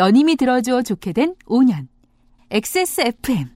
너님이 0.00 0.36
들어줘 0.36 0.80
좋게 0.80 1.12
된 1.12 1.34
5년. 1.44 1.86
XSFM. 2.50 3.48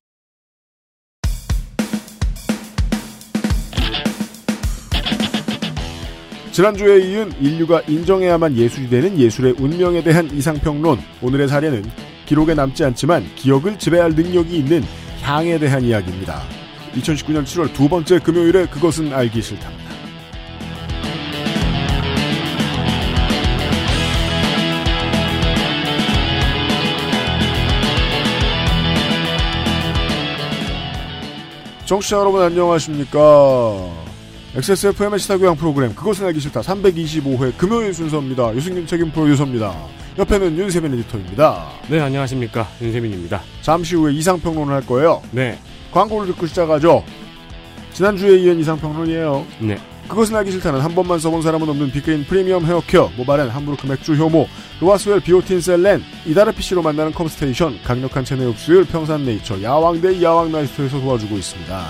지난주에 6.52 6.98
이은 6.98 7.32
인류가 7.40 7.80
인정해야만 7.88 8.58
예술이 8.58 8.90
되는 8.90 9.18
예술의 9.18 9.54
운명에 9.58 10.02
대한 10.02 10.30
이상평론. 10.30 10.98
오늘의 11.22 11.48
사례는 11.48 11.82
기록에 12.26 12.52
남지 12.52 12.84
않지만 12.84 13.24
기억을 13.36 13.78
지배할 13.78 14.10
능력이 14.10 14.58
있는 14.58 14.82
향에 15.22 15.58
대한 15.58 15.82
이야기입니다. 15.82 16.42
2019년 16.92 17.44
7월 17.44 17.72
두 17.72 17.88
번째 17.88 18.18
금요일에 18.18 18.66
그것은 18.66 19.14
알기 19.14 19.40
싫답니다. 19.40 19.83
청취자 31.86 32.16
여러분 32.16 32.40
안녕하십니까. 32.40 33.20
XSFM의 34.56 35.18
시사교양 35.18 35.56
프로그램 35.56 35.94
그것은 35.94 36.26
알기 36.26 36.40
싫다 36.40 36.62
325회 36.62 37.58
금요일 37.58 37.92
순서입니다. 37.92 38.54
유승균 38.54 38.86
책임 38.86 39.10
프로듀서입니다. 39.10 39.74
옆에는 40.16 40.56
윤세민 40.56 40.94
에디터입니다. 40.94 41.66
네, 41.90 42.00
안녕하십니까. 42.00 42.68
윤세민입니다. 42.80 43.42
잠시 43.60 43.96
후에 43.96 44.12
이상평론을 44.14 44.72
할 44.72 44.86
거예요. 44.86 45.22
네. 45.32 45.58
광고를 45.92 46.28
듣고 46.28 46.46
시작하죠. 46.46 47.04
지난주에 47.92 48.38
이은 48.38 48.60
이상평론이에요. 48.60 49.44
네. 49.60 49.76
그것은 50.08 50.36
알기 50.36 50.52
싫다는 50.52 50.80
한 50.80 50.94
번만 50.94 51.18
써본 51.18 51.42
사람은 51.42 51.68
없는 51.68 51.90
빅그린 51.90 52.24
프리미엄 52.24 52.64
헤어케어, 52.64 53.10
모바렌, 53.16 53.48
함부르크 53.48 53.86
맥주 53.86 54.14
효모, 54.14 54.46
로아스웰 54.80 55.20
비오틴 55.20 55.60
셀렌, 55.60 56.02
이달의 56.26 56.52
PC로 56.52 56.82
만나는 56.82 57.12
컴스테이션, 57.12 57.80
강력한 57.82 58.24
체내 58.24 58.44
흡수율 58.44 58.84
평산 58.84 59.24
네이처, 59.24 59.62
야왕대 59.62 60.22
야왕 60.22 60.52
나이스트에서 60.52 61.00
도와주고 61.00 61.36
있습니다. 61.36 61.84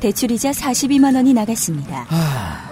대출이자 0.00 0.50
42만 0.50 1.14
원이 1.14 1.32
나갔습니다. 1.32 2.71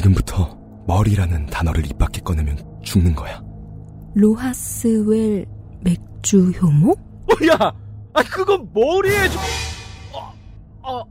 지금부터 0.00 0.58
머리라는 0.86 1.46
단어를 1.46 1.86
입 1.86 1.98
밖에 1.98 2.20
꺼내면 2.20 2.56
죽는 2.82 3.14
거야. 3.14 3.42
로하스웰 4.14 5.46
맥주 5.82 6.50
효모? 6.50 6.92
어, 6.92 7.46
야! 7.46 7.72
아, 8.14 8.22
그건 8.22 8.68
머리에 8.72 9.28
좀. 9.28 9.40
어, 10.12 10.32
어, 10.82 11.02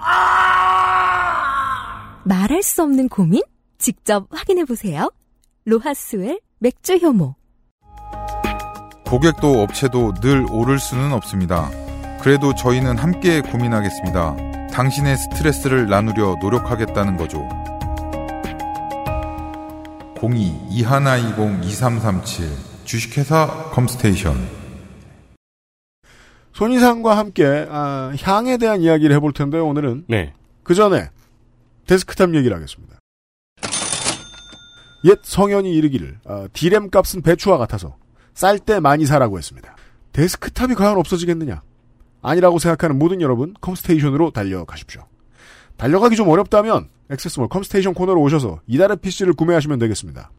아! 0.00 1.42
말할 2.24 2.62
수 2.62 2.82
없는 2.82 3.08
고민? 3.08 3.42
직접 3.78 4.26
확인해 4.30 4.64
보세요. 4.64 5.10
로하스웰 5.64 6.40
맥주 6.58 6.94
효모. 6.96 7.34
고객도 9.06 9.62
업체도 9.62 10.14
늘 10.20 10.46
오를 10.50 10.78
수는 10.78 11.12
없습니다. 11.12 11.70
그래도 12.20 12.54
저희는 12.54 12.96
함께 12.98 13.40
고민하겠습니다. 13.40 14.68
당신의 14.72 15.16
스트레스를 15.16 15.88
나누려 15.88 16.36
노력하겠다는 16.40 17.16
거죠. 17.16 17.48
02-2120-2337 20.16 22.48
주식회사 22.84 23.70
컴스테이션 23.72 24.36
손이상과 26.52 27.16
함께 27.18 27.66
아, 27.68 28.12
향에 28.22 28.56
대한 28.56 28.80
이야기를 28.80 29.14
해볼 29.16 29.34
텐데요. 29.34 29.66
오늘은 29.66 30.04
네. 30.08 30.32
그 30.62 30.74
전에 30.74 31.10
데스크탑 31.86 32.34
얘기를 32.34 32.56
하겠습니다. 32.56 32.96
옛 35.04 35.18
성현이 35.22 35.74
이르기를 35.74 36.18
아, 36.24 36.48
디램 36.52 36.88
값은 36.90 37.20
배추와 37.22 37.58
같아서 37.58 37.96
쌀 38.32 38.58
때 38.58 38.80
많이 38.80 39.04
사라고 39.04 39.36
했습니다. 39.36 39.76
데스크탑이 40.12 40.74
과연 40.74 40.96
없어지겠느냐? 40.96 41.60
아니라고 42.22 42.58
생각하는 42.58 42.98
모든 42.98 43.20
여러분 43.20 43.52
컴스테이션으로 43.60 44.30
달려가십시오. 44.30 45.06
달려가기 45.76 46.16
좀 46.16 46.28
어렵다면 46.28 46.88
액세스몰 47.10 47.48
컴스테이션 47.48 47.94
코너로 47.94 48.20
오셔서 48.22 48.60
이달의 48.66 48.96
PC를 48.98 49.34
구매하시면 49.34 49.78
되겠습니다. 49.78 50.30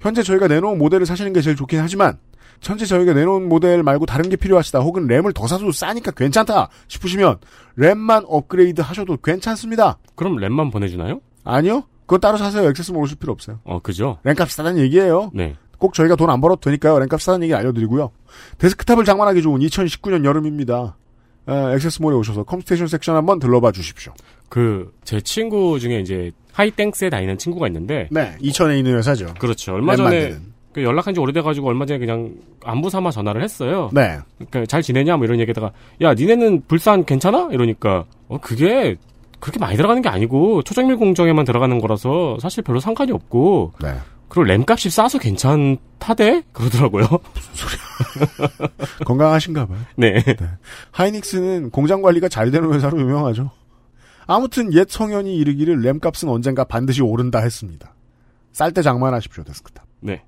현재 0.00 0.22
저희가 0.22 0.48
내놓은 0.48 0.78
모델을 0.78 1.04
사시는 1.06 1.32
게 1.32 1.40
제일 1.40 1.56
좋긴 1.56 1.80
하지만 1.80 2.18
현재 2.62 2.84
저희가 2.86 3.12
내놓은 3.12 3.48
모델 3.48 3.82
말고 3.82 4.06
다른 4.06 4.28
게 4.30 4.36
필요하시다 4.36 4.80
혹은 4.80 5.06
램을 5.06 5.32
더 5.32 5.46
사도 5.46 5.72
싸니까 5.72 6.10
괜찮다 6.12 6.68
싶으시면 6.88 7.38
램만 7.76 8.24
업그레이드 8.26 8.80
하셔도 8.80 9.16
괜찮습니다. 9.18 9.98
그럼 10.14 10.36
램만 10.36 10.70
보내주나요? 10.70 11.20
아니요. 11.44 11.84
그건 12.06 12.20
따로 12.20 12.36
사세요. 12.38 12.68
액세스몰 12.68 13.02
오실 13.02 13.18
필요 13.18 13.32
없어요. 13.32 13.60
어, 13.64 13.80
그죠? 13.80 14.18
램값 14.24 14.50
싸다는 14.50 14.80
얘기예요. 14.80 15.30
네. 15.34 15.56
꼭 15.78 15.94
저희가 15.94 16.16
돈 16.16 16.28
안 16.28 16.40
벌어도 16.40 16.60
되니까요. 16.60 16.98
램값 16.98 17.20
싸다는 17.22 17.44
얘기 17.44 17.54
알려드리고요. 17.54 18.10
데스크탑을 18.58 19.04
장만하기 19.04 19.40
좋은 19.42 19.60
2019년 19.60 20.24
여름입니다. 20.24 20.96
에, 21.48 21.72
액세스몰에 21.74 22.16
오셔서 22.16 22.42
컴스테이션 22.44 22.88
섹션 22.88 23.16
한번 23.16 23.38
들러봐 23.38 23.72
주십시오. 23.72 24.12
그, 24.50 24.92
제 25.04 25.20
친구 25.22 25.80
중에 25.80 26.00
이제 26.00 26.30
하이땡스에 26.52 27.08
다니는 27.08 27.38
친구가 27.38 27.66
있는데. 27.68 28.08
네. 28.10 28.36
이천에 28.40 28.76
있는 28.76 28.98
회사죠. 28.98 29.32
그렇죠. 29.38 29.72
얼마 29.72 29.94
램 29.94 30.04
전에. 30.04 30.36
그 30.72 30.84
연락한 30.84 31.14
지 31.14 31.20
오래돼가지고 31.20 31.68
얼마 31.68 31.86
전에 31.86 31.98
그냥 31.98 32.34
안부 32.64 32.90
삼아 32.90 33.10
전화를 33.10 33.42
했어요. 33.42 33.90
네. 33.92 34.18
그러니까 34.36 34.66
잘 34.66 34.82
지내냐 34.82 35.16
뭐 35.16 35.24
이런 35.24 35.40
얘기다가 35.40 35.72
야 36.00 36.14
니네는 36.14 36.64
불산 36.68 37.04
괜찮아? 37.04 37.48
이러니까 37.50 38.04
어 38.28 38.38
그게 38.38 38.96
그렇게 39.40 39.58
많이 39.58 39.76
들어가는 39.76 40.00
게 40.00 40.08
아니고 40.08 40.62
초정밀 40.62 40.96
공정에만 40.96 41.44
들어가는 41.44 41.80
거라서 41.80 42.38
사실 42.40 42.62
별로 42.62 42.78
상관이 42.78 43.10
없고 43.10 43.72
네. 43.82 43.94
그리고 44.28 44.44
램값이 44.44 44.90
싸서 44.90 45.18
괜찮다대 45.18 46.44
그러더라고요. 46.52 47.04
건강하신가 49.04 49.66
봐요. 49.66 49.78
네. 49.96 50.22
하이닉스는 50.92 51.70
공장 51.70 52.00
관리가 52.00 52.28
잘 52.28 52.52
되는 52.52 52.72
회사로 52.72 53.00
유명하죠. 53.00 53.50
아무튼 54.26 54.72
옛 54.74 54.88
성현이 54.88 55.36
이르기를 55.36 55.80
램값은 55.80 56.28
언젠가 56.28 56.64
반드시 56.64 57.02
오른다 57.02 57.40
했습니다. 57.40 57.94
쌀 58.52 58.72
때 58.72 58.82
장만하십시오, 58.82 59.44
데스크탑. 59.44 59.86
네. 60.00 60.24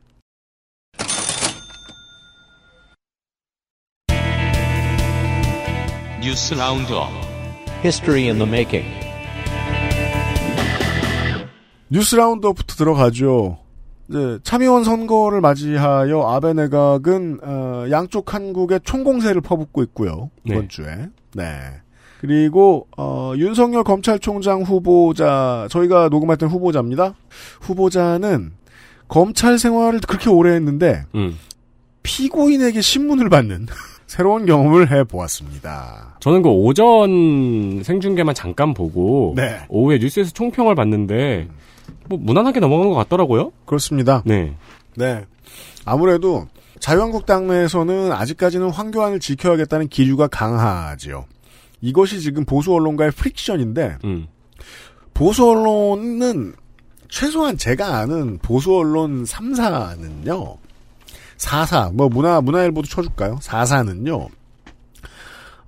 News 6.22 6.54
Roundup 6.54 7.08
History 7.84 8.28
in 8.28 8.38
the 8.38 8.48
making. 8.48 8.88
News 11.90 12.14
Roundup부터 12.14 12.76
들어가죠. 12.76 13.58
이제 14.08 14.38
참의원 14.44 14.84
선거를 14.84 15.40
맞이하여 15.40 16.22
아베 16.22 16.52
내각은 16.52 17.40
어, 17.42 17.86
양쪽 17.90 18.34
한국에 18.34 18.78
총공세를 18.84 19.40
퍼붓고 19.40 19.82
있고요. 19.84 20.30
이번 20.44 20.62
네. 20.62 20.68
주에. 20.68 21.08
네. 21.34 21.81
그리고 22.22 22.86
어, 22.96 23.32
윤석열 23.36 23.82
검찰총장 23.82 24.62
후보자 24.62 25.66
저희가 25.70 26.08
녹음할 26.08 26.36
땐 26.36 26.48
후보자입니다. 26.48 27.14
후보자는 27.60 28.52
검찰 29.08 29.58
생활을 29.58 29.98
그렇게 30.06 30.30
오래 30.30 30.54
했는데 30.54 31.02
음. 31.16 31.36
피고인에게 32.04 32.80
신문을 32.80 33.28
받는 33.28 33.66
새로운 34.06 34.46
경험을 34.46 34.92
해보았습니다. 34.92 36.18
저는 36.20 36.42
그 36.42 36.48
오전 36.48 37.82
생중계만 37.82 38.36
잠깐 38.36 38.72
보고 38.72 39.34
네. 39.36 39.58
오후에 39.68 39.98
뉴스에서 39.98 40.30
총평을 40.30 40.76
봤는데 40.76 41.48
뭐 42.08 42.18
무난하게 42.22 42.60
넘어간 42.60 42.88
것 42.88 42.94
같더라고요. 42.94 43.50
그렇습니다. 43.66 44.22
네. 44.24 44.54
네. 44.96 45.24
아무래도 45.84 46.46
자유한국당 46.78 47.48
내에서는 47.48 48.12
아직까지는 48.12 48.70
황교안을 48.70 49.18
지켜야겠다는 49.18 49.88
기류가 49.88 50.28
강하지요. 50.28 51.24
이것이 51.82 52.20
지금 52.20 52.44
보수 52.46 52.72
언론과의 52.72 53.10
프릭션인데 53.10 53.98
음. 54.04 54.28
보수 55.12 55.46
언론은 55.46 56.54
최소한 57.10 57.58
제가 57.58 57.98
아는 57.98 58.38
보수 58.38 58.74
언론 58.74 59.24
3사는요. 59.24 60.56
사사 61.36 61.90
뭐 61.92 62.08
문화 62.08 62.40
문화일보도 62.40 62.88
쳐줄까요? 62.88 63.38
사사는요. 63.42 64.28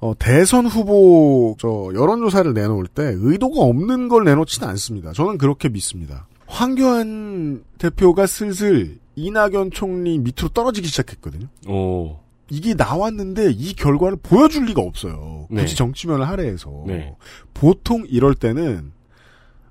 어, 0.00 0.12
대선 0.18 0.66
후보 0.66 1.56
저 1.58 1.90
여론조사를 1.94 2.54
내놓을 2.54 2.86
때 2.86 3.12
의도가 3.16 3.60
없는 3.60 4.08
걸 4.08 4.24
내놓지는 4.24 4.66
않습니다. 4.68 5.12
저는 5.12 5.36
그렇게 5.36 5.68
믿습니다. 5.68 6.26
황교안 6.46 7.64
대표가 7.78 8.26
슬슬 8.26 8.98
이낙연 9.16 9.70
총리 9.72 10.18
밑으로 10.18 10.48
떨어지기 10.48 10.88
시작했거든요. 10.88 11.46
오. 11.68 12.23
이게 12.50 12.74
나왔는데 12.74 13.52
이 13.52 13.74
결과를 13.74 14.18
보여줄 14.22 14.66
리가 14.66 14.82
없어요. 14.82 15.46
굳이 15.48 15.66
네. 15.66 15.74
정치면을 15.74 16.28
할애해서 16.28 16.84
네. 16.86 17.14
보통 17.54 18.04
이럴 18.08 18.34
때는 18.34 18.92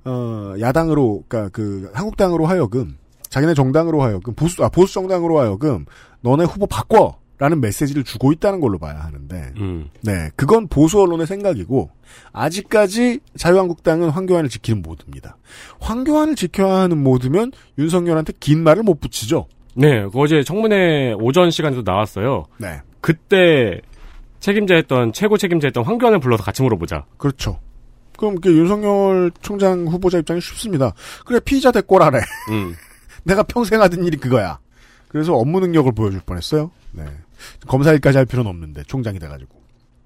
어, 0.05 0.53
야당으로 0.59 1.23
그러니까 1.27 1.49
그 1.53 1.89
한국당으로 1.93 2.45
하여금 2.45 2.97
자기네 3.29 3.53
정당으로 3.53 4.01
하여금 4.01 4.33
보수 4.35 4.63
아 4.63 4.69
보수 4.69 4.93
정당으로 4.93 5.39
하여금 5.39 5.85
너네 6.21 6.43
후보 6.43 6.67
바꿔 6.67 7.17
라는 7.39 7.59
메시지를 7.61 8.03
주고 8.03 8.31
있다는 8.31 8.59
걸로 8.59 8.77
봐야 8.77 8.99
하는데 8.99 9.53
음. 9.57 9.89
네 10.01 10.29
그건 10.35 10.67
보수 10.67 11.01
언론의 11.01 11.25
생각이고 11.25 11.89
아직까지 12.31 13.19
자유한국당은 13.37 14.09
황교안을 14.09 14.49
지키는 14.49 14.81
모드입니다. 14.81 15.37
황교안을 15.79 16.35
지켜야 16.35 16.75
하는 16.75 16.99
모드면 16.99 17.51
윤석열한테 17.79 18.33
긴 18.39 18.63
말을 18.63 18.83
못 18.83 18.99
붙이죠. 19.01 19.47
네, 19.75 20.03
그 20.03 20.19
어제 20.19 20.43
청문회 20.43 21.13
오전 21.13 21.51
시간에도 21.51 21.81
나왔어요. 21.83 22.45
네. 22.57 22.81
그때 23.01 23.81
책임자였던 24.39 25.13
최고 25.13 25.37
책임자였던 25.37 25.83
황교안을 25.83 26.19
불러서 26.19 26.43
같이 26.43 26.61
물어보자. 26.61 27.05
그렇죠. 27.17 27.59
그럼 28.17 28.39
그 28.39 28.55
윤석열 28.55 29.31
총장 29.41 29.87
후보자 29.87 30.19
입장이 30.19 30.41
쉽습니다. 30.41 30.93
그래 31.25 31.39
피의자 31.39 31.71
대꼬라래. 31.71 32.19
음. 32.51 32.75
내가 33.23 33.43
평생 33.43 33.81
하던 33.81 34.03
일이 34.05 34.17
그거야. 34.17 34.59
그래서 35.07 35.33
업무 35.33 35.59
능력을 35.59 35.91
보여줄 35.93 36.21
뻔했어요. 36.25 36.71
네. 36.91 37.05
검사 37.67 37.91
일까지 37.91 38.17
할 38.17 38.25
필요는 38.25 38.49
없는데 38.49 38.83
총장이 38.83 39.19
돼가지고. 39.19 39.61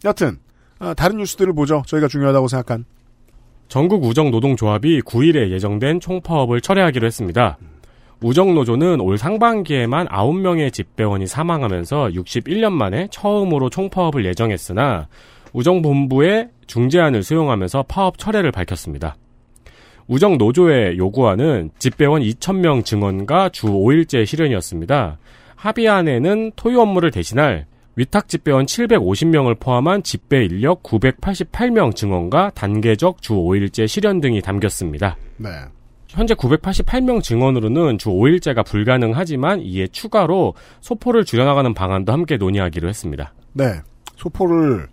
여튼 0.06 0.40
아, 0.80 0.94
다른 0.94 1.18
뉴스들을 1.18 1.54
보죠. 1.54 1.84
저희가 1.88 2.08
중요하다고 2.08 2.48
생각한. 2.48 2.86
전국 3.68 4.04
우정 4.04 4.32
노동조합이 4.32 5.02
9일에 5.02 5.50
예정된 5.52 6.00
총파업을 6.00 6.62
철회하기로 6.62 7.06
했습니다. 7.06 7.58
우정노조는 8.22 9.00
올 9.00 9.18
상반기에만 9.18 10.08
9명의 10.08 10.74
집배원이 10.74 11.28
사망하면서 11.28 12.10
61년 12.10 12.72
만에 12.72 13.08
처음으로 13.12 13.70
총파업을 13.70 14.26
예정했으나 14.26 15.08
우정본부의 15.54 16.50
중재안을 16.66 17.24
수용하면서 17.24 17.84
파업 17.84 18.18
철회를 18.18 18.52
밝혔습니다. 18.52 19.16
우정노조의 20.08 20.98
요구안은 20.98 21.72
집배원 21.80 22.22
2,000명 22.22 22.84
증원과 22.84 23.50
주 23.50 23.68
5일제 23.68 24.26
실현이었습니다. 24.26 25.20
합의안에는 25.56 26.52
토요 26.56 26.82
업무를 26.82 27.12
대신할 27.12 27.66
위탁 27.96 28.28
집배원 28.28 28.66
750명을 28.66 29.60
포함한 29.60 30.04
집배 30.04 30.46
인력 30.46 30.84
988명 30.84 31.96
증원과 31.96 32.52
단계적 32.52 33.22
주 33.22 33.34
5일제 33.34 33.88
실현 33.88 34.22
등이 34.22 34.42
담겼습니다. 34.42 35.18
네. 35.38 35.50
현재 36.10 36.34
988명 36.34 37.22
증원으로는 37.22 37.98
주 37.98 38.10
5일제가 38.10 38.66
불가능하지만 38.66 39.62
이에 39.62 39.88
추가로 39.88 40.54
소포를 40.82 41.26
줄여나가는 41.26 41.74
방안도 41.74 42.12
함께 42.12 42.38
논의하기로 42.38 42.88
했습니다. 42.88 43.34
네. 43.54 43.82
소포를 44.16 44.88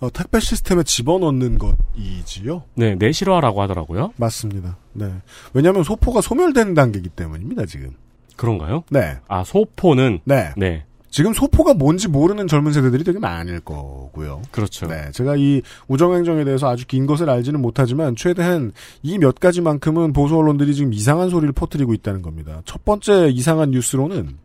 어, 0.00 0.10
택배 0.10 0.40
시스템에 0.40 0.82
집어넣는 0.82 1.58
것이지요. 1.58 2.62
네, 2.74 2.94
내실화라고 2.94 3.60
하더라고요. 3.62 4.12
맞습니다. 4.16 4.78
네. 4.94 5.12
왜냐하면 5.52 5.82
소포가 5.82 6.22
소멸되는 6.22 6.74
단계이기 6.74 7.10
때문입니다. 7.10 7.66
지금. 7.66 7.94
그런가요? 8.36 8.84
네. 8.90 9.18
아, 9.28 9.44
소포는 9.44 10.20
네. 10.24 10.52
네. 10.56 10.84
지금 11.10 11.32
소포가 11.32 11.74
뭔지 11.74 12.06
모르는 12.08 12.46
젊은 12.46 12.72
세대들이 12.72 13.02
되게 13.04 13.18
많을 13.18 13.60
거고요. 13.60 14.42
그렇죠. 14.52 14.86
네, 14.86 15.10
제가 15.12 15.34
이 15.36 15.60
우정행정에 15.88 16.44
대해서 16.44 16.68
아주 16.68 16.86
긴 16.86 17.04
것을 17.06 17.28
알지는 17.28 17.60
못하지만 17.60 18.14
최대한 18.16 18.72
이 19.02 19.18
몇 19.18 19.38
가지만큼은 19.40 20.12
보수 20.12 20.36
언론들이 20.36 20.74
지금 20.74 20.92
이상한 20.92 21.28
소리를 21.28 21.52
퍼뜨리고 21.52 21.92
있다는 21.94 22.22
겁니다. 22.22 22.62
첫 22.64 22.84
번째 22.84 23.28
이상한 23.28 23.72
뉴스로는 23.72 24.38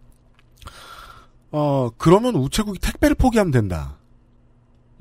어 1.52 1.90
그러면 1.98 2.36
우체국이 2.36 2.80
택배를 2.80 3.16
포기하면 3.16 3.52
된다. 3.52 3.98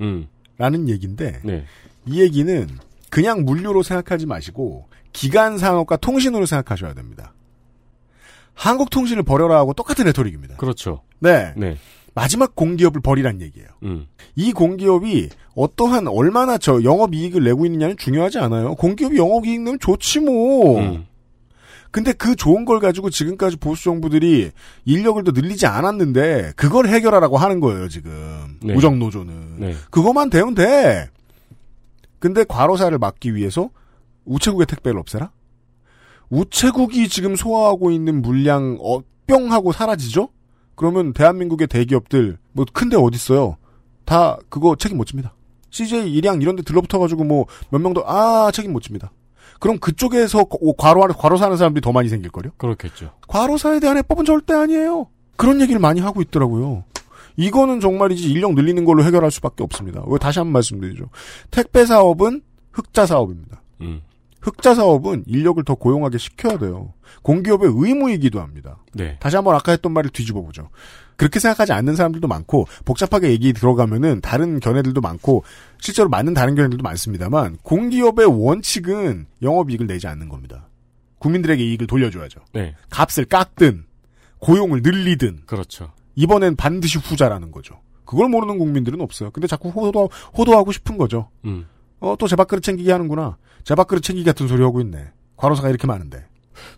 음. 0.01 0.27
라는 0.57 0.87
얘기인데 0.87 1.41
네. 1.43 1.65
이 2.05 2.21
얘기는 2.21 2.67
그냥 3.09 3.43
물류로 3.43 3.83
생각하지 3.83 4.25
마시고 4.25 4.87
기간 5.11 5.57
산업과 5.57 5.97
통신으로 5.97 6.45
생각하셔야 6.45 6.93
됩니다. 6.93 7.33
한국통신을 8.55 9.23
버려라 9.23 9.57
하고 9.57 9.73
똑같은 9.73 10.05
레토릭입니다. 10.05 10.55
그렇죠. 10.57 11.01
네. 11.19 11.53
네. 11.55 11.77
마지막 12.13 12.55
공기업을 12.55 13.01
버리란 13.01 13.41
얘기예요. 13.41 13.67
음. 13.83 14.07
이 14.35 14.53
공기업이 14.53 15.29
어떠한 15.53 16.07
얼마나 16.07 16.57
저 16.57 16.81
영업이익을 16.81 17.43
내고 17.43 17.65
있느냐는 17.65 17.97
중요하지 17.97 18.39
않아요. 18.39 18.75
공기업이 18.75 19.17
영업이익 19.17 19.61
내면 19.61 19.79
좋지 19.79 20.21
뭐. 20.21 20.79
음. 20.79 21.05
근데 21.91 22.11
그 22.11 22.35
좋은 22.35 22.65
걸 22.65 22.79
가지고 22.79 23.09
지금까지 23.09 23.57
보수 23.57 23.85
정부들이 23.85 24.51
인력을 24.83 25.23
더 25.23 25.31
늘리지 25.31 25.65
않았는데 25.65 26.53
그걸 26.57 26.87
해결하라고 26.87 27.37
하는 27.37 27.61
거예요 27.61 27.87
지금 27.87 28.57
네. 28.61 28.73
우정 28.73 28.99
노조는 28.99 29.59
네. 29.59 29.75
그것만 29.91 30.29
되면 30.29 30.55
돼. 30.55 31.09
근데 32.19 32.43
과로사를 32.43 32.97
막기 32.97 33.35
위해서 33.35 33.69
우체국의 34.25 34.65
택배를 34.67 34.99
없애라? 34.99 35.31
우체국이 36.29 37.07
지금 37.07 37.35
소화하고 37.35 37.91
있는 37.91 38.21
물량 38.21 38.77
어, 38.81 38.99
뿅 39.27 39.51
하고 39.51 39.71
사라지죠? 39.71 40.29
그러면 40.75 41.13
대한민국의 41.13 41.67
대기업들 41.67 42.37
뭐 42.51 42.65
큰데 42.73 42.97
어디 42.97 43.15
있어요? 43.15 43.57
다 44.05 44.37
그거 44.49 44.75
책임 44.75 44.97
못 44.97 45.05
집니다. 45.05 45.33
CJ 45.71 46.11
일양 46.13 46.41
이런 46.41 46.55
데 46.55 46.61
들러붙어 46.63 46.99
가지고 46.99 47.23
뭐 47.23 47.45
몇 47.69 47.79
명도 47.79 48.03
아 48.07 48.51
책임 48.53 48.73
못 48.73 48.81
집니다. 48.81 49.11
그럼 49.59 49.79
그쪽에서 49.79 50.45
과로 50.77 51.07
과로사하는 51.07 51.57
사람들이 51.57 51.81
더 51.81 51.91
많이 51.91 52.09
생길 52.09 52.29
거요. 52.31 52.51
그렇겠죠. 52.57 53.11
과로사에 53.27 53.79
대한 53.79 53.97
해법은 53.97 54.25
절대 54.25 54.53
아니에요. 54.53 55.07
그런 55.37 55.61
얘기를 55.61 55.79
많이 55.79 56.01
하고 56.01 56.21
있더라고요. 56.21 56.83
이거는 57.37 57.79
정말이지 57.79 58.29
인력 58.31 58.53
늘리는 58.53 58.83
걸로 58.85 59.03
해결할 59.03 59.31
수밖에 59.31 59.63
없습니다. 59.63 60.03
왜 60.07 60.17
다시 60.17 60.39
한 60.39 60.47
번 60.47 60.53
말씀드리죠. 60.53 61.09
택배 61.51 61.85
사업은 61.85 62.41
흑자 62.71 63.05
사업입니다. 63.05 63.61
음. 63.81 64.01
흑자 64.45 64.75
사업은 64.75 65.23
인력을 65.25 65.63
더 65.63 65.73
고용하게 65.73 66.19
시켜야 66.19 66.59
돼요. 66.59 66.93
공기업의 67.23 67.71
의무이기도 67.73 68.39
합니다. 68.39 68.77
네. 68.93 69.17
다시 69.19 69.35
한번 69.35 69.55
아까 69.55 69.71
했던 69.71 69.91
말을 69.91 70.11
뒤집어 70.11 70.41
보죠. 70.43 70.69
그렇게 71.15 71.39
생각하지 71.39 71.73
않는 71.73 71.95
사람들도 71.95 72.27
많고 72.27 72.67
복잡하게 72.85 73.31
얘기 73.31 73.53
들어가면은 73.53 74.21
다른 74.21 74.59
견해들도 74.59 75.01
많고 75.01 75.43
실제로 75.79 76.09
맞는 76.09 76.35
다른 76.35 76.53
견해들도 76.53 76.83
많습니다만 76.83 77.57
공기업의 77.63 78.27
원칙은 78.27 79.25
영업이익을 79.41 79.87
내지 79.87 80.05
않는 80.07 80.29
겁니다. 80.29 80.67
국민들에게 81.17 81.63
이익을 81.63 81.87
돌려줘야죠. 81.87 82.41
네. 82.53 82.75
값을 82.91 83.25
깎든 83.25 83.85
고용을 84.37 84.83
늘리든 84.83 85.39
그렇죠. 85.47 85.91
이번엔 86.13 86.55
반드시 86.55 86.99
후자라는 86.99 87.49
거죠. 87.51 87.79
그걸 88.05 88.29
모르는 88.29 88.59
국민들은 88.59 89.01
없어요. 89.01 89.31
근데 89.31 89.47
자꾸 89.47 89.69
호도, 89.69 90.11
호도하고 90.37 90.71
싶은 90.71 90.99
거죠. 90.99 91.29
음. 91.45 91.65
어, 91.99 92.15
또 92.19 92.27
제 92.27 92.35
밥그릇 92.35 92.61
챙기게 92.61 92.91
하는구나. 92.91 93.37
제 93.65 93.75
밥그릇 93.75 94.03
챙기기 94.03 94.25
같은 94.25 94.47
소리 94.47 94.61
하고 94.63 94.79
있네. 94.79 94.99
과로사가 95.35 95.69
이렇게 95.69 95.87
많은데. 95.87 96.23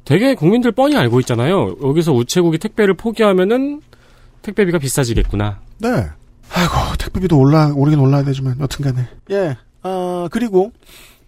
되게 0.06 0.34
국민들 0.34 0.72
뻔히 0.72 0.96
알고 0.98 1.20
있잖아요. 1.20 1.76
여기서 1.84 2.14
우체국이 2.14 2.58
택배를 2.58 2.96
포기하면은 2.96 3.82
택배비가 4.42 4.80
비싸지겠구나. 4.80 5.60
네. 5.80 5.90
아이고, 6.54 6.74
택배비도 6.98 7.38
올라, 7.38 7.72
오르긴 7.76 8.00
올라야 8.00 8.24
되지만, 8.24 8.58
여튼 8.62 8.86
간에. 8.86 9.06
예. 9.32 9.58
아, 9.84 10.30
그리고, 10.32 10.72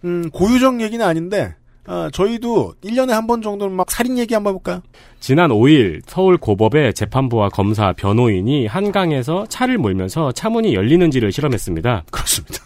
음, 0.04 0.30
고유정 0.30 0.80
얘기는 0.80 1.04
아닌데, 1.06 1.54
아, 1.86 2.08
저희도 2.12 2.74
1년에 2.82 3.10
한 3.10 3.26
번 3.26 3.42
정도는 3.42 3.76
막 3.76 3.90
살인 3.90 4.16
얘기 4.16 4.32
한번 4.32 4.54
해볼까요? 4.54 4.80
지난 5.20 5.50
5일 5.50 6.00
서울 6.06 6.38
고법의 6.38 6.94
재판부와 6.94 7.50
검사, 7.50 7.92
변호인이 7.92 8.66
한강에서 8.66 9.44
차를 9.48 9.76
몰면서 9.76 10.32
차문이 10.32 10.74
열리는지를 10.74 11.30
실험했습니다. 11.32 12.04
그렇습니다. 12.10 12.64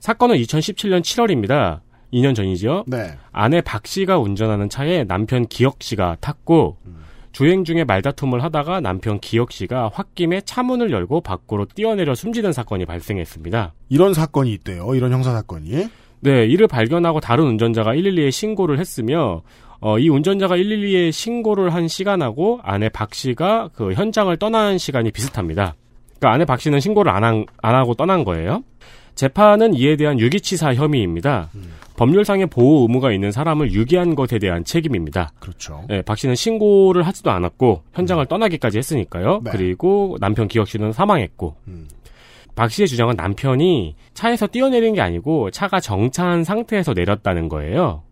사건은 0.00 0.36
2017년 0.36 1.02
7월입니다. 1.02 1.80
2년 2.12 2.34
전이죠. 2.34 2.84
네. 2.88 3.12
아내 3.30 3.60
박 3.60 3.86
씨가 3.86 4.18
운전하는 4.18 4.68
차에 4.68 5.04
남편 5.04 5.46
기혁 5.46 5.82
씨가 5.82 6.16
탔고 6.20 6.78
주행 7.32 7.62
중에 7.62 7.84
말다툼을 7.84 8.42
하다가 8.42 8.80
남편 8.80 9.20
기혁 9.20 9.52
씨가 9.52 9.90
홧김에 9.90 10.40
차문을 10.40 10.90
열고 10.90 11.20
밖으로 11.20 11.66
뛰어내려 11.66 12.14
숨지는 12.14 12.52
사건이 12.52 12.86
발생했습니다. 12.86 13.74
이런 13.90 14.14
사건이 14.14 14.52
있대요. 14.54 14.94
이런 14.94 15.12
형사 15.12 15.32
사건이. 15.32 15.88
네, 16.22 16.46
이를 16.46 16.66
발견하고 16.66 17.20
다른 17.20 17.44
운전자가 17.44 17.94
112에 17.94 18.30
신고를 18.30 18.78
했으며 18.78 19.42
어, 19.80 19.98
이 19.98 20.08
운전자가 20.08 20.56
112에 20.56 21.12
신고를 21.12 21.72
한 21.72 21.88
시간하고 21.88 22.60
아내 22.62 22.88
박 22.88 23.14
씨가 23.14 23.70
그 23.74 23.92
현장을 23.92 24.36
떠나는 24.36 24.76
시간이 24.78 25.12
비슷합니다. 25.12 25.76
그러니까 26.18 26.34
아내 26.34 26.44
박 26.44 26.60
씨는 26.60 26.80
신고를 26.80 27.12
안, 27.12 27.24
한, 27.24 27.46
안 27.62 27.74
하고 27.74 27.94
떠난 27.94 28.24
거예요. 28.24 28.62
재판은 29.20 29.74
이에 29.74 29.96
대한 29.96 30.18
유기치사 30.18 30.72
혐의입니다. 30.72 31.50
법률상의 31.98 32.46
보호 32.46 32.86
의무가 32.88 33.12
있는 33.12 33.30
사람을 33.30 33.70
유기한 33.74 34.14
것에 34.14 34.38
대한 34.38 34.64
책임입니다. 34.64 35.32
그렇죠. 35.38 35.84
네, 35.90 36.00
박 36.00 36.16
씨는 36.16 36.34
신고를 36.34 37.02
하지도 37.06 37.30
않았고 37.30 37.82
현장을 37.92 38.24
떠나기까지 38.24 38.78
했으니까요. 38.78 39.42
네. 39.44 39.50
그리고 39.50 40.16
남편 40.20 40.48
기혁 40.48 40.68
씨는 40.68 40.94
사망했고 40.94 41.54
음. 41.68 41.86
박 42.54 42.70
씨의 42.70 42.88
주장은 42.88 43.16
남편이 43.16 43.94
차에서 44.14 44.46
뛰어내린 44.46 44.94
게 44.94 45.02
아니고 45.02 45.50
차가 45.50 45.80
정차한 45.80 46.42
상태에서 46.44 46.94
내렸다는 46.94 47.50
거예요. 47.50 48.02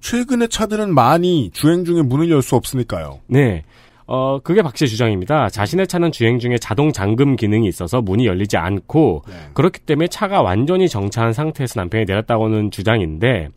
최근의 0.00 0.48
차들은 0.48 0.92
많이 0.92 1.50
주행 1.52 1.84
중에 1.84 2.02
문을 2.02 2.28
열 2.28 2.42
수 2.42 2.56
없으니까요. 2.56 3.20
네. 3.28 3.62
어, 4.12 4.40
그게 4.42 4.60
박 4.60 4.76
씨의 4.76 4.88
주장입니다. 4.88 5.48
자신의 5.50 5.86
차는 5.86 6.10
주행 6.10 6.40
중에 6.40 6.58
자동 6.58 6.92
잠금 6.92 7.36
기능이 7.36 7.68
있어서 7.68 8.02
문이 8.02 8.26
열리지 8.26 8.56
않고 8.56 9.22
네. 9.28 9.34
그렇기 9.54 9.78
때문에 9.82 10.08
차가 10.08 10.42
완전히 10.42 10.88
정차한 10.88 11.32
상태에서 11.32 11.78
남편이 11.78 12.06
내렸다고는 12.06 12.72
주장인데 12.72 13.50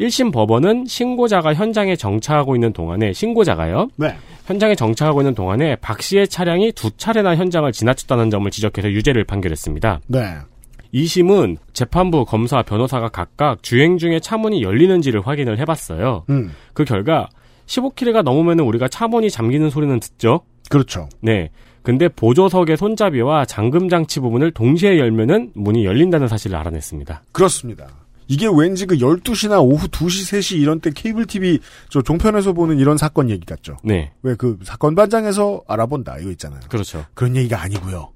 1심 0.00 0.32
법원은 0.32 0.86
신고자가 0.86 1.54
현장에 1.54 1.94
정차하고 1.94 2.56
있는 2.56 2.72
동안에 2.72 3.12
신고자가요. 3.12 3.90
네. 3.94 4.16
현장에 4.46 4.74
정차하고 4.74 5.20
있는 5.20 5.36
동안에 5.36 5.76
박 5.76 6.02
씨의 6.02 6.26
차량이 6.26 6.72
두 6.72 6.90
차례나 6.96 7.36
현장을 7.36 7.70
지나쳤다는 7.70 8.28
점을 8.28 8.50
지적해서 8.50 8.90
유죄를 8.90 9.22
판결했습니다. 9.22 10.00
네. 10.08 10.34
2심은 10.92 11.58
재판부, 11.74 12.24
검사, 12.24 12.62
변호사가 12.62 13.08
각각 13.08 13.62
주행 13.62 13.98
중에 13.98 14.18
차문이 14.18 14.64
열리는지를 14.64 15.24
확인을 15.24 15.60
해봤어요. 15.60 16.24
음. 16.28 16.50
그 16.74 16.84
결과 16.84 17.28
15km가 17.72 18.22
넘으면 18.22 18.60
우리가 18.60 18.88
차문이 18.88 19.30
잠기는 19.30 19.70
소리는 19.70 19.98
듣죠. 20.00 20.40
그렇죠. 20.68 21.08
네. 21.20 21.50
근데 21.82 22.08
보조석의 22.08 22.76
손잡이와 22.76 23.44
잠금 23.46 23.88
장치 23.88 24.20
부분을 24.20 24.52
동시에 24.52 24.98
열면은 24.98 25.50
문이 25.54 25.84
열린다는 25.84 26.28
사실을 26.28 26.56
알아냈습니다. 26.56 27.22
그렇습니다. 27.32 27.88
이게 28.28 28.46
왠지 28.46 28.86
그 28.86 28.96
12시나 28.98 29.62
오후 29.62 29.88
2시, 29.88 30.38
3시 30.38 30.60
이런 30.60 30.80
때 30.80 30.90
케이블 30.94 31.26
TV 31.26 31.58
저 31.90 32.00
종편에서 32.02 32.52
보는 32.52 32.78
이런 32.78 32.96
사건 32.96 33.30
얘기 33.30 33.44
같죠. 33.44 33.76
네. 33.82 34.12
왜 34.22 34.34
그 34.36 34.58
사건 34.62 34.94
반장에서 34.94 35.62
알아본다 35.66 36.18
이거 36.18 36.30
있잖아요. 36.30 36.60
그렇죠. 36.68 37.04
그런 37.14 37.34
얘기가 37.36 37.60
아니고요. 37.60 38.10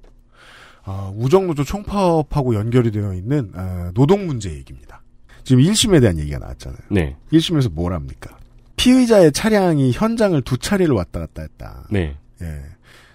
어, 0.85 1.13
우정노조 1.17 1.65
총파업하고 1.65 2.55
연결이 2.55 2.91
되어 2.91 3.13
있는 3.13 3.51
어, 3.53 3.91
노동 3.93 4.25
문제 4.25 4.49
얘기입니다. 4.51 5.01
지금 5.43 5.61
1심에 5.61 5.99
대한 5.99 6.17
얘기가 6.17 6.39
나왔잖아요. 6.39 6.79
네. 6.89 7.15
1심에서 7.33 7.71
뭘 7.73 7.93
합니까? 7.93 8.37
피의자의 8.77 9.33
차량이 9.33 9.91
현장을 9.91 10.39
두 10.43 10.57
차례를 10.57 10.95
왔다 10.95 11.19
갔다 11.19 11.41
했다. 11.41 11.87
네. 11.91 12.15
예. 12.41 12.61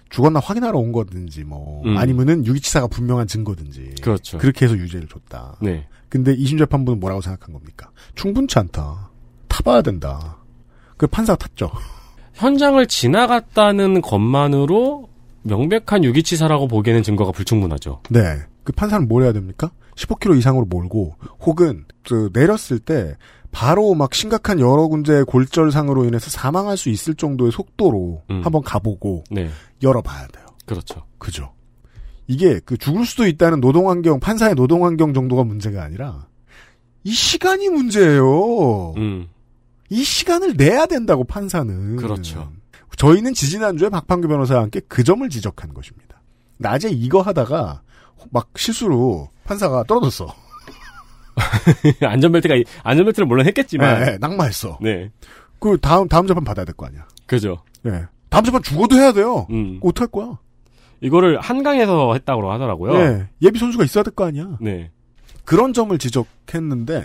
죽었나 0.09 0.39
확인하러 0.39 0.77
온 0.77 0.91
거든지 0.91 1.43
뭐 1.43 1.81
음. 1.85 1.97
아니면은 1.97 2.45
유기치사가 2.45 2.85
분명한 2.85 3.25
증거든지 3.25 3.95
그렇죠. 4.01 4.37
그렇게 4.37 4.65
해서 4.65 4.77
유죄를 4.77 5.07
줬다. 5.07 5.57
네. 5.61 5.87
근데 6.07 6.35
2심 6.35 6.59
재판부는 6.59 6.99
뭐라고 6.99 7.21
생각한 7.21 7.51
겁니까? 7.51 7.89
충분치 8.13 8.59
않다. 8.59 9.09
타봐야 9.47 9.81
된다. 9.81 10.37
그 10.97 11.07
판사가 11.07 11.37
탔죠. 11.37 11.71
현장을 12.33 12.85
지나갔다는 12.85 14.01
것만으로 14.01 15.09
명백한 15.41 16.03
유기치사라고 16.03 16.67
보기에는 16.67 17.01
증거가 17.01 17.31
불충분하죠. 17.31 18.01
네. 18.11 18.37
그 18.63 18.71
판사는 18.73 19.07
뭘 19.07 19.23
해야 19.23 19.33
됩니까? 19.33 19.71
15km 19.95 20.37
이상으로 20.37 20.65
몰고 20.65 21.15
혹은 21.41 21.85
그 22.07 22.29
내렸을 22.33 22.79
때 22.79 23.15
바로 23.53 23.93
막 23.93 24.13
심각한 24.13 24.59
여러 24.59 24.87
군데의 24.87 25.25
골절상으로 25.25 26.05
인해서 26.05 26.29
사망할 26.29 26.75
수 26.75 26.89
있을 26.89 27.13
정도의 27.13 27.51
속도로 27.51 28.23
음. 28.29 28.41
한번 28.43 28.63
가보고 28.63 29.23
네. 29.31 29.49
열어봐야 29.81 30.27
돼요. 30.27 30.45
그렇죠. 30.65 31.05
그죠? 31.19 31.53
이게 32.27 32.59
그 32.65 32.77
죽을 32.77 33.05
수도 33.05 33.27
있다는 33.27 33.61
노동환경 33.61 34.19
판사의 34.19 34.55
노동환경 34.55 35.13
정도가 35.13 35.43
문제가 35.43 35.83
아니라 35.83 36.27
이 37.03 37.11
시간이 37.11 37.69
문제예요. 37.69 38.93
음. 38.97 39.29
이 39.89 40.03
시간을 40.03 40.55
내야 40.57 40.87
된다고 40.87 41.23
판사는. 41.23 41.97
그렇죠. 41.97 42.51
저희는 42.97 43.33
지지난주에 43.33 43.89
박판규 43.89 44.27
변호사와 44.27 44.63
함께 44.63 44.81
그 44.87 45.03
점을 45.03 45.27
지적한 45.29 45.73
것입니다. 45.73 46.21
낮에 46.57 46.89
이거 46.89 47.21
하다가 47.21 47.81
막 48.31 48.49
실수로 48.55 49.29
판사가 49.43 49.83
떨어졌어. 49.83 50.33
안전벨트가 52.01 52.55
안전벨트를 52.83 53.25
물론 53.27 53.45
했겠지만 53.47 54.03
네, 54.03 54.17
낙마했어. 54.19 54.79
네. 54.81 55.11
그 55.59 55.77
다음 55.79 56.07
다음 56.07 56.27
재판 56.27 56.43
받아야 56.43 56.65
될 56.65 56.75
거 56.75 56.85
아니야. 56.85 57.07
그죠. 57.25 57.63
네. 57.83 58.03
다음 58.29 58.43
재판 58.43 58.61
죽어도 58.63 58.95
해야 58.95 59.11
돼요. 59.13 59.47
음. 59.51 59.79
어떡할 59.81 60.07
거야? 60.09 60.37
이거를 61.01 61.39
한강에서 61.39 62.13
했다고 62.13 62.51
하더라고요. 62.51 62.93
네. 62.97 63.27
예비 63.41 63.59
선수가 63.59 63.83
있어야 63.83 64.03
될 64.03 64.13
거 64.13 64.25
아니야. 64.25 64.57
네. 64.61 64.91
그런 65.45 65.73
점을 65.73 65.97
지적했는데 65.97 67.03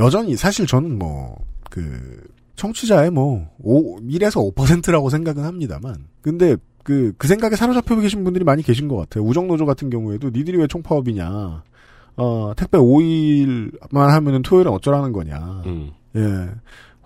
여전히 0.00 0.36
사실 0.36 0.66
저는 0.66 0.98
뭐 0.98 1.36
그 1.70 2.20
청취자의 2.56 3.12
뭐 3.12 3.48
5, 3.60 4.00
1에서 4.00 4.52
5%라고 4.54 5.08
생각은 5.08 5.44
합니다만 5.44 6.08
근데 6.20 6.56
그, 6.82 7.12
그 7.16 7.28
생각에 7.28 7.54
사로잡혀 7.54 7.94
계신 8.00 8.24
분들이 8.24 8.44
많이 8.44 8.64
계신 8.64 8.88
것 8.88 8.96
같아요. 8.96 9.22
우정노조 9.24 9.66
같은 9.66 9.88
경우에도 9.88 10.30
니들이 10.30 10.58
왜 10.58 10.66
총파업이냐. 10.66 11.62
어, 12.16 12.52
택배 12.56 12.78
5일만 12.78 13.94
하면은 13.94 14.42
토요일은 14.42 14.72
어쩌라는 14.72 15.12
거냐. 15.12 15.62
음. 15.66 15.90
예. 16.16 16.50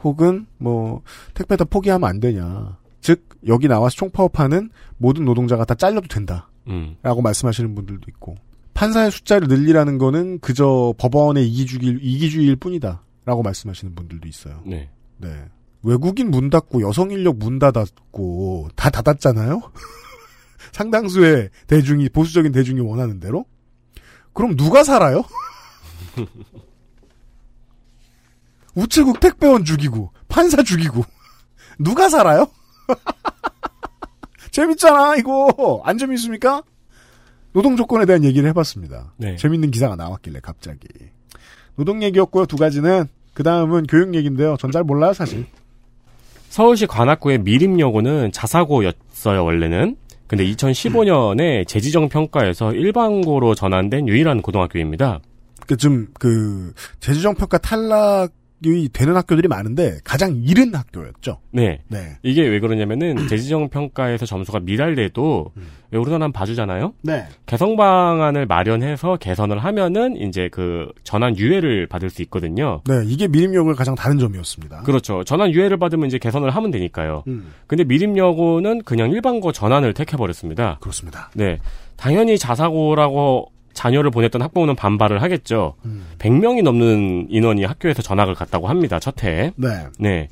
혹은 0.03 0.47
뭐 0.59 1.03
택배 1.33 1.57
다 1.57 1.65
포기하면 1.65 2.09
안 2.09 2.21
되냐. 2.21 2.77
즉 3.01 3.29
여기 3.47 3.69
나와서 3.69 3.97
총파업하는 3.97 4.71
모든 4.99 5.25
노동자가 5.25 5.65
다 5.65 5.75
잘려도 5.75 6.09
된다. 6.09 6.49
음. 6.69 6.97
라고 7.03 7.21
말씀하시는 7.23 7.75
분들도 7.75 8.03
있고 8.09 8.37
판사의 8.73 9.11
숫자를 9.11 9.49
늘리라는 9.49 9.99
거는 9.99 10.41
그저 10.41 10.95
법원의 10.99 11.47
이기주의, 11.49 11.99
이기주의일 12.01 12.57
뿐이다. 12.57 13.03
라고 13.25 13.43
말씀하시는 13.43 13.95
분들도 13.95 14.29
있어요. 14.29 14.61
네. 14.67 14.91
네. 15.19 15.29
외국인 15.83 16.31
문 16.31 16.51
닫고 16.51 16.83
여성 16.83 17.11
인력 17.11 17.39
문 17.39 17.59
닫았고 17.59 18.69
다 18.75 18.91
닫았잖아요. 18.91 19.61
상당수의 20.73 21.51
대중이 21.67 22.09
보수적인 22.09 22.53
대중이 22.53 22.81
원하는 22.81 23.21
대로. 23.21 23.45
그럼 24.35 24.57
누가 24.57 24.85
살아요? 24.85 25.25
우체국 28.75 29.21
택배원 29.21 29.65
죽이고 29.65 30.11
판사 30.29 30.63
죽이고 30.63 31.05
누가 31.79 32.09
살아요? 32.09 32.47
재밌잖아 34.51 35.17
이거 35.17 35.81
안 35.85 35.99
재밌습니까? 35.99 36.63
노동 37.53 37.77
조건에 37.77 38.05
대한 38.05 38.25
얘기를 38.25 38.49
해봤습니다. 38.51 39.13
네. 39.17 39.37
재밌는 39.37 39.71
기사가 39.71 39.95
나왔길래 39.97 40.41
갑자기 40.43 40.87
노동 41.77 42.03
얘기였고요 42.03 42.47
두 42.47 42.57
가지는 42.57 43.07
그 43.33 43.43
다음은 43.43 43.87
교육 43.87 44.15
얘기인데요. 44.15 44.57
전 44.59 44.71
잘 44.73 44.83
몰라요 44.85 45.13
사실. 45.13 45.47
서울시 46.51 46.87
관악구의 46.87 47.39
미림여고는 47.39 48.33
자사고였어요 48.33 49.45
원래는. 49.45 49.97
근데 50.27 50.45
2015년에 50.47 51.67
재지정 51.67 52.09
평가에서 52.09 52.73
일반고로 52.73 53.55
전환된 53.55 54.09
유일한 54.09 54.43
고등학교입니다. 54.43 55.21
그좀그 55.67 56.73
재주정 57.01 57.35
평가 57.35 57.59
탈락 57.59 58.33
이 58.67 58.89
되는 58.93 59.17
학교들이 59.17 59.49
많은데 59.49 59.99
가장 60.05 60.41
이른 60.45 60.75
학교였죠. 60.75 61.39
네. 61.51 61.81
네. 61.89 62.17
이게 62.23 62.43
왜 62.43 62.61
그러냐면은 62.61 63.29
재지정 63.29 63.69
평가에서 63.69 64.27
점수가 64.27 64.61
미달돼도 64.61 65.53
왜 65.91 65.99
우리나라는 65.99 66.33
봐주잖아요. 66.33 66.95
네. 67.03 67.25
개성 67.47 67.77
방안을 67.77 68.47
마련해서 68.47 69.17
개선을 69.17 69.59
하면은 69.59 70.17
이제 70.17 70.49
그 70.51 70.89
전환 71.05 71.37
유예를 71.37 71.87
받을 71.87 72.11
수 72.11 72.23
있거든요. 72.23 72.81
네, 72.89 73.03
이게 73.07 73.29
미림역을 73.29 73.75
가장 73.75 73.95
다른 73.95 74.19
점이었습니다. 74.19 74.83
그렇죠. 74.83 75.23
전환 75.25 75.53
유예를 75.53 75.77
받으면 75.79 76.07
이제 76.07 76.19
개선을 76.19 76.51
하면 76.51 76.71
되니까요. 76.71 77.23
음, 77.29 77.53
근데 77.67 77.85
미림여고는 77.85 78.83
그냥 78.83 79.11
일반고 79.11 79.53
전환을 79.53 79.95
택해버렸습니다. 79.95 80.79
그렇습니다. 80.81 81.31
네. 81.35 81.59
당연히 81.97 82.39
자사고라고 82.39 83.53
자녀를 83.75 84.11
보냈던 84.11 84.41
학부모는 84.41 84.77
반발을 84.77 85.23
하겠죠. 85.23 85.75
음. 85.85 86.07
100명이 86.19 86.63
넘는 86.63 87.27
인원이 87.31 87.65
학교에서 87.65 88.03
전학을 88.03 88.35
갔다고 88.35 88.69
합니다. 88.69 88.99
첫 88.99 89.23
해. 89.25 89.53
네. 89.57 89.87
네. 89.99 90.29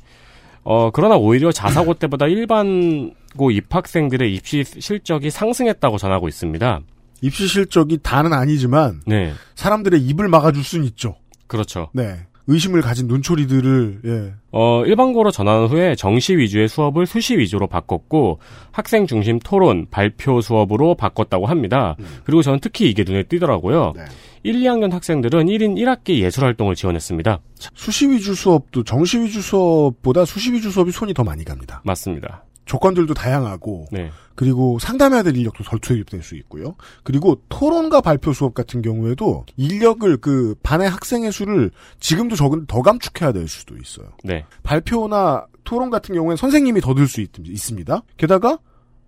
어, 0.63 0.91
그러나 0.91 1.15
오히려 1.17 1.51
자사고 1.51 1.93
때보다 1.99 2.27
일반고 2.27 3.51
입학생들의 3.51 4.33
입시 4.33 4.63
실적이 4.63 5.29
상승했다고 5.29 5.97
전하고 5.97 6.27
있습니다. 6.27 6.81
입시 7.21 7.47
실적이 7.47 7.99
다는 8.01 8.33
아니지만 8.33 9.01
네. 9.05 9.33
사람들의 9.55 10.01
입을 10.01 10.27
막아줄 10.27 10.63
수는 10.63 10.85
있죠. 10.87 11.15
그렇죠. 11.47 11.89
네. 11.93 12.25
의심을 12.47 12.81
가진 12.81 13.07
눈초리들을 13.07 14.01
예. 14.05 14.33
어, 14.51 14.83
일반고로 14.85 15.31
전환 15.31 15.67
후에 15.67 15.95
정시 15.95 16.37
위주의 16.37 16.67
수업을 16.67 17.05
수시 17.05 17.37
위주로 17.37 17.67
바꿨고 17.67 18.39
학생 18.71 19.07
중심 19.07 19.39
토론, 19.39 19.87
발표 19.89 20.41
수업으로 20.41 20.95
바꿨다고 20.95 21.45
합니다. 21.45 21.95
그리고 22.25 22.41
저는 22.41 22.59
특히 22.61 22.89
이게 22.89 23.03
눈에 23.05 23.23
띄더라고요. 23.23 23.93
네. 23.95 24.03
1, 24.43 24.55
2학년 24.55 24.91
학생들은 24.91 25.45
1인 25.45 25.77
1학기 25.77 26.19
예술 26.19 26.43
활동을 26.43 26.75
지원했습니다. 26.75 27.39
수시 27.75 28.09
위주 28.09 28.35
수업도 28.35 28.83
정시 28.83 29.21
위주 29.21 29.41
수업보다 29.41 30.25
수시 30.25 30.51
위주 30.51 30.69
수업이 30.69 30.91
손이 30.91 31.13
더 31.13 31.23
많이 31.23 31.45
갑니다. 31.45 31.81
맞습니다. 31.85 32.43
조건들도 32.65 33.13
다양하고 33.13 33.87
네. 33.91 34.09
그리고 34.35 34.79
상담해야 34.79 35.21
될 35.23 35.35
인력도 35.37 35.63
덜 35.63 35.79
투입될 35.79 36.23
수 36.23 36.35
있고요. 36.35 36.75
그리고 37.03 37.41
토론과 37.49 38.01
발표 38.01 38.33
수업 38.33 38.53
같은 38.53 38.81
경우에도 38.81 39.45
인력을 39.57 40.17
그 40.17 40.55
반의 40.63 40.89
학생의 40.89 41.31
수를 41.31 41.71
지금도 41.99 42.35
적은 42.35 42.65
더 42.65 42.81
감축해야 42.81 43.31
될 43.31 43.47
수도 43.47 43.75
있어요. 43.77 44.07
네. 44.23 44.45
발표나 44.63 45.45
토론 45.63 45.89
같은 45.89 46.15
경우에는 46.15 46.37
선생님이 46.37 46.81
더 46.81 46.93
들 46.93 47.07
수 47.07 47.21
있습니다. 47.21 48.03
게다가 48.17 48.59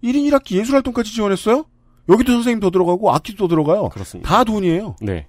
1인 0.04 0.30
1학기 0.32 0.56
예술 0.58 0.76
활동까지 0.76 1.12
지원했어요? 1.14 1.66
여기도 2.10 2.34
선생님 2.34 2.60
더 2.60 2.70
들어가고 2.70 3.12
악기도 3.12 3.46
더 3.46 3.48
들어가요. 3.48 3.90
그렇습니다. 3.90 4.30
다 4.30 4.44
돈이에요. 4.44 4.96
네. 5.02 5.28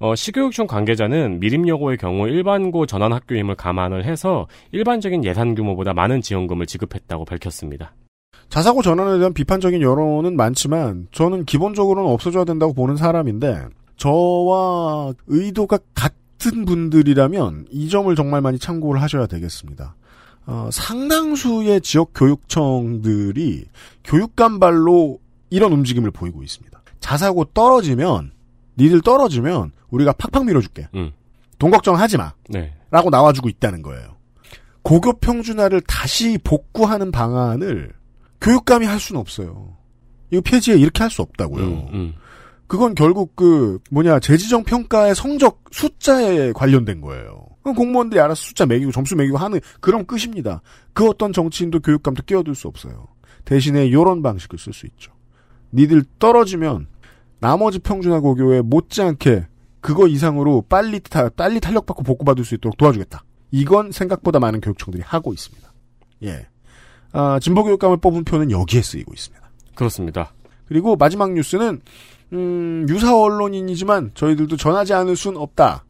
어, 0.00 0.14
시교육청 0.14 0.66
관계자는 0.66 1.40
미림여고의 1.40 1.96
경우 1.98 2.28
일반고 2.28 2.86
전환 2.86 3.12
학교임을 3.12 3.56
감안을 3.56 4.04
해서 4.04 4.46
일반적인 4.70 5.24
예산 5.24 5.54
규모보다 5.54 5.92
많은 5.92 6.20
지원금을 6.22 6.66
지급했다고 6.66 7.24
밝혔습니다. 7.24 7.94
자사고 8.48 8.82
전환에 8.82 9.18
대한 9.18 9.34
비판적인 9.34 9.82
여론은 9.82 10.36
많지만 10.36 11.08
저는 11.10 11.44
기본적으로는 11.44 12.10
없어져야 12.10 12.44
된다고 12.44 12.72
보는 12.72 12.96
사람인데 12.96 13.66
저와 13.96 15.12
의도가 15.26 15.78
같은 15.94 16.64
분들이라면 16.64 17.66
이 17.70 17.88
점을 17.88 18.14
정말 18.14 18.40
많이 18.40 18.58
참고를 18.58 19.02
하셔야 19.02 19.26
되겠습니다. 19.26 19.96
어, 20.46 20.68
상당수의 20.72 21.80
지역 21.82 22.12
교육청들이 22.14 23.64
교육감발로 24.04 25.18
이런 25.50 25.72
움직임을 25.72 26.12
보이고 26.12 26.42
있습니다. 26.42 26.80
자사고 27.00 27.44
떨어지면 27.46 28.30
니들 28.78 29.02
떨어지면 29.02 29.72
우리가 29.90 30.12
팍팍 30.12 30.44
밀어줄게. 30.44 30.88
음. 30.94 31.12
돈 31.58 31.70
걱정하지 31.70 32.16
마. 32.18 32.32
네. 32.48 32.74
라고 32.90 33.10
나와주고 33.10 33.48
있다는 33.48 33.82
거예요. 33.82 34.16
고교 34.82 35.18
평준화를 35.20 35.80
다시 35.82 36.38
복구하는 36.42 37.10
방안을 37.10 37.92
교육감이 38.40 38.86
할 38.86 39.00
수는 39.00 39.20
없어요. 39.20 39.76
이거 40.30 40.40
폐지에 40.42 40.76
이렇게 40.76 41.02
할 41.02 41.10
수 41.10 41.22
없다고요. 41.22 41.64
음, 41.64 41.88
음. 41.92 42.14
그건 42.66 42.94
결국 42.94 43.34
그 43.34 43.78
뭐냐 43.90 44.20
재지정 44.20 44.62
평가의 44.64 45.14
성적 45.14 45.64
숫자에 45.72 46.52
관련된 46.52 47.00
거예요. 47.00 47.46
그럼 47.62 47.74
공무원들이 47.74 48.20
알아서 48.20 48.42
숫자 48.42 48.66
매기고 48.66 48.92
점수 48.92 49.16
매기고 49.16 49.36
하는 49.38 49.58
그런 49.80 50.06
끝입니다. 50.06 50.60
그 50.92 51.08
어떤 51.08 51.32
정치인도 51.32 51.80
교육감도 51.80 52.22
끼어들 52.24 52.54
수 52.54 52.68
없어요. 52.68 53.08
대신에 53.44 53.86
이런 53.86 54.22
방식을 54.22 54.58
쓸 54.58 54.72
수 54.72 54.86
있죠. 54.86 55.12
니들 55.72 56.04
떨어지면 56.18 56.86
나머지 57.40 57.78
평준화 57.78 58.20
고교에 58.20 58.60
못지않게 58.62 59.46
그거 59.80 60.06
이상으로 60.06 60.64
빨리 60.68 61.00
타, 61.00 61.28
빨리 61.28 61.60
탄력받고 61.60 62.02
복구받을 62.02 62.44
수 62.44 62.54
있도록 62.54 62.76
도와주겠다. 62.76 63.24
이건 63.50 63.92
생각보다 63.92 64.38
많은 64.38 64.60
교육청들이 64.60 65.02
하고 65.06 65.32
있습니다. 65.32 65.72
예. 66.24 66.46
아, 67.12 67.38
진보교육감을 67.40 67.98
뽑은 67.98 68.24
표는 68.24 68.50
여기에 68.50 68.82
쓰이고 68.82 69.12
있습니다. 69.12 69.50
그렇습니다. 69.74 70.32
그리고 70.66 70.96
마지막 70.96 71.32
뉴스는 71.32 71.80
음, 72.32 72.86
유사 72.88 73.16
언론인이지만 73.16 74.10
저희들도 74.14 74.56
전하지 74.56 74.92
않을 74.92 75.16
순 75.16 75.36
없다. 75.36 75.84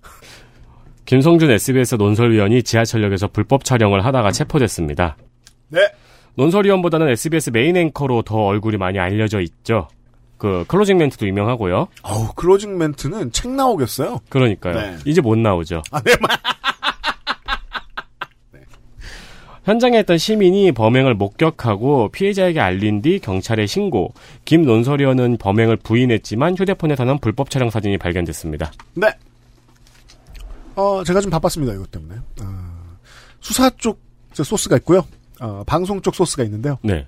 김성준 1.04 1.50
SBS 1.50 1.96
논설위원이 1.96 2.62
지하철역에서 2.62 3.28
불법 3.28 3.64
촬영을 3.64 4.04
하다가 4.04 4.30
체포됐습니다. 4.30 5.16
네. 5.68 5.80
논설위원보다는 6.36 7.08
SBS 7.08 7.50
메인 7.50 7.76
앵커로 7.76 8.22
더 8.22 8.36
얼굴이 8.36 8.76
많이 8.76 8.98
알려져 8.98 9.40
있죠. 9.40 9.88
그 10.38 10.64
클로징 10.68 10.96
멘트도 10.98 11.26
유명하고요. 11.26 11.88
어우, 12.02 12.32
클로징 12.34 12.78
멘트는 12.78 13.32
책 13.32 13.50
나오겠어요? 13.50 14.20
그러니까요. 14.28 14.74
네. 14.74 14.96
이제 15.04 15.20
못 15.20 15.36
나오죠. 15.36 15.82
아, 15.90 16.00
네, 16.00 16.14
마- 16.20 16.28
현장에 19.64 20.00
있던 20.00 20.16
시민이 20.16 20.72
범행을 20.72 21.14
목격하고 21.14 22.08
피해자에게 22.10 22.58
알린 22.60 23.02
뒤 23.02 23.18
경찰에 23.18 23.66
신고. 23.66 24.14
김 24.46 24.62
논설위원은 24.62 25.36
범행을 25.38 25.76
부인했지만 25.78 26.56
휴대폰에서는 26.56 27.18
불법 27.18 27.50
촬영 27.50 27.68
사진이 27.68 27.98
발견됐습니다. 27.98 28.72
네. 28.94 29.08
어, 30.74 31.02
제가 31.04 31.20
좀 31.20 31.30
바빴습니다, 31.30 31.74
이것 31.74 31.90
때문에. 31.90 32.14
어, 32.40 32.46
수사 33.40 33.68
쪽저 33.70 34.42
소스가 34.44 34.76
있고요. 34.78 35.04
어, 35.40 35.64
방송 35.66 36.00
쪽 36.00 36.14
소스가 36.14 36.44
있는데요. 36.44 36.78
네. 36.82 37.06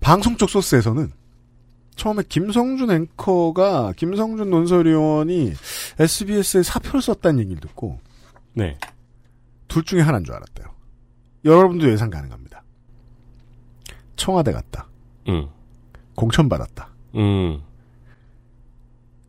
방송 0.00 0.36
쪽 0.36 0.50
소스에서는 0.50 1.10
처음에 1.96 2.22
김성준 2.28 2.90
앵커가 2.90 3.92
김성준 3.96 4.50
논설위원이 4.50 5.54
SBS에 5.98 6.62
사표를 6.62 7.02
썼다는 7.02 7.40
얘기를 7.40 7.60
듣고 7.60 7.98
네. 8.52 8.78
둘 9.66 9.82
중에 9.82 10.02
하나인 10.02 10.24
줄 10.24 10.34
알았대요. 10.34 10.66
여러분도 11.44 11.90
예상 11.90 12.10
가능합니다. 12.10 12.62
청와대 14.16 14.52
갔다. 14.52 14.88
음. 15.28 15.48
공천 16.14 16.48
받았다. 16.48 16.88
음. 17.16 17.60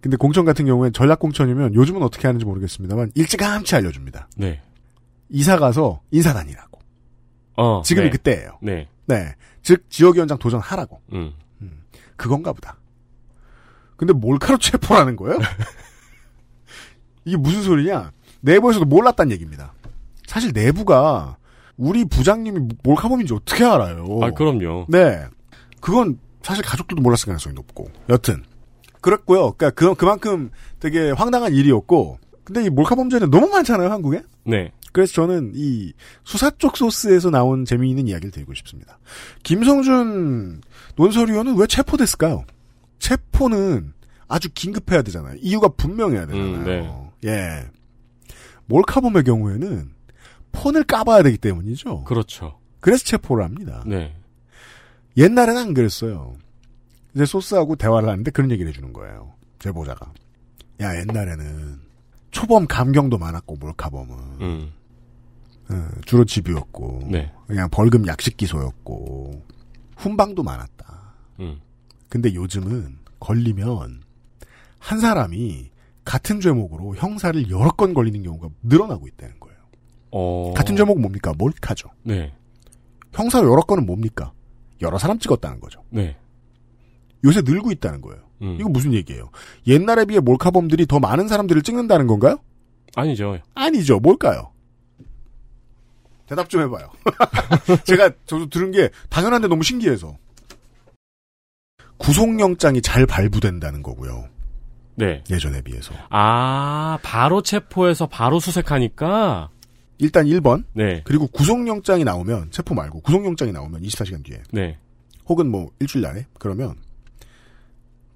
근데 0.01 0.15
공천 0.17 0.45
같은 0.45 0.65
경우엔 0.65 0.93
전략 0.93 1.19
공천이면 1.19 1.73
요즘은 1.73 2.01
어떻게 2.01 2.27
하는지 2.27 2.45
모르겠습니다만 2.45 3.12
일찌감치 3.15 3.75
알려줍니다. 3.75 4.30
네. 4.38 4.62
이사 5.30 5.58
가서 5.58 6.01
인사 6.12 6.34
다니라고. 6.34 6.80
어. 7.56 7.82
지금이 7.84 8.06
네. 8.06 8.12
그때예요. 8.12 8.60
네. 8.62 8.88
네. 9.06 9.36
즉 9.63 9.89
지역위원장 9.89 10.38
도전하라고. 10.38 11.01
음. 11.13 11.34
그건가 12.17 12.53
보다. 12.53 12.77
근데 13.95 14.13
몰카로 14.13 14.60
체포라는 14.60 15.15
거예요? 15.15 15.39
이게 17.25 17.38
무슨 17.38 17.63
소리냐? 17.63 18.12
내부에서도 18.41 18.86
몰랐단 18.86 19.32
얘기입니다. 19.32 19.73
사실 20.27 20.51
내부가 20.53 21.38
우리 21.77 22.06
부장님이 22.06 22.67
몰카범인지 22.84 23.34
어떻게 23.34 23.63
알아요? 23.63 24.19
아, 24.21 24.32
그럼요. 24.32 24.86
네. 24.89 25.25
그건 25.80 26.19
사실 26.43 26.63
가족들도 26.63 27.01
몰랐을 27.01 27.25
가능성이 27.25 27.53
높고. 27.56 27.89
여튼. 28.10 28.43
그랬고요. 29.01 29.53
그러니까 29.53 29.69
그, 29.71 29.93
그만큼 29.95 30.49
되게 30.80 31.12
황당한 31.12 31.53
일이었고. 31.53 32.19
근데 32.43 32.63
이 32.63 32.69
몰카 32.69 32.95
범죄는 32.95 33.30
너무 33.30 33.47
많잖아요, 33.47 33.91
한국에? 33.91 34.23
네. 34.45 34.71
그래서 34.97 35.13
저는 35.13 35.51
이 35.53 35.93
수사 36.23 36.49
쪽 36.49 36.75
소스에서 36.75 37.29
나온 37.29 37.65
재미있는 37.65 38.07
이야기를 38.07 38.31
드리고 38.31 38.55
싶습니다. 38.55 38.97
김성준 39.43 40.62
논설위원은 40.95 41.55
왜 41.55 41.67
체포됐을까요? 41.67 42.45
체포는 42.97 43.93
아주 44.27 44.49
긴급해야 44.51 45.03
되잖아요. 45.03 45.36
이유가 45.39 45.67
분명해야 45.67 46.25
되잖아요. 46.25 46.55
음, 46.55 47.13
네. 47.21 47.29
예. 47.29 47.67
몰카범의 48.65 49.23
경우에는 49.23 49.91
폰을 50.51 50.83
까봐야 50.86 51.21
되기 51.21 51.38
때문이죠. 51.38 52.05
그렇죠. 52.05 52.57
그래서 52.79 53.05
체포를 53.05 53.43
합니다. 53.43 53.83
네. 53.86 54.15
옛날에는 55.15 55.62
안 55.62 55.73
그랬어요. 55.75 56.38
이제 57.13 57.23
소스하고 57.23 57.75
대화를 57.75 58.10
하는데 58.10 58.31
그런 58.31 58.49
얘기를 58.49 58.69
해주는 58.69 58.93
거예요. 58.93 59.36
제보자가. 59.60 60.12
야, 60.81 60.99
옛날에는 60.99 61.81
초범 62.31 62.65
감경도 62.65 63.19
많았고, 63.19 63.57
몰카범은. 63.57 64.17
음. 64.41 64.71
어, 65.69 65.88
주로 66.06 66.25
집이었고. 66.25 67.08
네. 67.12 67.32
그냥 67.47 67.69
벌금 67.69 68.08
약식 68.08 68.38
기소였고. 68.38 69.43
훈방도 69.97 70.43
많았다. 70.43 71.13
음. 71.39 71.60
근데 72.10 72.34
요즘은 72.34 72.97
걸리면 73.19 74.01
한 74.80 74.99
사람이 74.99 75.71
같은 76.06 76.39
죄목으로 76.39 76.95
형사를 76.95 77.49
여러 77.49 77.71
건 77.71 77.93
걸리는 77.93 78.23
경우가 78.23 78.49
늘어나고 78.63 79.08
있다는 79.08 79.39
거예요. 79.39 79.58
어. 80.12 80.53
같은 80.56 80.75
죄목은 80.75 81.01
뭡니까? 81.01 81.34
몰카죠. 81.38 81.89
네. 82.03 82.34
형사 83.13 83.39
여러 83.39 83.62
건은 83.62 83.86
뭡니까? 83.86 84.32
여러 84.82 84.97
사람 84.97 85.19
찍었다는 85.19 85.60
거죠. 85.60 85.84
네. 85.89 86.15
요새 87.25 87.41
늘고 87.41 87.71
있다는 87.71 88.01
거예요. 88.01 88.21
음. 88.41 88.58
이거 88.60 88.69
무슨 88.69 88.93
얘기예요? 88.93 89.32
옛날에 89.65 90.06
비해 90.06 90.19
몰카범들이 90.19 90.86
더 90.86 90.99
많은 90.99 91.27
사람들을 91.27 91.62
찍는다는 91.63 92.08
건가요? 92.08 92.38
아니죠. 92.95 93.38
아니죠. 93.56 93.99
뭘까요? 93.99 94.51
대답 96.27 96.49
좀 96.49 96.61
해봐요. 96.61 96.89
제가 97.85 98.11
저도 98.25 98.49
들은 98.49 98.71
게 98.71 98.89
당연한데 99.09 99.47
너무 99.47 99.63
신기해서. 99.63 100.17
구속영장이 101.97 102.81
잘 102.81 103.05
발부된다는 103.05 103.81
거고요. 103.81 104.29
네. 104.95 105.23
예전에 105.29 105.61
비해서. 105.61 105.93
아, 106.09 106.99
바로 107.01 107.41
체포해서 107.41 108.07
바로 108.07 108.39
수색하니까. 108.39 109.49
일단 109.99 110.25
1번. 110.25 110.63
네. 110.73 111.01
그리고 111.05 111.27
구속영장이 111.27 112.03
나오면, 112.03 112.51
체포 112.51 112.75
말고 112.75 113.01
구속영장이 113.01 113.51
나오면 113.51 113.81
24시간 113.81 114.23
뒤에. 114.23 114.43
네. 114.51 114.77
혹은 115.27 115.49
뭐 115.49 115.71
일주일 115.79 116.03
날에. 116.03 116.25
그러면 116.39 116.75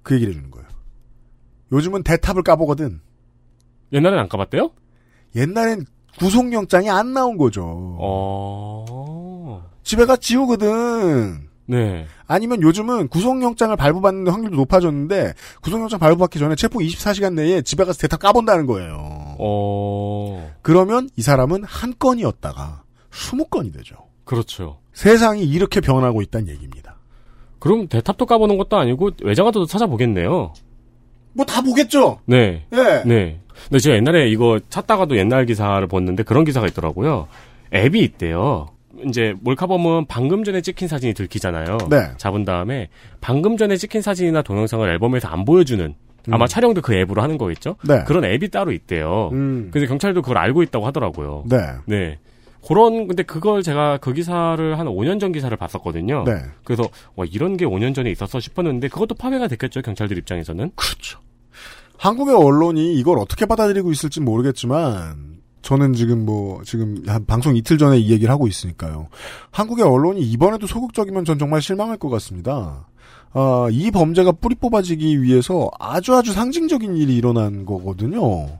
그 0.02 0.14
얘기를 0.14 0.32
해주는 0.32 0.50
거예요. 0.50 0.68
요즘은 1.72 2.02
대탑을 2.02 2.42
까보거든. 2.42 3.00
옛날엔 3.92 4.18
안 4.18 4.28
까봤대요? 4.28 4.70
옛날엔 5.34 5.86
구속영장이 6.18 6.90
안 6.90 7.12
나온 7.12 7.36
거죠. 7.36 7.96
어. 8.00 9.64
집에 9.82 10.06
가 10.06 10.16
지우거든. 10.16 11.48
네. 11.66 12.06
아니면 12.26 12.62
요즘은 12.62 13.08
구속영장을 13.08 13.74
발부받는 13.76 14.30
확률도 14.32 14.56
높아졌는데 14.56 15.34
구속영장 15.62 15.98
발부받기 15.98 16.38
전에 16.38 16.54
체포 16.54 16.80
24시간 16.80 17.34
내에 17.34 17.62
집에 17.62 17.84
가서 17.84 17.98
대탑 18.00 18.20
까본다는 18.20 18.66
거예요. 18.66 19.36
어. 19.38 20.52
그러면 20.62 21.08
이 21.16 21.22
사람은 21.22 21.64
한 21.64 21.94
건이었다가 21.98 22.82
20건이 23.10 23.72
되죠. 23.72 23.96
그렇죠. 24.24 24.78
세상이 24.92 25.44
이렇게 25.44 25.80
변하고 25.80 26.22
있다는 26.22 26.48
얘기입니다. 26.48 26.98
그럼 27.58 27.86
대탑도 27.86 28.26
까보는 28.26 28.58
것도 28.58 28.76
아니고 28.76 29.10
외장하드도 29.22 29.66
찾아보겠네요. 29.66 30.52
뭐 31.34 31.44
다 31.46 31.60
보겠죠. 31.62 32.18
네. 32.26 32.64
예. 32.72 33.02
네. 33.04 33.38
근데 33.68 33.78
제가 33.78 33.96
옛날에 33.96 34.28
이거 34.28 34.58
찾다가도 34.68 35.16
옛날 35.16 35.46
기사를 35.46 35.86
봤는데 35.86 36.22
그런 36.24 36.44
기사가 36.44 36.66
있더라고요. 36.68 37.28
앱이 37.74 38.00
있대요. 38.00 38.68
이제 39.06 39.34
몰카범은 39.40 40.06
방금 40.06 40.44
전에 40.44 40.60
찍힌 40.60 40.88
사진이 40.88 41.14
들키잖아요. 41.14 41.78
네. 41.90 42.10
잡은 42.18 42.44
다음에 42.44 42.88
방금 43.20 43.56
전에 43.56 43.76
찍힌 43.76 44.02
사진이나 44.02 44.42
동영상을 44.42 44.86
앨범에서 44.88 45.28
안 45.28 45.44
보여주는 45.44 45.94
아마 46.30 46.44
음. 46.44 46.46
촬영도 46.46 46.82
그 46.82 46.94
앱으로 46.94 47.20
하는 47.22 47.36
거겠죠? 47.38 47.76
네. 47.88 48.04
그런 48.06 48.24
앱이 48.24 48.50
따로 48.50 48.70
있대요. 48.72 49.30
음. 49.32 49.70
근데 49.72 49.86
경찰도 49.86 50.22
그걸 50.22 50.38
알고 50.38 50.62
있다고 50.62 50.86
하더라고요. 50.86 51.44
네. 51.48 51.58
네. 51.86 52.18
그런 52.66 53.08
근데 53.08 53.22
그걸 53.22 53.62
제가 53.62 53.98
그 53.98 54.12
기사를 54.12 54.78
한 54.78 54.86
5년 54.86 55.20
전 55.20 55.32
기사를 55.32 55.54
봤었거든요. 55.56 56.24
네. 56.24 56.34
그래서 56.64 56.88
와 57.16 57.24
이런 57.30 57.56
게 57.56 57.64
5년 57.66 57.94
전에 57.94 58.10
있었어 58.10 58.40
싶었는데 58.40 58.88
그것도 58.88 59.14
파괴가 59.16 59.48
됐겠죠 59.48 59.82
경찰들 59.82 60.16
입장에서는. 60.18 60.70
그렇죠. 60.74 61.18
한국의 61.98 62.34
언론이 62.34 62.94
이걸 62.94 63.18
어떻게 63.18 63.46
받아들이고 63.46 63.92
있을지 63.92 64.20
모르겠지만 64.20 65.40
저는 65.62 65.92
지금 65.92 66.24
뭐 66.26 66.62
지금 66.64 67.02
한 67.06 67.24
방송 67.24 67.56
이틀 67.56 67.78
전에 67.78 67.98
이 67.98 68.10
얘기를 68.10 68.32
하고 68.32 68.48
있으니까요. 68.48 69.08
한국의 69.50 69.84
언론이 69.84 70.20
이번에도 70.22 70.66
소극적이면 70.66 71.24
전 71.24 71.38
정말 71.38 71.62
실망할 71.62 71.96
것 71.96 72.08
같습니다. 72.10 72.88
아, 73.34 73.68
이 73.70 73.90
범죄가 73.90 74.32
뿌리 74.32 74.54
뽑아지기 74.56 75.22
위해서 75.22 75.70
아주 75.78 76.14
아주 76.14 76.32
상징적인 76.32 76.96
일이 76.96 77.16
일어난 77.16 77.64
거거든요. 77.64 78.58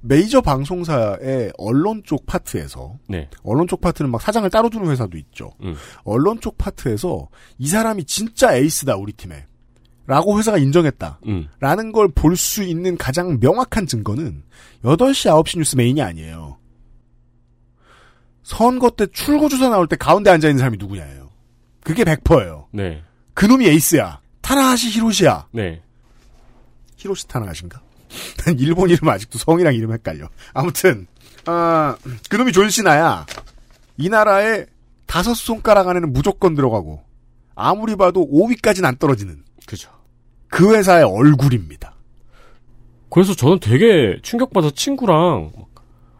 메이저 0.00 0.40
방송사의 0.40 1.52
언론 1.58 2.02
쪽 2.04 2.24
파트에서 2.26 2.96
네. 3.08 3.28
언론 3.42 3.66
쪽 3.66 3.80
파트는 3.80 4.10
막 4.10 4.20
사장을 4.20 4.48
따로 4.50 4.70
두는 4.70 4.88
회사도 4.90 5.16
있죠. 5.18 5.50
음. 5.62 5.74
언론 6.04 6.40
쪽 6.40 6.56
파트에서 6.58 7.28
이 7.58 7.66
사람이 7.68 8.04
진짜 8.04 8.54
에이스다 8.54 8.96
우리 8.96 9.12
팀에 9.12 9.44
라고 10.06 10.38
회사가 10.38 10.56
인정했다. 10.58 11.20
음. 11.26 11.48
라는 11.60 11.92
걸 11.92 12.08
볼 12.08 12.36
수 12.36 12.62
있는 12.62 12.96
가장 12.96 13.38
명확한 13.40 13.86
증거는 13.86 14.42
8시, 14.84 15.30
9시 15.44 15.58
뉴스 15.58 15.76
메인이 15.76 16.00
아니에요. 16.00 16.56
선거 18.42 18.88
때 18.90 19.06
출구 19.12 19.48
조사 19.48 19.68
나올 19.68 19.86
때 19.86 19.96
가운데 19.96 20.30
앉아 20.30 20.48
있는 20.48 20.58
사람이 20.58 20.78
누구냐예요. 20.78 21.28
그게 21.82 22.04
100%예요. 22.04 22.68
네. 22.72 23.02
그놈이 23.34 23.66
에이스야. 23.66 24.20
타나하시 24.40 24.90
히로시야. 24.90 25.48
네. 25.52 25.82
히로시 26.96 27.28
타나하신가? 27.28 27.82
난 28.44 28.58
일본 28.60 28.90
이름 28.90 29.08
아직도 29.08 29.38
성이랑 29.38 29.74
이름 29.74 29.92
헷갈려. 29.92 30.28
아무튼, 30.54 31.06
아, 31.46 31.96
그놈이 32.28 32.52
존시나야. 32.52 33.26
이 33.96 34.08
나라에 34.08 34.66
다섯 35.06 35.34
손가락 35.34 35.88
안에는 35.88 36.12
무조건 36.12 36.54
들어가고, 36.54 37.02
아무리 37.54 37.96
봐도 37.96 38.26
5위까지는 38.30 38.84
안 38.84 38.96
떨어지는. 38.96 39.42
그죠. 39.66 39.90
그 40.48 40.74
회사의 40.74 41.04
얼굴입니다. 41.04 41.94
그래서 43.10 43.34
저는 43.34 43.58
되게 43.60 44.18
충격받아서 44.22 44.74
친구랑 44.74 45.52
막, 45.56 45.66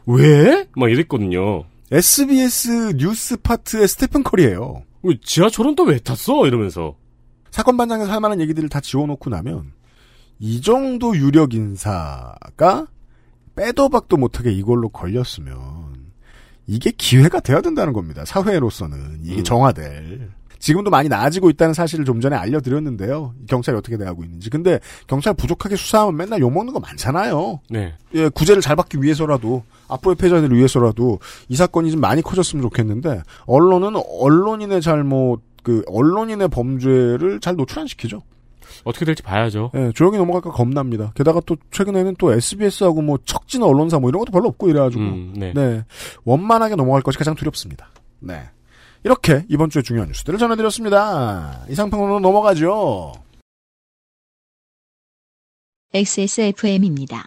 왜? 0.07 0.66
막 0.74 0.90
이랬거든요. 0.90 1.64
SBS 1.92 2.94
뉴스 2.96 3.37
파트의 3.38 3.87
스테픈 3.88 4.22
커리예요. 4.22 4.83
왜 5.03 5.14
지하철은 5.22 5.74
또 5.74 5.85
왜 5.85 5.98
탔어? 5.98 6.46
이러면서. 6.46 6.96
사건 7.51 7.77
반장에서 7.77 8.11
할 8.12 8.20
만한 8.20 8.40
얘기들을 8.40 8.68
다 8.68 8.81
지워놓고 8.81 9.31
나면 9.31 9.72
이 10.38 10.61
정도 10.61 11.16
유력 11.16 11.55
인사가 11.55 12.87
빼도 13.57 13.88
박도 13.88 14.16
못하게 14.16 14.53
이걸로 14.53 14.88
걸렸으면 14.88 15.57
이게 16.66 16.90
기회가 16.90 17.40
돼야 17.40 17.61
된다는 17.61 17.92
겁니다. 17.92 18.24
사회로서는 18.24 19.20
이게 19.24 19.38
음. 19.38 19.44
정화될. 19.44 20.31
지금도 20.59 20.90
많이 20.90 21.09
나아지고 21.09 21.51
있다는 21.51 21.72
사실을 21.72 22.05
좀 22.05 22.20
전에 22.20 22.37
알려드렸는데요. 22.37 23.35
경찰이 23.48 23.79
어떻게 23.79 23.96
대하고 23.96 24.24
있는지. 24.24 24.51
근데 24.51 24.81
경찰 25.07 25.35
부족하게 25.35 25.77
수사하면 25.77 26.16
맨날 26.16 26.40
욕먹는 26.40 26.72
거 26.72 26.81
많잖아요. 26.81 27.61
네. 27.70 27.94
예, 28.14 28.29
구제를 28.29 28.61
잘 28.61 28.74
받기 28.74 29.01
위해서라도 29.01 29.62
앞으로의 29.88 30.16
패전을 30.16 30.55
위해서라도 30.55 31.20
이 31.48 31.57
사건이 31.57 31.92
좀 31.92 32.01
많이 32.01 32.22
커졌으면 32.22 32.62
좋겠는데 32.62 33.22
언론은 33.46 33.94
언론인의 34.20 34.83
잘못 34.83 35.42
그 35.62 35.83
언론인의 35.87 36.48
범죄를 36.48 37.40
잘 37.40 37.57
노출 37.57 37.81
안 37.81 37.87
시키죠. 37.87 38.22
어떻게 38.88 39.05
될지 39.05 39.22
봐야죠. 39.22 39.70
예, 39.74 39.92
조용히 39.94 40.16
넘어갈까 40.16 40.51
겁납니다. 40.51 41.12
게다가 41.14 41.40
또 41.44 41.57
최근에는 41.70 42.16
또 42.18 42.33
SBS하고 42.33 43.03
뭐 43.03 43.18
척진 43.27 43.62
언론사 43.62 43.98
뭐 43.98 44.09
이런 44.09 44.20
것도 44.20 44.33
별로 44.33 44.48
없고 44.48 44.70
이래가지고 44.70 45.03
음, 45.03 45.35
네. 45.37 45.53
네 45.53 45.85
원만하게 46.24 46.74
넘어갈 46.74 47.03
것이 47.03 47.18
가장 47.18 47.35
두렵습니다. 47.35 47.90
네. 48.20 48.48
이렇게 49.05 49.44
이번 49.51 49.68
주에 49.68 49.83
중요한 49.83 50.09
뉴스들을 50.09 50.38
전해드렸습니다. 50.38 51.66
이상평론으로 51.68 52.20
넘어가죠. 52.20 53.12
XSFM입니다. 55.92 57.27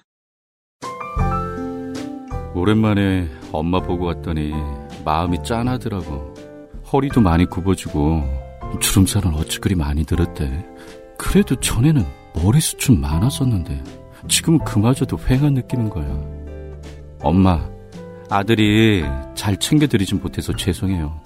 오랜만에 2.56 3.30
엄마 3.52 3.80
보고 3.80 4.06
왔더니 4.06 4.52
마음이 5.06 5.44
짠하더라고. 5.44 6.34
허리도 6.92 7.22
많이 7.22 7.46
굽어지고 7.46 8.24
주름살은 8.80 9.36
어찌 9.36 9.60
그리 9.60 9.76
많이 9.76 10.04
들었대. 10.06 10.66
그래도 11.22 11.56
전에는 11.56 12.04
머리숱 12.34 12.80
좀 12.80 13.00
많았었는데 13.00 13.84
지금은 14.28 14.58
그마저도 14.66 15.18
휑한 15.18 15.54
느낌인 15.54 15.90
거야. 15.90 16.08
엄마, 17.22 17.70
아들이 18.28 19.04
잘 19.36 19.56
챙겨드리진 19.58 20.20
못해서 20.20 20.52
죄송해요. 20.56 21.22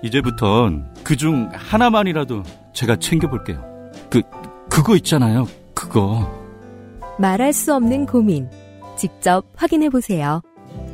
이제부턴 0.00 0.94
그중 1.02 1.50
하나만이라도 1.52 2.44
제가 2.72 2.96
챙겨볼게요. 2.96 3.90
그, 4.08 4.22
그거 4.70 4.94
있잖아요. 4.96 5.48
그거. 5.74 6.40
말할 7.18 7.52
수 7.52 7.74
없는 7.74 8.06
고민. 8.06 8.48
직접 8.96 9.44
확인해 9.56 9.90
보세요. 9.90 10.40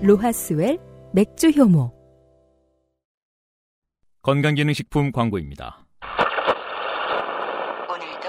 로하스웰 0.00 0.78
맥주 1.12 1.50
효모. 1.50 1.92
건강기능식품 4.22 5.12
광고입니다. 5.12 5.84
오늘도 7.88 8.28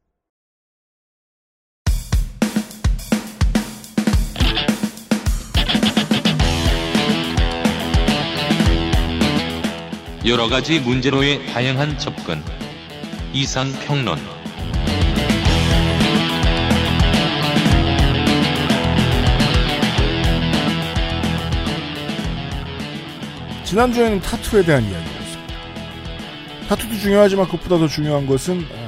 여러 10.25 10.47
가지 10.47 10.79
문제로의 10.79 11.47
다양한 11.47 11.97
접근. 11.97 12.41
이상 13.33 13.71
평론. 13.85 14.17
지난주에는 23.63 24.19
타투에 24.21 24.63
대한 24.63 24.83
이야기였습니다. 24.83 25.53
타투도 26.67 26.95
중요하지만 26.95 27.45
그것보다 27.45 27.77
더 27.77 27.87
중요한 27.87 28.27
것은 28.27 28.65
어, 28.71 28.87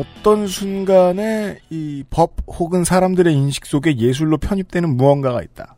어떤 0.00 0.46
순간에 0.46 1.58
이 1.70 2.04
법 2.10 2.34
혹은 2.46 2.84
사람들의 2.84 3.32
인식 3.34 3.66
속에 3.66 3.96
예술로 3.98 4.38
편입되는 4.38 4.96
무언가가 4.96 5.42
있다. 5.42 5.76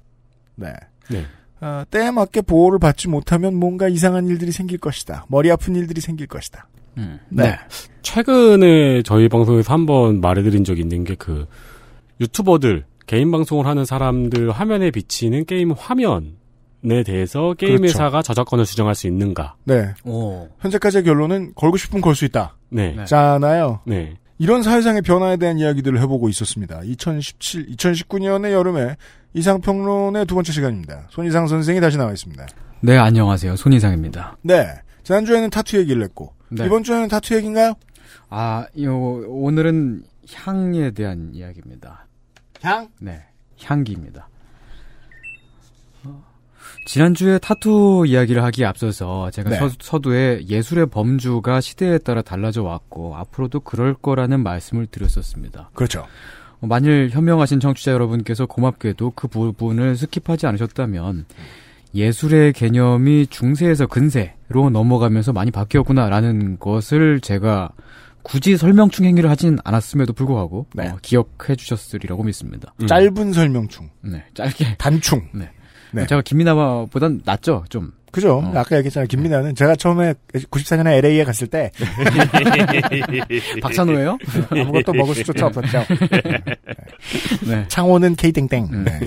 네. 0.57 0.73
네. 1.09 1.27
아, 1.61 1.85
때에 1.91 2.11
맞게 2.11 2.43
보호를 2.43 2.79
받지 2.79 3.09
못하면 3.09 3.55
뭔가 3.55 3.89
이상한 3.89 4.27
일들이 4.29 4.51
생길 4.53 4.79
것이다. 4.79 5.27
머리 5.29 5.51
아픈 5.51 5.77
일들이 5.77 6.01
생길 6.01 6.27
것이다. 6.27 6.67
네. 7.31 7.57
최근에 8.03 9.03
저희 9.03 9.29
방송에서 9.29 9.73
한번 9.73 10.21
말해드린 10.21 10.65
적이 10.65 10.83
있는 10.83 11.05
게 11.05 11.15
그 11.15 11.47
유튜버들 12.21 12.85
개인 13.07 13.31
방송을 13.31 13.67
하는 13.67 13.85
사람들 13.85 14.51
화면에 14.53 14.91
비치는 14.91 15.47
게임 15.47 15.73
화면에 15.73 17.03
대해서 17.05 17.55
게임 17.55 17.79
그렇죠. 17.79 17.95
회사가 17.95 18.23
저작권을 18.23 18.65
주장할 18.67 18.95
수 18.95 19.07
있는가? 19.07 19.57
네. 19.65 19.89
현재까지의 20.61 21.05
결론은 21.05 21.53
걸고 21.55 21.77
싶으면 21.77 22.03
걸 22.03 22.15
수 22.15 22.25
있다. 22.25 22.57
네. 22.69 23.03
잖아요. 23.07 23.81
네. 23.87 24.17
이런 24.39 24.63
사회상의 24.63 25.03
변화에 25.03 25.37
대한 25.37 25.59
이야기들을 25.59 26.01
해보고 26.03 26.29
있었습니다. 26.29 26.81
2017, 26.85 27.67
2019년의 27.77 28.53
여름에 28.53 28.97
이상평론의 29.33 30.27
두 30.27 30.35
번째 30.35 30.53
시간입니다. 30.53 31.07
손이상 31.11 31.47
선생이 31.47 31.81
다시 31.81 31.97
나와 31.97 32.13
있습니다. 32.13 32.47
네, 32.81 32.97
안녕하세요. 32.99 33.57
손희상입니다. 33.57 34.37
네. 34.43 34.75
지난주에는 35.05 35.51
타투 35.51 35.79
얘기를 35.79 36.03
했고, 36.03 36.35
네. 36.49 36.67
이번 36.67 36.83
주에는 36.83 37.09
타투 37.09 37.35
얘기인가요? 37.37 37.75
아, 38.29 38.67
요, 38.83 38.97
오늘은 39.27 40.03
향에 40.35 40.91
대한 40.93 41.31
이야기입니다. 41.33 42.07
향? 42.63 42.89
네, 42.99 43.23
향기입니다. 43.63 44.29
어, 46.05 46.23
지난주에 46.87 47.39
타투 47.39 48.05
이야기를 48.07 48.43
하기에 48.43 48.67
앞서서 48.67 49.31
제가 49.31 49.51
네. 49.51 49.59
서, 49.59 49.71
서두에 49.81 50.43
예술의 50.49 50.87
범주가 50.87 51.61
시대에 51.61 51.99
따라 51.99 52.23
달라져 52.23 52.63
왔고 52.63 53.17
앞으로도 53.17 53.61
그럴 53.61 53.95
거라는 53.95 54.43
말씀을 54.43 54.87
드렸었습니다. 54.87 55.71
그렇죠. 55.75 56.07
어, 56.61 56.67
만일 56.67 57.09
현명하신 57.11 57.61
청취자 57.61 57.93
여러분께서 57.93 58.47
고맙게도 58.47 59.13
그 59.15 59.29
부분을 59.29 59.95
skip하지 59.95 60.47
않으셨다면 60.47 61.27
예술의 61.95 62.53
개념이 62.53 63.27
중세에서 63.27 63.87
근세로 63.87 64.71
넘어가면서 64.71 65.33
많이 65.33 65.51
바뀌었구나라는 65.51 66.59
것을 66.59 67.21
제가 67.21 67.71
굳이 68.23 68.57
설명충 68.57 69.07
행위를 69.07 69.31
하진 69.31 69.59
않았음에도 69.65 70.13
불구하고 70.13 70.67
어, 70.79 70.97
기억해 71.03 71.57
주셨으리라고 71.57 72.23
믿습니다. 72.25 72.75
짧은 72.87 73.33
설명충. 73.33 73.91
네, 74.03 74.25
짧게 74.35 74.77
단충. 74.79 75.29
네. 75.35 75.51
네. 75.93 76.07
제가 76.07 76.23
김미나보단 76.23 77.23
낫죠, 77.25 77.65
좀. 77.69 77.93
그죠. 78.11 78.39
어. 78.39 78.53
아까 78.55 78.77
얘기했잖아요. 78.77 79.07
김민아는 79.07 79.55
제가 79.55 79.77
처음에 79.77 80.15
94년에 80.33 80.99
LA에 80.99 81.25
갔을 81.25 81.47
때 81.47 81.71
박찬호예요? 83.63 84.19
아무것도 84.51 84.93
먹을 84.93 85.15
수조차 85.15 85.47
없었죠. 85.47 85.85
네. 87.49 87.65
창호는 87.69 88.17
K땡땡. 88.17 88.85
네. 88.85 89.01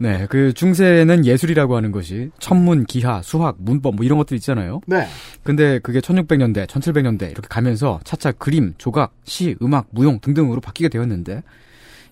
네, 0.00 0.26
그 0.28 0.52
중세는 0.52 1.24
예술이라고 1.24 1.76
하는 1.76 1.92
것이 1.92 2.30
천문, 2.38 2.84
기하, 2.84 3.22
수학, 3.22 3.56
문법 3.58 3.96
뭐 3.96 4.04
이런 4.04 4.18
것들 4.18 4.36
있잖아요. 4.36 4.80
네. 4.86 5.06
근데 5.42 5.78
그게 5.78 6.00
1600년대, 6.00 6.66
1700년대 6.66 7.30
이렇게 7.30 7.48
가면서 7.48 8.00
차차 8.04 8.32
그림, 8.32 8.74
조각, 8.78 9.14
시, 9.24 9.56
음악, 9.62 9.88
무용 9.90 10.20
등등으로 10.20 10.60
바뀌게 10.60 10.88
되었는데 10.88 11.42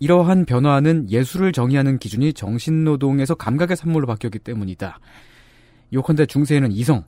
이러한 0.01 0.44
변화는 0.44 1.11
예술을 1.11 1.53
정의하는 1.53 1.99
기준이 1.99 2.33
정신노동에서 2.33 3.35
감각의 3.35 3.77
산물로 3.77 4.07
바뀌었기 4.07 4.38
때문이다. 4.38 4.99
요컨대 5.92 6.27
중세에는 6.27 6.72
이성. 6.72 7.05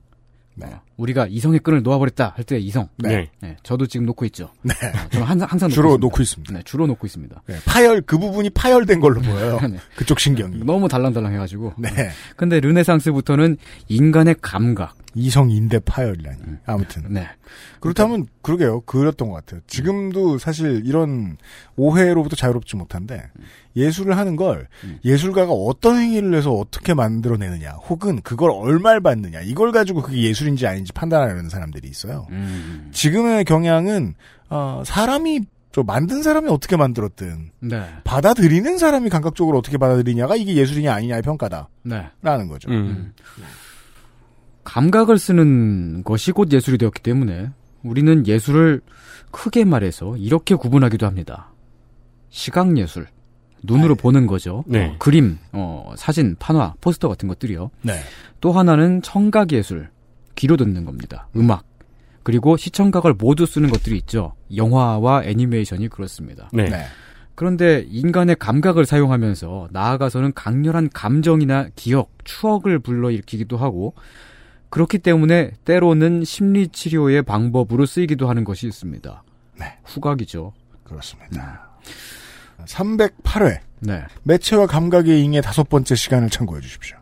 어, 0.62 0.83
우리가 0.99 1.27
이성의 1.27 1.61
끈을 1.61 1.83
놓아버렸다 1.83 2.35
할 2.37 2.45
때 2.45 2.59
이성. 2.59 2.88
네. 2.99 3.31
저도 3.62 3.87
지금 3.87 4.05
놓고 4.07 4.27
있죠. 4.27 4.51
네. 4.62 4.75
어, 4.75 5.09
저는 5.11 5.27
항상, 5.27 5.49
항상 5.51 5.71
주로 5.71 5.90
놓고 5.90 5.99
놓고 6.01 6.23
있습니다. 6.23 6.53
네, 6.53 6.62
주로 6.64 6.87
놓고 6.87 7.07
있습니다. 7.07 7.43
네, 7.47 7.57
파열 7.64 8.03
그 8.03 8.19
부분이 8.19 8.51
파열된 8.51 9.01
걸로 9.01 9.21
보여요. 9.23 9.59
네. 9.71 9.79
그쪽 9.97 10.21
신경이. 10.21 10.64
너무 10.64 10.88
달랑달랑 10.88 11.33
해가지고. 11.33 11.75
네. 11.79 11.88
근데 12.37 12.61
르네상스부터는 12.61 13.57
인간의 13.88 14.35
감각. 14.43 14.97
이성 15.14 15.51
인대 15.51 15.81
파열이라니. 15.81 16.38
아무튼. 16.66 17.05
네. 17.12 17.27
그렇다면 17.81 18.27
그러게요. 18.42 18.83
그랬던 18.83 19.29
것 19.29 19.35
같아요. 19.35 19.61
지금도 19.66 20.38
사실 20.38 20.83
이런 20.85 21.37
오해로부터 21.77 22.37
자유롭지 22.37 22.77
못한데 22.77 23.31
예술을 23.77 24.16
하는 24.16 24.37
걸 24.37 24.68
예술가가 25.05 25.53
어떤 25.53 25.96
행위를 25.96 26.35
해서 26.35 26.53
어떻게 26.53 26.94
만들어내느냐, 26.94 27.73
혹은 27.88 28.20
그걸 28.23 28.51
얼마를 28.51 29.01
받느냐 29.01 29.40
이걸 29.40 29.73
가지고 29.73 30.03
그게 30.03 30.23
예술인지 30.23 30.66
아닌지 30.66 30.92
판단하려는 30.92 31.49
사람들이 31.49 31.88
있어요. 31.88 32.27
음. 32.31 32.90
지금의 32.92 33.44
경향은 33.44 34.14
어, 34.51 34.83
사람이 34.85 35.40
저 35.73 35.85
만든 35.85 36.23
사람이 36.23 36.49
어떻게 36.49 36.77
만들었든 36.77 37.51
네. 37.61 37.88
받아들이는 38.03 38.77
사람이 38.79 39.09
감각적으로 39.09 39.59
어떻게 39.59 39.79
받아들이냐가 39.79 40.35
이게 40.35 40.57
예술이냐 40.57 40.92
아니냐의 40.92 41.23
평가다라는 41.23 41.68
네. 41.85 42.49
거죠. 42.49 42.68
음. 44.61 44.64
감각을 44.64 45.18
쓰는 45.18 46.05
것이 46.05 46.33
곧 46.33 46.53
예술이 46.53 46.79
되었기 46.79 47.03
때문에 47.03 47.51
우리는 47.83 48.27
예술을 48.27 48.81
크게 49.31 49.64
말해서 49.64 50.16
이렇게 50.16 50.55
구분하기도 50.55 51.07
합니다. 51.07 51.53
시각 52.29 52.77
예술. 52.77 53.07
눈으로 53.62 53.94
보는 53.94 54.27
거죠. 54.27 54.64
네. 54.66 54.87
어, 54.87 54.96
그림, 54.99 55.38
어, 55.53 55.92
사진, 55.96 56.37
판화, 56.38 56.75
포스터 56.81 57.09
같은 57.09 57.29
것들이요. 57.29 57.70
네. 57.83 57.92
또 58.40 58.53
하나는 58.53 59.03
청각 59.03 59.53
예술. 59.53 59.90
귀로 60.35 60.57
듣는 60.57 60.85
겁니다. 60.85 61.29
음악. 61.37 61.64
그리고 62.23 62.57
시청각을 62.57 63.14
모두 63.14 63.46
쓰는 63.46 63.70
것들이 63.70 63.96
있죠. 63.99 64.35
영화와 64.55 65.25
애니메이션이 65.25 65.88
그렇습니다. 65.88 66.49
네. 66.53 66.70
그런데 67.35 67.85
인간의 67.88 68.37
감각을 68.37 68.85
사용하면서 68.85 69.68
나아가서는 69.73 70.35
강렬한 70.35 70.90
감정이나 70.92 71.68
기억, 71.75 72.12
추억을 72.25 72.79
불러일으키기도 72.79 73.57
하고 73.57 73.94
그렇기 74.70 74.98
때문에 74.98 75.52
때로는 75.64 76.24
심리 76.24 76.68
치료의 76.68 77.22
방법으로 77.22 77.87
쓰이기도 77.87 78.28
하는 78.28 78.44
것이 78.44 78.66
있습니다. 78.66 79.22
네. 79.59 79.78
후각이죠. 79.85 80.52
그렇습니다. 80.85 81.70
308회. 82.64 83.61
네. 83.80 84.04
매체와 84.22 84.66
감각의 84.66 85.22
잉의 85.24 85.42
다섯 85.42 85.68
번째 85.68 85.94
시간을 85.94 86.30
참고해 86.30 86.61
주십시오. 86.61 86.96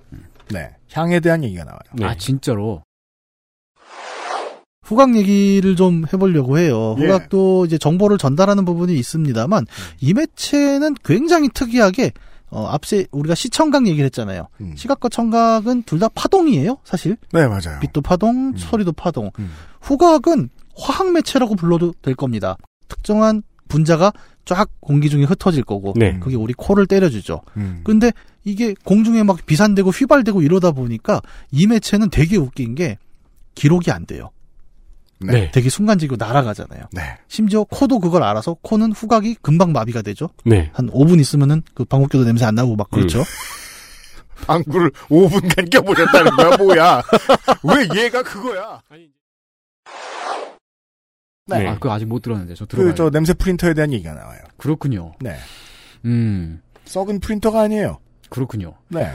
네. 0.51 0.71
향에 0.93 1.21
대한 1.21 1.45
얘기가 1.45 1.65
나와요. 1.65 1.81
아, 2.03 2.17
진짜로? 2.17 2.83
후각 4.83 5.15
얘기를 5.17 5.77
좀 5.77 6.05
해보려고 6.11 6.59
해요. 6.59 6.97
예. 6.99 7.03
후각도 7.03 7.67
이제 7.67 7.77
정보를 7.77 8.17
전달하는 8.17 8.65
부분이 8.65 8.95
있습니다만 8.95 9.67
이 10.01 10.15
매체는 10.15 10.95
굉장히 11.05 11.51
특이하게 11.53 12.13
어, 12.51 12.67
앞세 12.67 13.07
우리가 13.11 13.35
시청각 13.35 13.87
얘기를 13.87 14.05
했잖아요. 14.07 14.49
시각과 14.77 15.09
청각은 15.11 15.83
둘 15.83 15.99
다 15.99 16.09
파동이에요, 16.09 16.79
사실. 16.85 17.17
네, 17.33 17.47
맞아요. 17.47 17.79
빛도 17.81 18.01
파동, 18.01 18.57
소리도 18.57 18.93
파동. 18.93 19.31
후각은 19.81 20.49
화학 20.77 21.13
매체라고 21.13 21.57
불러도 21.57 21.95
될 22.03 22.15
겁니다. 22.15 22.57
특정한 22.89 23.43
분자가 23.69 24.13
쫙 24.45 24.71
공기 24.81 25.11
중에 25.11 25.25
흩어질 25.25 25.63
거고, 25.63 25.93
네. 25.97 26.19
그게 26.21 26.37
우리 26.37 26.55
코를 26.55 26.87
때려주죠. 26.87 27.43
음. 27.59 27.81
근데 27.85 28.13
이게 28.45 28.75
공중에 28.85 29.23
막 29.25 29.45
비산되고 29.45 29.91
휘발되고 29.91 30.41
이러다 30.41 30.71
보니까 30.73 31.21
이 31.51 31.67
매체는 31.67 32.09
되게 32.11 32.37
웃긴 32.39 32.75
게 32.75 32.97
기록이 33.55 33.91
안 33.91 34.07
돼요. 34.07 34.31
네. 35.21 35.51
되게 35.51 35.69
순간적이고 35.69 36.17
날아가잖아요. 36.17 36.85
네. 36.93 37.19
심지어 37.29 37.65
코도 37.65 37.99
그걸 37.99 38.23
알아서 38.23 38.55
코는 38.63 38.93
후각이 38.93 39.37
금방 39.43 39.73
마비가 39.73 40.03
되죠. 40.03 40.31
네. 40.45 40.71
한 40.73 40.89
5분 40.91 41.21
있으면은 41.21 41.63
그 41.75 41.85
방귀뀌어도 41.85 42.25
냄새 42.25 42.45
안 42.45 42.55
나고 42.55 42.77
막 42.77 42.91
그렇죠. 42.91 43.23
방구를 44.47 44.91
5분간 45.09 45.71
껴보셨다는 45.71 46.31
거야, 46.37 46.57
뭐야? 46.57 47.03
왜 47.65 48.03
얘가 48.05 48.23
그거야? 48.23 48.81
네. 51.47 51.61
네. 51.61 51.67
아, 51.67 51.75
그거 51.75 51.93
아직 51.93 52.05
못 52.07 52.21
들었는데 52.23 52.55
저. 52.55 52.67
그, 52.67 52.95
저, 52.95 53.11
냄새 53.11 53.33
프린터에 53.33 53.75
대한 53.75 53.93
얘기가 53.93 54.15
나와요. 54.15 54.39
그렇군요. 54.59 55.15
네. 55.21 55.37
음. 56.05 56.61
썩은 56.85 57.21
프린터가 57.21 57.63
아니에요. 57.63 57.99
그렇군요. 58.29 58.75
네. 58.89 59.11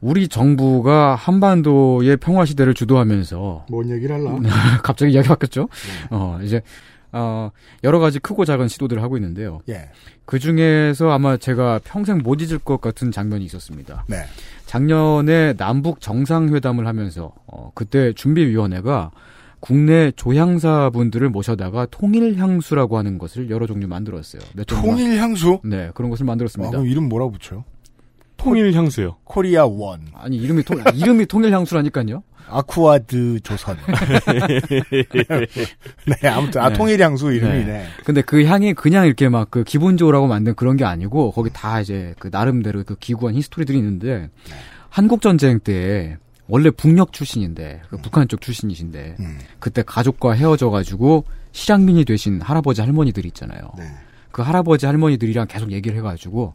우리 0.00 0.28
정부가 0.28 1.14
한반도의 1.14 2.18
평화 2.18 2.44
시대를 2.44 2.74
주도하면서 2.74 3.66
뭔 3.70 3.90
얘기를 3.90 4.14
할라? 4.14 4.38
갑자기 4.82 5.12
이야기 5.12 5.28
바뀌었죠. 5.28 5.68
어 6.10 6.38
이제 6.42 6.62
어 7.10 7.50
여러 7.84 7.98
가지 7.98 8.18
크고 8.18 8.44
작은 8.44 8.68
시도들을 8.68 9.02
하고 9.02 9.16
있는데요. 9.16 9.60
예. 9.68 9.90
그 10.24 10.38
중에서 10.38 11.10
아마 11.10 11.36
제가 11.36 11.80
평생 11.82 12.18
못 12.18 12.42
잊을 12.42 12.58
것 12.58 12.80
같은 12.80 13.10
장면이 13.10 13.44
있었습니다. 13.46 14.04
네. 14.08 14.24
작년에 14.66 15.54
남북 15.54 16.00
정상회담을 16.00 16.86
하면서 16.86 17.32
어, 17.46 17.72
그때 17.74 18.12
준비위원회가 18.12 19.10
국내 19.60 20.12
조향사 20.12 20.90
분들을 20.90 21.28
모셔다가 21.30 21.86
통일향수라고 21.86 22.98
하는 22.98 23.18
것을 23.18 23.50
여러 23.50 23.66
종류 23.66 23.88
만들었어요. 23.88 24.42
통일향수? 24.66 25.60
네, 25.64 25.90
그런 25.94 26.10
것을 26.10 26.26
만들었습니다. 26.26 26.68
아, 26.68 26.70
그럼 26.70 26.86
이름 26.86 27.08
뭐라고 27.08 27.32
붙여요? 27.32 27.64
통일 28.38 28.72
향수요. 28.72 29.16
Korea 29.24 29.66
One. 29.66 30.00
아니 30.14 30.38
이름이 30.38 30.62
통 30.62 30.82
이름이 30.94 31.26
통일 31.26 31.52
향수라니까요. 31.52 32.22
Aqua 32.50 33.10
de 33.10 33.40
조선. 33.40 33.76
네, 36.22 36.28
아무튼 36.28 36.60
아 36.62 36.70
네. 36.70 36.74
통일 36.76 37.02
향수 37.02 37.30
이름이네. 37.30 37.64
네. 37.64 37.84
근데 38.04 38.22
그 38.22 38.44
향이 38.46 38.72
그냥 38.72 39.04
이렇게 39.06 39.28
막 39.28 39.48
그 39.50 39.64
기본적으로 39.64 40.26
만든 40.26 40.54
그런 40.54 40.76
게 40.78 40.84
아니고 40.86 41.32
거기 41.32 41.50
다 41.52 41.80
이제 41.80 42.14
그 42.18 42.28
나름대로 42.32 42.84
그 42.84 42.94
기구한 42.96 43.34
history들이 43.34 43.76
있는데 43.78 44.30
한국 44.88 45.20
전쟁 45.20 45.60
때 45.60 46.16
원래 46.48 46.70
북녘 46.70 47.12
출신인데 47.12 47.82
그 47.90 47.98
북한 47.98 48.26
쪽 48.28 48.40
출신이신데 48.40 49.16
그때 49.58 49.82
가족과 49.84 50.32
헤어져 50.32 50.70
가지고 50.70 51.24
실향민이 51.52 52.04
되신 52.06 52.40
할아버지 52.40 52.80
할머니들 52.80 53.26
있잖아요. 53.26 53.72
그 54.32 54.40
할아버지 54.42 54.86
할머니들이랑 54.86 55.48
계속 55.48 55.72
얘기를 55.72 55.98
해가지고 55.98 56.52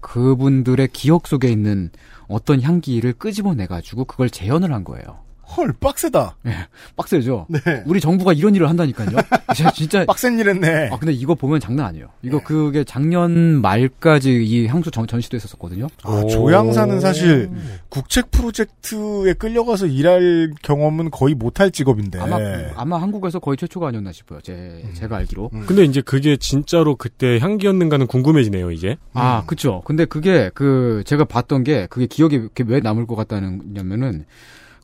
그분들의 0.00 0.88
기억 0.88 1.26
속에 1.26 1.48
있는 1.48 1.90
어떤 2.28 2.62
향기를 2.62 3.14
끄집어내 3.14 3.66
가지고 3.66 4.04
그걸 4.04 4.30
재현을 4.30 4.72
한 4.72 4.84
거예요. 4.84 5.29
헐, 5.56 5.72
빡세다. 5.78 6.36
예, 6.46 6.54
빡세죠. 6.96 7.46
네. 7.48 7.60
우리 7.86 8.00
정부가 8.00 8.32
이런 8.32 8.54
일을 8.54 8.68
한다니까요. 8.68 9.08
진짜, 9.54 9.70
진짜 9.72 10.04
빡센 10.04 10.38
일 10.38 10.48
했네. 10.48 10.90
아 10.92 10.98
근데 10.98 11.12
이거 11.12 11.34
보면 11.34 11.60
장난 11.60 11.86
아니에요. 11.86 12.08
이거 12.22 12.40
그게 12.42 12.84
작년 12.84 13.60
말까지 13.60 14.44
이 14.44 14.66
향수 14.66 14.90
전, 14.90 15.06
전시도 15.06 15.36
했었거든요. 15.36 15.88
아, 16.04 16.24
조향사는 16.30 17.00
사실 17.00 17.50
국책 17.88 18.30
프로젝트에 18.30 19.32
끌려가서 19.34 19.86
일할 19.86 20.52
경험은 20.62 21.10
거의 21.10 21.34
못할 21.34 21.70
직업인데. 21.70 22.20
아마 22.20 22.36
아마 22.76 23.00
한국에서 23.02 23.38
거의 23.40 23.56
최초가 23.56 23.88
아니었나 23.88 24.12
싶어요. 24.12 24.40
제 24.42 24.84
제가 24.94 25.16
알기로. 25.16 25.50
근데 25.66 25.84
이제 25.84 26.00
그게 26.00 26.36
진짜로 26.36 26.96
그때 26.96 27.38
향기였는가는 27.38 28.06
궁금해지네요, 28.06 28.70
이제. 28.70 28.96
아, 29.12 29.44
그쵸. 29.46 29.82
근데 29.84 30.04
그게, 30.04 30.50
그, 30.54 31.02
제가 31.06 31.24
봤던 31.24 31.64
게, 31.64 31.86
그게 31.88 32.06
기억에 32.06 32.42
왜 32.66 32.80
남을 32.80 33.06
것 33.06 33.16
같다냐면은, 33.16 34.24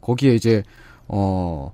거기에 0.06 0.36
이제, 0.36 0.62
어, 1.08 1.72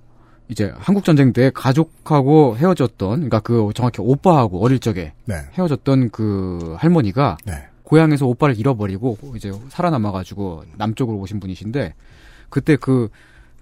이제 0.48 0.72
한국 0.78 1.04
전쟁 1.04 1.34
때 1.34 1.50
가족하고 1.54 2.56
헤어졌던, 2.56 3.10
그러니까 3.16 3.40
그 3.40 3.70
정확히 3.74 4.00
오빠하고 4.00 4.64
어릴 4.64 4.78
적에 4.78 5.12
네. 5.26 5.34
헤어졌던 5.52 6.10
그 6.10 6.74
할머니가, 6.78 7.36
네. 7.44 7.52
고향에서 7.82 8.26
오빠를 8.26 8.58
잃어버리고, 8.58 9.18
이제 9.36 9.52
살아남아 9.68 10.12
가지고 10.12 10.64
남쪽으로 10.78 11.18
오신 11.18 11.40
분이신데, 11.40 11.94
그때 12.48 12.76
그, 12.76 13.10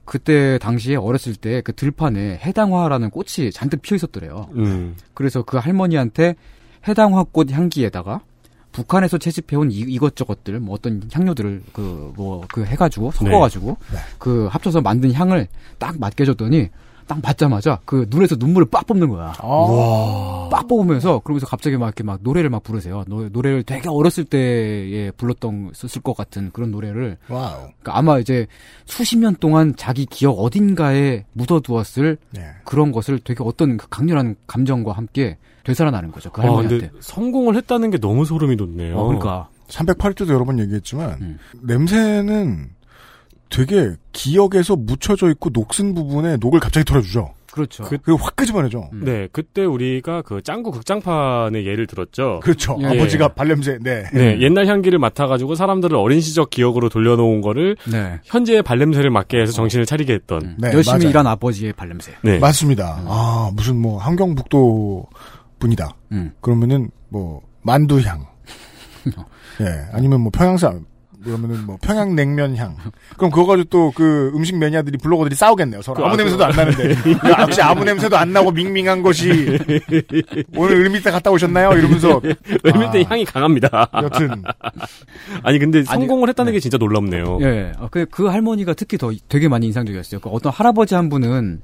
그때 0.05 0.59
당시에 0.59 0.97
어렸을 0.97 1.35
때 1.35 1.63
그 1.63 1.73
들판에 1.73 2.39
해당화라는 2.45 3.11
꽃이 3.11 3.51
잔뜩 3.53 3.83
피어 3.83 3.97
있었더래요. 3.97 4.49
음. 4.55 4.97
그래서 5.15 5.43
그 5.43 5.57
할머니한테 5.57 6.37
해당화 6.87 7.25
꽃 7.25 7.51
향기에다가 7.53 8.21
북한에서 8.81 9.19
채집해온 9.19 9.71
이, 9.71 9.79
이것저것들 9.81 10.59
뭐 10.61 10.75
어떤 10.75 11.03
향료들을 11.13 11.63
그 11.73 12.13
뭐그 12.17 12.65
해가지고 12.65 13.11
섞어가지고 13.11 13.77
그 14.19 14.47
합쳐서 14.51 14.81
만든 14.81 15.13
향을 15.13 15.49
딱 15.79 15.99
맡게 15.99 16.25
줬더니 16.25 16.71
딱 17.11 17.21
맡자마자 17.21 17.81
그 17.85 18.07
눈에서 18.09 18.37
눈물을 18.39 18.69
빡 18.71 18.87
뽑는 18.87 19.09
거야. 19.09 19.33
빡 20.49 20.69
뽑으면서 20.69 21.19
그러면서 21.19 21.45
갑자기 21.45 21.77
막 21.77 21.87
이렇게 21.87 22.05
막 22.05 22.21
노래를 22.23 22.51
막 22.51 22.63
부르세요. 22.63 23.03
노, 23.09 23.29
노래를 23.29 23.65
되게 23.65 23.89
어렸을 23.89 24.25
때에 24.25 25.11
불렀던 25.17 25.73
썼을 25.75 26.05
것 26.05 26.17
같은 26.17 26.51
그런 26.53 26.71
노래를. 26.71 27.19
Wow. 27.29 27.57
그러니까 27.81 27.99
아마 27.99 28.21
이제 28.21 28.47
수십 28.85 29.19
년 29.19 29.35
동안 29.35 29.75
자기 29.77 30.07
기억 30.07 30.35
어딘가에 30.35 31.25
묻어두었을 31.33 32.17
네. 32.31 32.47
그런 32.65 32.93
것을 32.93 33.19
되게 33.19 33.43
어떤 33.43 33.77
그 33.77 33.89
강렬한 33.89 34.37
감정과 34.47 34.93
함께 34.93 35.37
되살아나는 35.65 36.13
거죠. 36.13 36.31
그 36.31 36.43
아, 36.43 36.45
할머니한테. 36.45 36.79
근데 36.91 37.01
성공을 37.01 37.57
했다는 37.57 37.91
게 37.91 37.99
너무 37.99 38.25
소름이 38.25 38.57
돋네요. 38.57 38.97
어, 38.97 39.05
그러니까. 39.07 39.49
308조도 39.67 40.29
여러 40.29 40.45
번 40.45 40.61
얘기했지만 40.61 41.19
음. 41.21 41.39
냄새는 41.61 42.71
되게 43.51 43.95
기억에서 44.13 44.77
묻혀져 44.77 45.29
있고 45.31 45.51
녹슨 45.53 45.95
부분에 45.95 46.37
녹을 46.37 46.61
갑자기 46.61 46.85
털어주죠. 46.85 47.35
그렇죠. 47.53 47.83
그, 47.85 47.99
그리고 47.99 48.19
확 48.23 48.37
끄집어내죠. 48.37 48.91
네, 48.93 49.29
그때 49.33 49.65
우리가 49.65 50.23
그 50.23 50.41
짱구 50.43 50.71
극장판의 50.71 51.67
예를 51.67 51.89
들었죠. 51.89 52.41
그렇죠. 52.45 52.79
예. 52.81 52.87
아버지가 52.87 53.29
발냄새. 53.35 53.79
네. 53.81 54.05
네, 54.15 54.41
옛날 54.41 54.67
향기를 54.67 55.01
맡아가지고 55.01 55.57
사람들을 55.57 55.97
어린 55.97 56.21
시적 56.21 56.51
기억으로 56.51 56.89
돌려놓은 56.89 57.41
거를 57.41 57.77
네. 57.91 58.21
현재의 58.25 58.63
발냄새를 58.63 59.11
맡게 59.11 59.41
해서 59.41 59.53
정신을 59.53 59.85
차리게 59.85 60.13
했던. 60.13 60.57
네, 60.59 60.71
열심히 60.73 60.99
맞아요. 60.99 61.11
일한 61.11 61.27
아버지의 61.27 61.73
발냄새. 61.73 62.13
네. 62.23 62.39
맞습니다. 62.39 63.03
아 63.07 63.51
무슨 63.53 63.77
뭐 63.81 63.99
함경북도 63.99 65.07
분이다. 65.59 65.97
음. 66.13 66.33
그러면은 66.41 66.91
뭐 67.09 67.43
만두향. 67.63 68.27
예, 69.61 69.67
아니면 69.93 70.21
뭐 70.21 70.31
평양사 70.33 70.79
그러면은 71.25 71.67
뭐 71.67 71.79
평양 71.83 72.15
냉면 72.15 72.57
향. 72.57 72.77
그럼 73.17 73.31
그거 73.31 73.47
가지고 73.47 73.69
또 73.69 73.91
그 73.95 74.33
음식 74.35 74.57
매니아들이 74.57 74.99
블로거들이 74.99 75.35
싸우겠네요. 75.35 75.83
서로 75.83 75.99
그, 75.99 76.05
아무 76.05 76.15
아, 76.15 76.17
냄새도 76.17 76.45
안 76.45 76.51
나는데. 76.53 76.91
야, 76.93 77.43
역시 77.43 77.61
아무 77.61 77.85
냄새도 77.85 78.17
안 78.17 78.33
나고 78.33 78.51
밍밍한 78.51 79.03
것이 79.03 79.59
오늘 80.57 80.77
을밑에 80.77 81.11
갔다 81.11 81.31
오셨나요? 81.31 81.73
이러면서 81.77 82.21
을밑에 82.65 83.05
아, 83.05 83.11
향이 83.11 83.25
강합니다. 83.25 83.91
여튼 84.03 84.43
아니 85.43 85.59
근데 85.59 85.83
성공을 85.85 86.29
했다는 86.31 86.53
게 86.53 86.61
진짜 86.61 86.79
놀랍네요. 86.79 87.39
예. 87.43 87.73
아, 87.79 87.89
그, 87.91 88.07
그 88.11 88.27
할머니가 88.27 88.75
특히 88.75 88.97
더 88.97 89.11
되게 89.29 89.49
많이 89.49 89.67
인상적이었어요. 89.67 90.21
그 90.21 90.29
어떤 90.31 90.53
할아버지 90.53 90.95
한 90.95 91.09
분은 91.09 91.61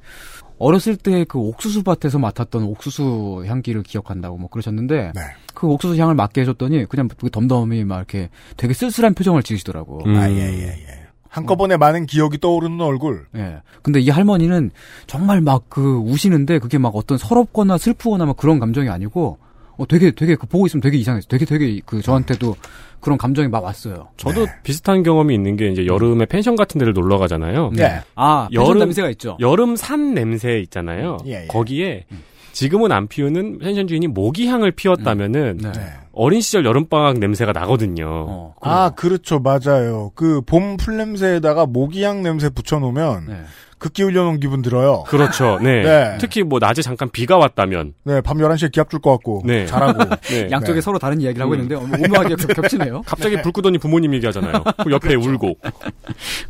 어렸을 0.59 0.97
때 0.97 1.25
그 1.25 1.39
옥수수 1.39 1.83
밭에서 1.83 2.19
맡았던 2.19 2.63
옥수수 2.65 3.45
향기를 3.47 3.83
기억한다고 3.83 4.39
뭐 4.39 4.49
그러셨는데 4.49 5.13
네. 5.15 5.21
그 5.55 5.67
옥수수 5.67 6.01
향을 6.01 6.15
맡게 6.15 6.43
해줬더니 6.43 6.87
그냥 6.87 7.09
그 7.09 7.31
덤덤히 7.31 7.85
막 7.85 7.97
이렇게 7.97 8.31
되게 8.57 8.73
쓸쓸한 8.75 9.15
표정을 9.15 9.43
지으시더라고. 9.43 10.03
음. 10.07 10.17
아, 10.17 10.31
예, 10.31 10.37
예, 10.37 10.69
예. 10.69 11.07
한꺼번에 11.29 11.77
많은 11.77 12.07
기억이 12.07 12.39
떠오르는 12.39 12.81
얼굴. 12.81 13.27
예. 13.37 13.61
근데 13.83 14.01
이 14.01 14.09
할머니는 14.09 14.71
정말 15.07 15.41
막 15.43 15.65
그 15.69 15.97
우시는데 15.99 16.59
그게 16.59 16.79
막 16.79 16.97
어떤 16.97 17.19
서럽거나 17.19 17.77
슬프거나 17.77 18.25
막 18.25 18.37
그런 18.37 18.59
감정이 18.59 18.89
아니고 18.89 19.39
어 19.79 19.87
되게 19.87 20.11
되게 20.11 20.35
그 20.37 20.47
보고 20.47 20.67
있으면 20.67 20.81
되게 20.81 20.97
이상했어요. 20.99 21.29
되게 21.29 21.45
되게 21.45 21.81
그 21.85 22.01
저한테도 22.03 22.57
그런 23.01 23.19
감정이 23.19 23.49
막 23.49 23.63
왔어요. 23.65 24.09
저도 24.17 24.47
비슷한 24.63 25.03
경험이 25.03 25.35
있는 25.35 25.57
게 25.57 25.69
이제 25.69 25.87
여름에 25.87 26.27
펜션 26.27 26.57
같은 26.57 26.79
데를 26.79 26.93
놀러 26.93 27.19
가잖아요. 27.19 27.71
네. 27.75 28.01
아, 28.15 28.49
펜션 28.55 28.79
냄새가 28.79 29.11
있죠. 29.11 29.37
여름 29.41 29.77
산 29.77 30.15
냄새 30.15 30.59
있잖아요. 30.61 31.19
예, 31.27 31.43
예. 31.43 31.47
거기에 31.47 32.07
지금은 32.53 32.91
안 32.91 33.07
피우는 33.07 33.59
펜션 33.59 33.87
주인이 33.87 34.07
모기향을 34.09 34.73
피웠다면은 34.73 35.59
네. 35.59 35.71
어린 36.13 36.41
시절 36.41 36.65
여름방학 36.65 37.19
냄새가 37.19 37.53
나거든요. 37.53 38.07
어, 38.09 38.55
아, 38.63 38.91
그렇죠. 38.97 39.39
맞아요. 39.41 40.11
그 40.15 40.41
봄 40.41 40.79
풀냄새에다가 40.79 41.67
모기향 41.67 42.23
냄새 42.23 42.49
붙여놓으면 42.49 43.27
네. 43.29 43.41
극기 43.79 44.03
흘려놓은 44.05 44.41
기분 44.41 44.63
들어요. 44.63 45.03
그렇죠. 45.07 45.59
네. 45.63 45.83
네. 45.85 46.17
특히 46.19 46.43
뭐 46.43 46.59
낮에 46.59 46.81
잠깐 46.83 47.11
비가 47.11 47.37
왔다면 47.37 47.93
네, 48.05 48.21
밤 48.23 48.39
11시에 48.39 48.73
기합 48.73 48.89
줄 48.89 49.01
것 49.01 49.11
같고. 49.13 49.43
네. 49.45 49.67
잘하고. 49.67 50.03
네. 50.31 50.49
양쪽에 50.53 50.77
네. 50.77 50.81
서로 50.81 50.99
다른 50.99 51.21
이야기를 51.21 51.43
하고 51.43 51.53
음. 51.55 51.61
있는데 51.61 51.75
어, 51.75 51.81
오묘하게 51.81 52.37
겹- 52.37 52.55
겹치네요. 52.55 53.03
갑자기 53.03 53.41
불 53.43 53.53
끄더니 53.53 53.77
부모님 53.79 54.15
얘기하잖아요. 54.15 54.65
그 54.83 54.91
옆에 54.91 55.15
울고. 55.15 55.59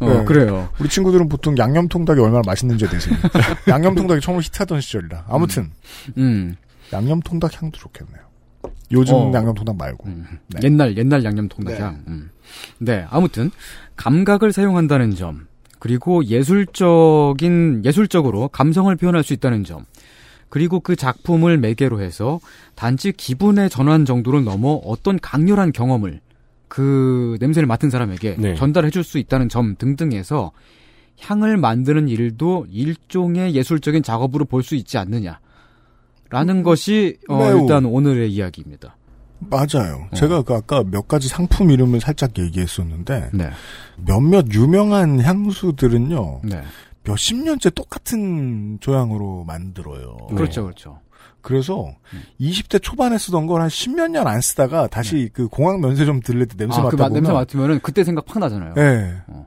어, 0.00 0.06
네. 0.08 0.24
그래요. 0.24 0.68
우리 0.78 0.88
친구들은 0.88 1.28
보통 1.28 1.58
양념통닭이 1.58 2.20
얼마나 2.20 2.42
맛있는지에 2.46 2.88
대해서. 2.88 3.10
양념통닭이 3.68 4.20
처음 4.20 4.40
히트하던 4.40 4.80
시절이라. 4.80 5.24
아무튼, 5.28 5.70
음. 6.18 6.54
양념통닭 6.92 7.60
향도 7.60 7.78
좋겠네요. 7.78 8.20
요즘 8.92 9.14
어. 9.14 9.32
양념통닭 9.34 9.76
말고. 9.76 10.06
음. 10.06 10.26
네. 10.48 10.60
옛날 10.62 10.96
옛날 10.96 11.24
양념 11.24 11.48
통닭향. 11.48 12.04
음. 12.06 12.30
네, 12.78 13.04
아무튼 13.10 13.50
감각을 13.96 14.52
사용한다는 14.52 15.14
점, 15.16 15.48
그리고 15.86 16.24
예술적인 16.24 17.82
예술적으로 17.84 18.48
감성을 18.48 18.94
표현할 18.96 19.22
수 19.22 19.32
있다는 19.32 19.62
점, 19.62 19.84
그리고 20.48 20.80
그 20.80 20.96
작품을 20.96 21.58
매개로 21.58 22.00
해서 22.00 22.40
단지 22.74 23.12
기분의 23.12 23.70
전환 23.70 24.04
정도를 24.04 24.42
넘어 24.42 24.72
어떤 24.84 25.16
강렬한 25.20 25.70
경험을 25.70 26.20
그 26.66 27.36
냄새를 27.38 27.68
맡은 27.68 27.90
사람에게 27.90 28.34
네. 28.36 28.54
전달해 28.56 28.90
줄 28.90 29.04
수 29.04 29.18
있다는 29.18 29.48
점 29.48 29.76
등등에서 29.78 30.50
향을 31.20 31.56
만드는 31.56 32.08
일도 32.08 32.66
일종의 32.68 33.54
예술적인 33.54 34.02
작업으로 34.02 34.44
볼 34.44 34.64
수 34.64 34.74
있지 34.74 34.98
않느냐. 34.98 35.38
라는 36.30 36.64
것이 36.64 37.16
어. 37.28 37.40
일단 37.54 37.84
오늘의 37.84 38.32
이야기입니다. 38.32 38.96
맞아요. 39.38 40.08
어. 40.10 40.14
제가 40.16 40.42
그 40.42 40.54
아까 40.54 40.82
몇 40.84 41.06
가지 41.08 41.28
상품 41.28 41.70
이름을 41.70 42.00
살짝 42.00 42.38
얘기했었는데, 42.38 43.30
네. 43.34 43.50
몇몇 43.96 44.46
유명한 44.52 45.20
향수들은요, 45.20 46.40
네. 46.44 46.62
몇십 47.04 47.36
년째 47.44 47.70
똑같은 47.70 48.78
조향으로 48.80 49.44
만들어요. 49.44 50.16
그렇죠, 50.34 50.64
그렇죠. 50.64 51.00
그래서 51.42 51.92
20대 52.40 52.82
초반에 52.82 53.18
쓰던 53.18 53.46
걸한 53.46 53.68
10몇 53.68 54.10
년 54.10 54.26
안 54.26 54.40
쓰다가 54.40 54.88
다시 54.88 55.30
그 55.32 55.46
공항 55.46 55.80
면세점 55.80 56.20
들릴 56.20 56.46
때 56.46 56.56
냄새 56.56 56.80
아, 56.80 56.88
그 56.88 56.96
맡다 56.96 56.96
마- 57.04 57.08
보면 57.08 57.22
냄새 57.22 57.32
맡으면은 57.32 57.80
그때 57.80 58.02
생각 58.02 58.26
팍 58.26 58.40
나잖아요. 58.40 58.74
예. 58.78 59.14
어. 59.28 59.46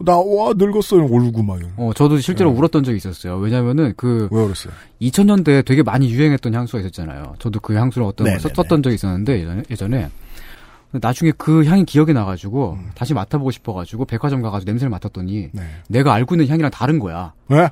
나, 0.00 0.16
와, 0.16 0.52
늙었어 0.56 0.96
요. 0.98 1.04
울고 1.04 1.42
막. 1.42 1.58
이런. 1.58 1.72
어, 1.76 1.92
저도 1.94 2.18
실제로 2.20 2.50
네. 2.52 2.58
울었던 2.58 2.84
적이 2.84 2.96
있었어요. 2.98 3.36
왜냐면은 3.38 3.94
그왜 3.96 4.28
그랬어요? 4.28 4.72
2000년대에 5.02 5.64
되게 5.64 5.82
많이 5.82 6.08
유행했던 6.10 6.54
향수가 6.54 6.80
있었잖아요. 6.80 7.34
저도 7.38 7.58
그 7.60 7.74
향수를 7.74 8.06
어떤 8.06 8.24
걸 8.26 8.32
네네네. 8.34 8.42
썼- 8.42 8.54
썼던 8.54 8.82
적이 8.84 8.94
있었는데 8.94 9.40
예전에, 9.40 9.62
예전에 9.70 10.10
나중에 10.92 11.32
그 11.36 11.64
향이 11.64 11.84
기억이 11.84 12.12
나가지고 12.12 12.78
음. 12.80 12.90
다시 12.94 13.12
맡아보고 13.12 13.50
싶어가지고 13.50 14.04
백화점 14.04 14.40
가가지고 14.40 14.70
냄새를 14.70 14.88
맡았더니 14.90 15.50
네. 15.52 15.62
내가 15.88 16.14
알고 16.14 16.36
있는 16.36 16.46
향이랑 16.48 16.70
다른 16.70 16.98
거야. 16.98 17.32
왜? 17.48 17.68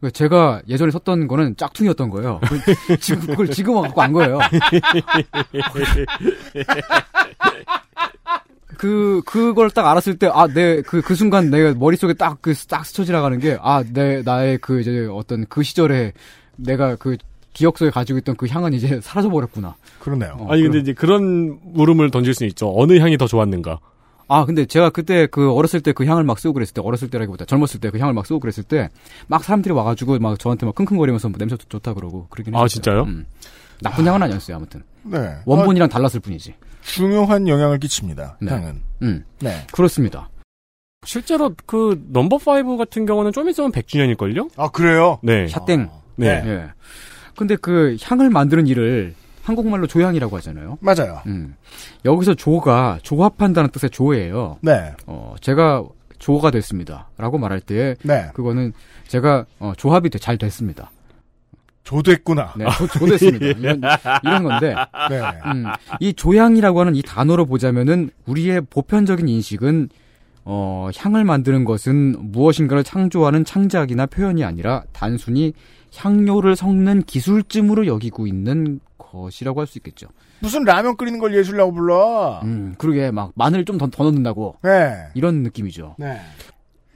그 0.00 0.10
제가 0.10 0.62
예전에 0.68 0.90
썼던 0.92 1.26
거는 1.28 1.56
짝퉁이었던 1.56 2.08
거예요. 2.10 2.38
그- 2.86 2.96
지금 3.00 3.26
그걸 3.26 3.50
지금 3.50 3.74
와갖고 3.74 4.00
안 4.02 4.12
거예요. 4.12 4.38
그, 8.76 9.22
그걸 9.26 9.70
딱 9.70 9.86
알았을 9.86 10.18
때, 10.18 10.28
아, 10.32 10.46
내, 10.46 10.82
그, 10.82 11.00
그 11.02 11.14
순간 11.14 11.50
내가 11.50 11.74
머릿속에 11.74 12.14
딱, 12.14 12.38
그, 12.42 12.54
딱 12.68 12.84
스쳐 12.86 13.04
지나가는 13.04 13.38
게, 13.38 13.56
아, 13.60 13.82
내, 13.92 14.22
나의 14.22 14.58
그, 14.58 14.80
이제 14.80 15.08
어떤 15.10 15.46
그 15.48 15.62
시절에 15.62 16.12
내가 16.56 16.96
그, 16.96 17.16
기억 17.52 17.78
속에 17.78 17.90
가지고 17.90 18.18
있던 18.18 18.34
그 18.36 18.46
향은 18.48 18.72
이제 18.72 19.00
사라져 19.00 19.28
버렸구나. 19.30 19.76
그러네요. 20.00 20.36
어, 20.40 20.52
아니 20.52 20.62
근데 20.62 20.78
그럼- 20.78 20.82
이제 20.82 20.92
그런 20.92 21.58
물음을 21.62 22.10
던질 22.10 22.34
수 22.34 22.44
있죠. 22.46 22.72
어느 22.76 22.98
향이 22.98 23.16
더 23.16 23.26
좋았는가? 23.28 23.78
아, 24.26 24.44
근데 24.44 24.64
제가 24.66 24.90
그때 24.90 25.26
그 25.30 25.52
어렸을 25.52 25.80
때 25.80 25.92
그 25.92 26.04
향을 26.04 26.24
막 26.24 26.38
쓰고 26.40 26.52
그랬을 26.54 26.74
때, 26.74 26.80
어렸을 26.80 27.10
때라기보다 27.10 27.44
젊었을 27.44 27.78
때 27.78 27.90
그 27.90 27.98
향을 27.98 28.12
막 28.12 28.26
쓰고 28.26 28.40
그랬을 28.40 28.64
때, 28.64 28.88
막 29.28 29.44
사람들이 29.44 29.72
와가지고 29.72 30.18
막 30.18 30.36
저한테 30.38 30.66
막 30.66 30.74
킁킁거리면서 30.74 31.28
뭐 31.28 31.38
냄새 31.38 31.56
좋다 31.68 31.94
그러고 31.94 32.26
그러긴 32.30 32.54
아, 32.54 32.58
했어요. 32.58 32.68
진짜요? 32.68 33.02
음. 33.04 33.24
나쁜 33.82 34.04
향은 34.06 34.22
아니었어요, 34.22 34.56
아무튼. 34.56 34.82
네. 35.02 35.36
원본이랑 35.44 35.88
달랐을 35.90 36.18
뿐이지. 36.20 36.54
중요한 36.84 37.48
영향을 37.48 37.78
끼칩니다. 37.78 38.38
네. 38.40 38.50
향은. 38.52 38.80
음. 39.02 39.24
네. 39.40 39.66
그렇습니다. 39.72 40.28
실제로 41.04 41.54
그 41.66 42.02
넘버 42.08 42.36
5 42.36 42.76
같은 42.76 43.04
경우는 43.06 43.32
좀 43.32 43.48
있으면 43.48 43.72
100주년일걸요? 43.72 44.50
아, 44.56 44.68
그래요? 44.70 45.18
네. 45.22 45.48
샷땡. 45.48 45.90
네. 46.16 46.26
예. 46.46 46.64
근데 47.36 47.56
그 47.56 47.96
향을 48.00 48.30
만드는 48.30 48.66
일을 48.68 49.14
한국말로 49.42 49.86
조향이라고 49.86 50.36
하잖아요. 50.38 50.78
맞아요. 50.80 51.20
음. 51.26 51.56
여기서 52.04 52.34
조가 52.34 53.00
조합한다는 53.02 53.70
뜻의 53.70 53.90
조예요. 53.90 54.58
네. 54.62 54.92
어, 55.06 55.34
제가 55.40 55.84
조가 56.18 56.50
됐습니다. 56.52 57.10
라고 57.18 57.36
말할 57.36 57.60
때 57.60 57.96
네. 58.02 58.30
그거는 58.32 58.72
제가 59.08 59.44
어, 59.58 59.72
조합이 59.76 60.08
돼- 60.08 60.18
잘 60.18 60.38
됐습니다. 60.38 60.90
조됐구나. 61.84 62.54
네, 62.56 62.64
조, 62.76 62.86
조됐습니다. 62.86 63.46
이런, 63.58 63.80
이런 64.24 64.42
건데 64.42 64.74
네. 65.10 65.20
음, 65.46 65.64
이 66.00 66.12
조향이라고 66.14 66.80
하는 66.80 66.96
이 66.96 67.02
단어로 67.02 67.46
보자면은 67.46 68.10
우리의 68.26 68.62
보편적인 68.70 69.28
인식은 69.28 69.90
어, 70.46 70.88
향을 70.96 71.24
만드는 71.24 71.64
것은 71.64 72.16
무엇인가를 72.32 72.84
창조하는 72.84 73.44
창작이나 73.44 74.06
표현이 74.06 74.44
아니라 74.44 74.82
단순히 74.92 75.52
향료를 75.96 76.56
섞는 76.56 77.02
기술쯤으로 77.04 77.86
여기고 77.86 78.26
있는 78.26 78.80
것이라고 78.98 79.60
할 79.60 79.66
수 79.66 79.78
있겠죠. 79.78 80.08
무슨 80.40 80.64
라면 80.64 80.96
끓이는 80.96 81.18
걸 81.18 81.34
예술이라고 81.34 81.72
불러? 81.72 82.40
음, 82.42 82.74
그러게 82.76 83.10
막 83.10 83.32
마늘 83.36 83.64
좀 83.64 83.78
더 83.78 83.88
넣는다고 83.96 84.56
네. 84.62 84.94
이런 85.14 85.42
느낌이죠. 85.42 85.94
네. 85.98 86.20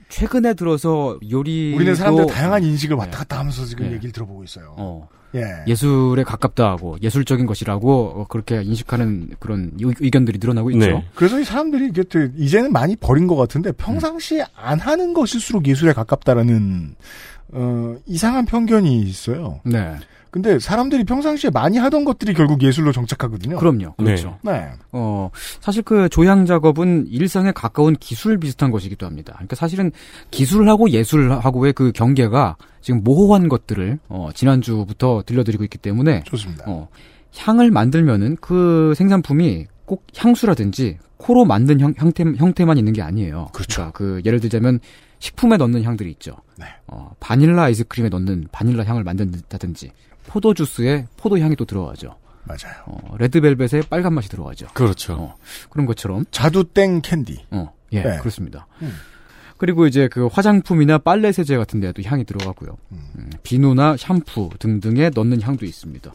최근에 0.09 0.55
들어서 0.55 1.17
요리 1.31 1.73
우리는 1.75 1.95
사람들 1.95 2.27
다양한 2.27 2.63
인식을 2.63 2.95
왔다 2.95 3.19
갔다 3.19 3.39
하면서 3.39 3.63
지금 3.65 3.85
네. 3.87 3.93
얘기를 3.93 4.11
들어보고 4.11 4.43
있어요. 4.43 4.73
어. 4.77 5.07
예. 5.35 5.43
예술에 5.67 6.23
가깝다 6.23 6.71
하고 6.71 6.97
예술적인 7.03 7.45
것이라고 7.45 7.93
어, 8.21 8.25
그렇게 8.27 8.63
인식하는 8.63 9.29
그런 9.39 9.71
의- 9.79 9.93
의견들이 9.99 10.39
늘어나고 10.41 10.71
있죠. 10.71 10.85
네. 10.87 11.05
그래서 11.13 11.39
이 11.39 11.43
사람들이 11.43 11.91
이제는 12.37 12.73
많이 12.73 12.95
버린 12.95 13.27
것 13.27 13.35
같은데 13.35 13.71
평상시에 13.73 14.43
안 14.55 14.79
하는 14.79 15.13
것일수록 15.13 15.67
예술에 15.67 15.93
가깝다라는 15.93 16.95
어, 17.51 17.95
이상한 18.07 18.45
편견이 18.45 19.01
있어요. 19.03 19.59
네. 19.63 19.95
근데 20.31 20.59
사람들이 20.59 21.03
평상시에 21.05 21.49
많이 21.49 21.77
하던 21.77 22.05
것들이 22.05 22.33
결국 22.33 22.61
예술로 22.61 22.91
정착하거든요. 22.91 23.57
그럼요. 23.57 23.95
그렇죠. 23.95 24.37
네. 24.43 24.69
어, 24.91 25.31
사실 25.59 25.81
그 25.81 26.07
조향 26.09 26.45
작업은 26.45 27.07
일상에 27.07 27.51
가까운 27.51 27.95
기술 27.95 28.37
비슷한 28.37 28.71
것이기도 28.71 29.05
합니다. 29.05 29.33
그러니까 29.33 29.55
사실은 29.55 29.91
기술하고 30.31 30.91
예술하고의 30.91 31.73
그 31.73 31.91
경계가 31.91 32.57
지금 32.81 33.03
모호한 33.03 33.49
것들을 33.49 33.99
어, 34.07 34.29
지난주부터 34.33 35.23
들려드리고 35.25 35.63
있기 35.63 35.77
때문에 35.79 36.23
좋습니다. 36.25 36.65
어, 36.67 36.89
향을 37.35 37.71
만들면은 37.71 38.37
그 38.39 38.93
생산품이 38.95 39.67
꼭 39.85 40.05
향수라든지 40.15 40.99
코로 41.17 41.45
만든 41.45 41.79
형, 41.79 41.93
형태, 41.97 42.23
형태만 42.23 42.77
있는 42.77 42.93
게 42.93 43.01
아니에요. 43.01 43.49
그렇죠. 43.53 43.91
그 43.93 44.21
예를 44.25 44.39
들자면 44.39 44.79
식품에 45.19 45.57
넣는 45.57 45.83
향들이 45.83 46.11
있죠. 46.11 46.37
네. 46.57 46.65
어, 46.87 47.11
바닐라 47.19 47.63
아이스크림에 47.63 48.09
넣는 48.09 48.47
바닐라 48.51 48.83
향을 48.85 49.03
만든다든지 49.03 49.91
포도 50.29 50.53
주스에 50.53 51.07
포도 51.17 51.39
향이 51.39 51.55
또 51.55 51.65
들어가죠. 51.65 52.15
맞아요. 52.43 52.83
어, 52.85 53.15
레드벨벳에 53.17 53.81
빨간 53.89 54.13
맛이 54.13 54.29
들어가죠. 54.29 54.67
그렇죠. 54.73 55.13
어, 55.13 55.35
그런 55.69 55.87
것처럼 55.87 56.23
자두땡 56.29 57.01
캔디. 57.01 57.45
어, 57.51 57.73
예, 57.93 58.03
네. 58.03 58.17
그렇습니다. 58.19 58.67
음. 58.83 58.93
그리고 59.57 59.87
이제 59.87 60.07
그 60.07 60.27
화장품이나 60.27 60.99
빨래 60.99 61.31
세제 61.31 61.57
같은 61.57 61.79
데도 61.79 62.03
향이 62.03 62.23
들어가고요. 62.25 62.77
음, 62.91 63.29
비누나 63.43 63.97
샴푸 63.97 64.49
등등에 64.57 65.09
넣는 65.13 65.41
향도 65.41 65.65
있습니다. 65.65 66.13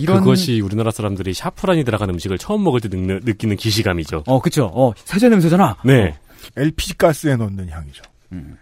이런 0.00 0.18
그것이 0.20 0.60
우리나라 0.60 0.90
사람들이 0.90 1.34
샤프란이 1.34 1.84
들어간 1.84 2.10
음식을 2.10 2.36
처음 2.38 2.64
먹을 2.64 2.80
때 2.80 2.88
느끼는, 2.88 3.20
느끼는 3.24 3.56
기시감이죠. 3.56 4.24
어, 4.26 4.40
그쵸. 4.40 4.70
어, 4.74 4.92
세제 4.96 5.28
냄새잖아. 5.28 5.76
네. 5.84 6.18
LPG 6.56 6.96
가스에 6.96 7.36
넣는 7.36 7.68
향이죠. 7.68 8.02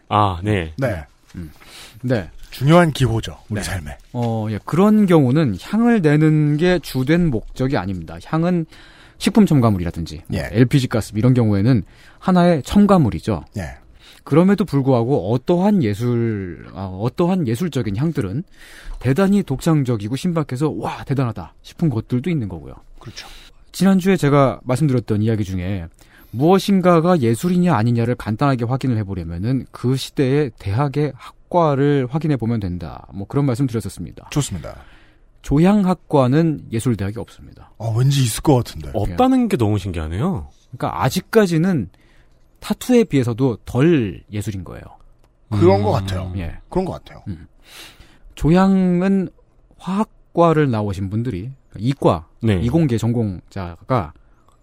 아, 0.08 0.40
네. 0.42 0.74
네. 0.76 1.04
네. 2.02 2.30
중요한 2.56 2.90
기호죠. 2.90 3.36
우리 3.50 3.60
네. 3.60 3.64
삶에. 3.64 3.98
어, 4.14 4.46
예, 4.48 4.58
그런 4.64 5.04
경우는 5.04 5.58
향을 5.60 6.00
내는 6.00 6.56
게 6.56 6.78
주된 6.78 7.28
목적이 7.28 7.76
아닙니다. 7.76 8.16
향은 8.24 8.64
식품 9.18 9.44
첨가물이라든지 9.44 10.22
뭐 10.26 10.38
예. 10.38 10.48
LPG 10.52 10.88
가스 10.88 11.12
이런 11.16 11.34
경우에는 11.34 11.82
하나의 12.18 12.62
첨가물이죠. 12.62 13.44
예. 13.58 13.74
그럼에도 14.24 14.64
불구하고 14.64 15.34
어떠한 15.34 15.82
예술 15.82 16.66
아, 16.74 16.86
어떠한 16.86 17.46
예술적인 17.46 17.94
향들은 17.94 18.42
대단히 19.00 19.42
독창적이고 19.42 20.16
신박해서 20.16 20.70
와 20.70 21.04
대단하다 21.04 21.52
싶은 21.60 21.90
것들도 21.90 22.30
있는 22.30 22.48
거고요. 22.48 22.74
그렇죠. 22.98 23.28
지난주에 23.72 24.16
제가 24.16 24.60
말씀드렸던 24.64 25.20
이야기 25.20 25.44
중에 25.44 25.88
무엇인가가 26.30 27.20
예술이냐 27.20 27.74
아니냐를 27.74 28.14
간단하게 28.14 28.64
확인을 28.64 28.96
해보려면은 28.96 29.66
그 29.70 29.94
시대의 29.94 30.52
대학의 30.58 31.12
학 31.14 31.35
과를 31.48 32.06
확인해 32.10 32.36
보면 32.36 32.60
된다. 32.60 33.06
뭐 33.12 33.26
그런 33.26 33.44
말씀 33.46 33.66
드렸었습니다. 33.66 34.28
좋습니다. 34.30 34.76
조향학과는 35.42 36.66
예술대학이 36.72 37.18
없습니다. 37.20 37.72
어, 37.78 37.92
왠지 37.96 38.22
있을 38.22 38.42
것 38.42 38.56
같은데. 38.56 38.90
없다는 38.94 39.48
게 39.48 39.56
너무 39.56 39.78
신기하네요. 39.78 40.48
그러니까 40.76 41.04
아직까지는 41.04 41.90
타투에 42.58 43.04
비해서도 43.04 43.58
덜 43.64 44.24
예술인 44.32 44.64
거예요. 44.64 44.82
그런 45.50 45.82
것 45.82 45.92
같아요. 45.92 46.32
예. 46.36 46.58
그런 46.68 46.84
것 46.84 46.92
같아요. 46.92 47.22
조향은 48.34 49.28
화학과를 49.78 50.70
나오신 50.70 51.10
분들이 51.10 51.52
그러니까 51.68 51.88
이과 51.88 52.28
네. 52.42 52.60
이공계 52.60 52.98
전공자가 52.98 54.12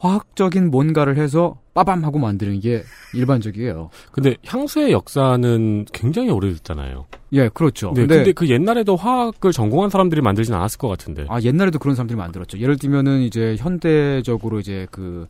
화학적인 0.04 0.70
뭔가를 0.70 1.18
해서 1.18 1.56
빠밤 1.74 2.04
하고 2.04 2.20
만드는 2.20 2.60
게 2.60 2.84
일반적이에요. 3.14 3.90
근데 4.12 4.36
향수의 4.46 4.92
역사는 4.92 5.86
굉장히 5.94 6.30
오래됐잖아요. 6.30 7.06
예, 7.32 7.48
그렇죠. 7.48 7.94
네, 7.96 8.02
근데, 8.02 8.16
근데, 8.18 8.32
그 8.34 8.50
옛날에도 8.50 8.98
화학을 8.98 9.54
전공한 9.54 9.90
사람들이 9.90 10.22
만들진 10.22 10.54
않았을 10.56 10.78
것 10.78 10.90
같은데. 10.90 11.26
아 11.30 11.40
옛날에도 11.42 11.80
그런 11.80 11.96
사람들이 11.96 12.18
만들었죠. 12.18 12.60
예를 12.60 12.78
들면은 12.78 13.22
이제 13.22 13.56
현대적으로 13.58 14.60
이제 14.60 14.88
그 14.92 15.28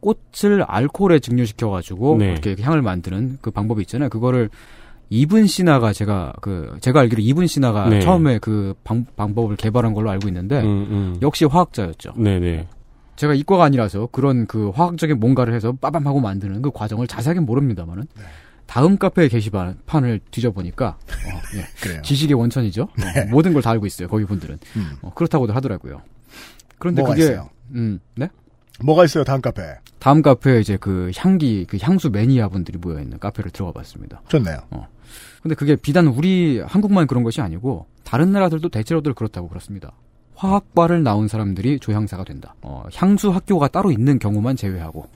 꽃을 0.00 0.62
알코올에 0.66 1.18
증류시켜 1.18 1.68
가지고 1.68 2.16
네. 2.18 2.32
이렇게 2.32 2.56
향을 2.58 2.80
만드는 2.80 3.38
그 3.42 3.50
방법이 3.50 3.82
있잖아요. 3.82 4.08
그거를 4.08 4.48
이분 5.10 5.46
시나가 5.46 5.92
제가 5.92 6.32
그 6.40 6.76
제가 6.80 7.00
알기로 7.00 7.20
이분 7.22 7.46
시나가 7.46 7.90
네. 7.90 8.00
처음에 8.00 8.38
그 8.38 8.74
방, 8.84 9.04
방법을 9.16 9.56
개발한 9.56 9.92
걸로 9.92 10.08
알고 10.10 10.28
있는데 10.28 10.62
음, 10.62 10.66
음. 10.66 11.18
역시 11.20 11.44
화학자였죠. 11.44 12.14
네네. 12.16 12.68
제가 13.16 13.34
이과가 13.34 13.64
아니라서 13.64 14.08
그런 14.12 14.46
그 14.46 14.70
화학적인 14.70 15.20
뭔가를 15.20 15.54
해서 15.54 15.72
빠밤 15.72 16.06
하고 16.06 16.20
만드는 16.20 16.62
그 16.62 16.70
과정을 16.72 17.06
자세하게 17.06 17.40
모릅니다만은 17.40 18.04
네. 18.16 18.22
다음 18.66 18.96
카페 18.96 19.28
게시판을 19.28 20.20
뒤져보니까 20.30 20.88
어, 20.88 21.40
예. 21.96 22.02
지식의 22.02 22.34
원천이죠. 22.34 22.82
어, 22.82 22.88
네. 22.96 23.24
모든 23.26 23.52
걸 23.52 23.62
다 23.62 23.70
알고 23.70 23.86
있어요. 23.86 24.08
거기 24.08 24.24
분들은 24.24 24.58
음. 24.76 24.92
어, 25.02 25.12
그렇다고들 25.14 25.54
하더라고요. 25.54 26.02
그런데 26.78 27.02
뭐가 27.02 27.14
그게 27.14 27.24
있어요? 27.26 27.48
음, 27.72 28.00
네? 28.16 28.28
뭐가 28.80 29.04
있어요, 29.04 29.22
다음 29.24 29.40
카페? 29.40 29.62
다음 30.00 30.20
카페에 30.22 30.60
이제 30.60 30.76
그 30.76 31.12
향기 31.16 31.64
그 31.66 31.78
향수 31.80 32.10
매니아 32.10 32.48
분들이 32.48 32.78
모여 32.78 33.00
있는 33.00 33.18
카페를 33.18 33.50
들어가 33.52 33.72
봤습니다. 33.72 34.20
좋네요. 34.28 34.58
어. 34.70 34.88
근데 35.42 35.54
그게 35.54 35.76
비단 35.76 36.06
우리 36.08 36.58
한국만 36.60 37.06
그런 37.06 37.22
것이 37.22 37.40
아니고 37.40 37.86
다른 38.02 38.32
나라들도 38.32 38.68
대체로들 38.70 39.14
그렇다고 39.14 39.48
그렇습니다. 39.48 39.92
화학과를 40.36 41.02
나온 41.02 41.28
사람들이 41.28 41.78
조향사가 41.78 42.24
된다. 42.24 42.54
어, 42.62 42.84
향수 42.94 43.30
학교가 43.30 43.68
따로 43.68 43.90
있는 43.90 44.18
경우만 44.18 44.56
제외하고 44.56 45.06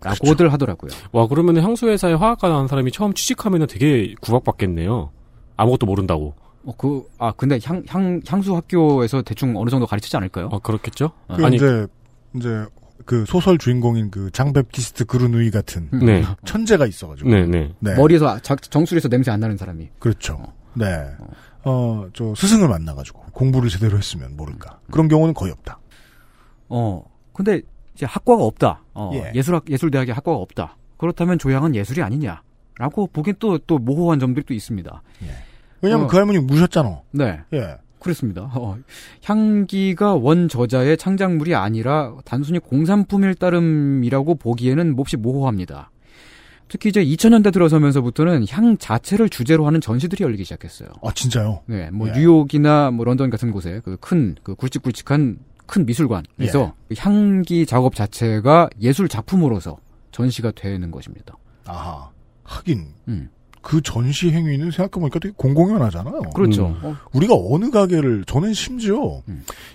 라고들 0.00 0.52
하더라고요. 0.52 0.90
와, 1.12 1.26
그러면 1.28 1.58
향수회사에 1.62 2.14
화학과 2.14 2.48
나온 2.48 2.66
사람이 2.68 2.90
처음 2.92 3.12
취직하면 3.12 3.66
되게 3.68 4.14
구박받겠네요. 4.20 5.10
아무것도 5.56 5.86
모른다고. 5.86 6.34
어, 6.64 6.72
그, 6.76 7.04
아, 7.18 7.32
근데 7.36 7.58
향, 7.64 7.82
향, 7.88 8.20
향수 8.26 8.56
학교에서 8.56 9.22
대충 9.22 9.56
어느 9.56 9.70
정도 9.70 9.86
가르치지 9.86 10.16
않을까요? 10.16 10.48
아, 10.52 10.58
그렇겠죠? 10.58 11.10
어, 11.28 11.36
그 11.36 11.44
아니, 11.44 11.56
이제 11.56 11.86
이제 12.34 12.64
그 13.04 13.24
소설 13.26 13.58
주인공인 13.58 14.10
그 14.10 14.30
장베프티스트 14.32 15.04
그루누이 15.06 15.50
같은 15.50 15.88
네. 15.92 16.24
천재가 16.44 16.86
있어가지고. 16.86 17.28
네 17.30 17.46
네. 17.46 17.72
네. 17.80 17.94
머리에서 17.94 18.38
자- 18.40 18.54
정수리에서 18.56 19.08
냄새 19.08 19.30
안 19.32 19.40
나는 19.40 19.56
사람이. 19.56 19.88
그렇죠. 19.98 20.40
네. 20.74 20.86
어, 21.64 22.06
저 22.12 22.32
스승을 22.36 22.68
만나가지고 22.68 23.21
공부를 23.32 23.68
제대로 23.68 23.98
했으면 23.98 24.36
모를까. 24.36 24.80
그런 24.90 25.08
경우는 25.08 25.34
거의 25.34 25.52
없다. 25.52 25.78
어, 26.68 27.04
근데 27.32 27.62
이제 27.94 28.06
학과가 28.06 28.42
없다. 28.42 28.82
어, 28.94 29.10
예. 29.14 29.32
예. 29.34 29.42
술학 29.42 29.68
예술대학에 29.70 30.12
학과가 30.12 30.36
없다. 30.38 30.76
그렇다면 30.96 31.38
조향은 31.38 31.74
예술이 31.74 32.02
아니냐? 32.02 32.42
라고 32.78 33.06
보기엔 33.06 33.36
또, 33.38 33.58
또 33.58 33.78
모호한 33.78 34.18
점들이 34.18 34.44
또 34.46 34.54
있습니다. 34.54 35.02
왜냐면 35.82 36.06
어. 36.06 36.08
그 36.08 36.16
할머니 36.16 36.38
무셨잖아. 36.38 37.00
네. 37.12 37.40
예. 37.52 37.76
그렇습니다. 37.98 38.50
어, 38.54 38.76
향기가 39.24 40.14
원 40.14 40.48
저자의 40.48 40.96
창작물이 40.96 41.54
아니라 41.54 42.16
단순히 42.24 42.58
공산품일 42.58 43.36
따름이라고 43.36 44.34
보기에는 44.34 44.96
몹시 44.96 45.16
모호합니다. 45.16 45.91
특히 46.72 46.88
이제 46.88 47.04
2000년대 47.04 47.52
들어서면서부터는 47.52 48.46
향 48.48 48.78
자체를 48.78 49.28
주제로 49.28 49.66
하는 49.66 49.82
전시들이 49.82 50.24
열리기 50.24 50.44
시작했어요. 50.44 50.88
아 51.02 51.12
진짜요? 51.12 51.60
네, 51.66 51.90
뭐 51.90 52.08
예. 52.08 52.12
뉴욕이나 52.12 52.90
뭐 52.90 53.04
런던 53.04 53.28
같은 53.28 53.50
곳에 53.50 53.82
그 53.84 53.98
큰그 53.98 54.54
굵직굵직한 54.54 55.36
큰 55.66 55.84
미술관에서 55.84 56.72
예. 56.90 56.94
향기 56.96 57.66
작업 57.66 57.94
자체가 57.94 58.70
예술 58.80 59.10
작품으로서 59.10 59.76
전시가 60.12 60.50
되는 60.52 60.90
것입니다. 60.90 61.36
아하. 61.66 62.08
하긴 62.44 62.86
음. 63.08 63.28
그 63.60 63.82
전시 63.82 64.30
행위는 64.30 64.70
생각해보니까 64.70 65.18
되게 65.18 65.34
공공연하잖아요. 65.36 66.22
그렇죠. 66.34 66.68
음. 66.68 66.80
어. 66.84 66.96
우리가 67.12 67.34
어느 67.36 67.70
가게를 67.70 68.24
저는 68.24 68.54
심지어 68.54 69.20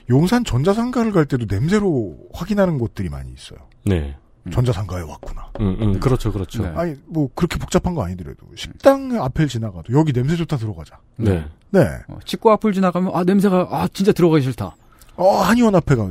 용산 0.09 0.43
전자상가를 0.43 1.11
갈 1.11 1.27
때도 1.27 1.45
냄새로 1.47 2.17
확인하는 2.33 2.79
곳들이 2.79 3.09
많이 3.09 3.31
있어요. 3.31 3.59
네. 3.85 4.15
전자상가에 4.51 5.01
왔구나. 5.01 5.51
음, 5.59 5.77
음, 5.79 5.99
그렇죠, 5.99 6.31
그렇죠. 6.31 6.63
네. 6.63 6.73
아니 6.75 6.95
뭐 7.05 7.29
그렇게 7.35 7.57
복잡한 7.57 7.93
거 7.93 8.03
아니더라도 8.03 8.45
식당 8.55 9.21
앞을 9.21 9.47
지나가도 9.47 9.93
여기 9.93 10.13
냄새 10.13 10.35
좋다 10.35 10.57
들어가자. 10.57 10.99
네. 11.17 11.45
네. 11.69 11.81
어, 12.07 12.19
치과 12.25 12.53
앞을 12.53 12.73
지나가면 12.73 13.11
아 13.13 13.23
냄새가 13.23 13.67
아 13.71 13.87
진짜 13.93 14.11
들어가기 14.11 14.43
싫다. 14.43 14.75
어 15.15 15.37
한의원 15.41 15.75
앞에 15.75 15.95
가. 15.95 16.09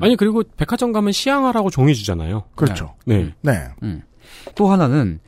아니 0.00 0.16
그리고 0.16 0.42
백화점 0.56 0.92
가면 0.92 1.12
시향하라고 1.12 1.70
종이 1.70 1.94
주잖아요. 1.94 2.44
그렇죠. 2.54 2.94
네. 3.04 3.34
네. 3.42 3.68
음. 3.82 4.02
또 4.54 4.68
하나는 4.70 5.20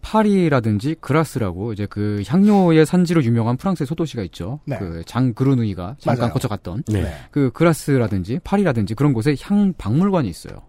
파리라든지 0.00 0.96
그라스라고 1.00 1.72
이제 1.72 1.86
그 1.86 2.22
향료의 2.26 2.86
산지로 2.86 3.22
유명한 3.24 3.56
프랑스의 3.56 3.86
소도시가 3.86 4.22
있죠. 4.24 4.60
네. 4.64 4.78
그장 4.78 5.34
그르누이가 5.34 5.96
잠깐 5.98 6.20
맞아요. 6.20 6.32
거쳐갔던 6.32 6.84
네. 6.88 7.14
그 7.30 7.50
그라스라든지 7.52 8.40
파리라든지 8.44 8.94
그런 8.94 9.12
곳에 9.12 9.36
향 9.42 9.72
박물관이 9.76 10.28
있어요. 10.28 10.62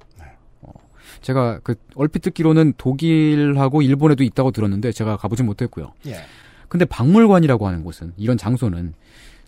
네. 1.20 1.22
어, 1.22 1.22
제가 1.22 1.60
그 1.64 1.76
얼핏 1.96 2.22
듣기로는 2.22 2.74
독일하고 2.78 3.82
일본에도 3.82 4.24
있다고 4.24 4.52
들었는데 4.52 4.92
제가 4.92 5.18
가보진 5.18 5.46
못했고요. 5.46 5.94
예. 6.08 6.18
근데 6.68 6.86
박물관이라고 6.86 7.68
하는 7.68 7.84
곳은 7.84 8.14
이런 8.18 8.38
장소는 8.38 8.94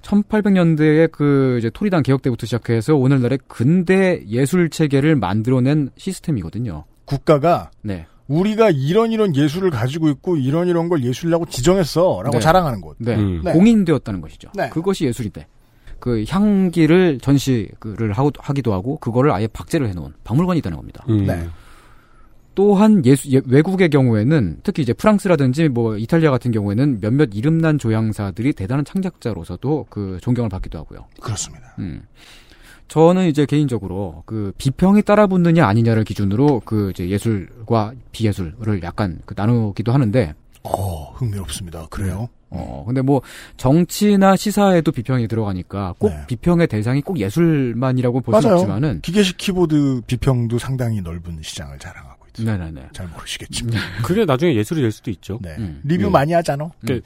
1800년대에 0.02 1.12
그 1.12 1.58
이제 1.60 1.70
토리당 1.70 2.04
개혁 2.04 2.22
때부터 2.22 2.46
시작해서 2.46 2.96
오늘날의 2.96 3.40
근대 3.48 4.24
예술 4.28 4.70
체계를 4.70 5.16
만들어낸 5.16 5.92
시스템이거든요. 5.98 6.86
국가가 7.06 7.70
네. 7.82 8.08
우리가 8.28 8.70
이런 8.72 9.12
이런 9.12 9.36
예술을 9.36 9.70
가지고 9.70 10.10
있고 10.10 10.38
이런 10.38 10.68
이런 10.68 10.90
걸 10.90 11.04
예술이라고 11.04 11.46
지정했어라고 11.48 12.32
네. 12.32 12.40
자랑하는 12.40 12.82
곳. 12.82 12.96
네. 13.00 13.16
음. 13.16 13.42
네. 13.44 13.52
공인되었다는 13.52 14.22
것이죠. 14.22 14.50
네. 14.56 14.70
그것이 14.70 15.06
예술인데. 15.06 15.48
그 16.00 16.26
향기를 16.28 17.20
전시를 17.20 18.14
하고, 18.14 18.32
하기도 18.40 18.74
하고 18.74 18.98
그거를 18.98 19.32
아예 19.32 19.46
박제를 19.46 19.88
해놓은 19.90 20.14
박물관이 20.24 20.58
있다는 20.58 20.78
겁니다. 20.78 21.06
음. 21.10 21.28
네. 22.52 22.56
또한 22.56 23.06
예수, 23.06 23.32
예- 23.32 23.42
외국의 23.46 23.90
경우에는 23.90 24.60
특히 24.64 24.84
이제 24.84 24.94
프랑스라든지 24.94 25.70
뭐 25.70 25.98
이탈리아 25.98 26.32
같은 26.32 26.52
경우에는 26.52 27.00
몇몇 27.00 27.30
이름난 27.34 27.80
조향사들이 27.80 28.54
대단한 28.54 28.84
창작자로서도 28.86 29.88
그 29.90 30.18
존경을 30.22 30.50
받기도 30.50 30.78
하고요. 30.80 31.06
그렇습니다. 31.20 31.74
음. 31.80 32.04
저는 32.88 33.28
이제 33.28 33.46
개인적으로 33.46 34.24
그 34.26 34.52
비평이 34.58 35.04
따라 35.04 35.26
붙느냐 35.28 35.66
아니냐를 35.66 36.04
기준으로 36.04 36.62
그 36.66 36.90
이제 36.92 37.10
예술과 37.10 37.94
비예술을 38.12 38.84
약간 38.84 39.20
그 39.26 39.34
나누기도 39.38 39.94
하는데 39.94 40.34
어 40.64 41.14
흥미롭습니다. 41.14 41.88
그래요? 41.90 42.28
어, 42.52 42.84
근데 42.86 43.02
뭐, 43.02 43.22
정치나 43.56 44.36
시사에도 44.36 44.92
비평이 44.92 45.30
들어가니까 45.30 45.96
꼭 45.98 46.10
네. 46.10 46.28
비평의 46.28 46.68
대상이 46.68 47.02
꼭 47.02 47.18
예술만이라고 47.18 48.20
볼 48.20 48.42
수. 48.42 48.50
없지만은. 48.50 49.00
기계식 49.02 49.38
키보드 49.38 50.02
비평도 50.06 50.60
상당히 50.60 51.02
넓은 51.02 51.40
시장을 51.42 51.80
자랑하고 51.80 52.11
있죠. 52.40 52.44
네네네. 52.44 52.90
잘 52.94 53.08
모르시겠지만. 53.08 53.74
그게 54.04 54.26
나중에 54.26 54.56
예술이 54.56 54.82
될 54.82 54.92
수도 54.92 55.12
있죠. 55.12 55.40
네. 55.42 55.56
음. 55.58 55.82
리뷰 55.84 56.06
네. 56.06 56.10
많이 56.10 56.34
하잖아. 56.34 56.70
그 56.86 57.02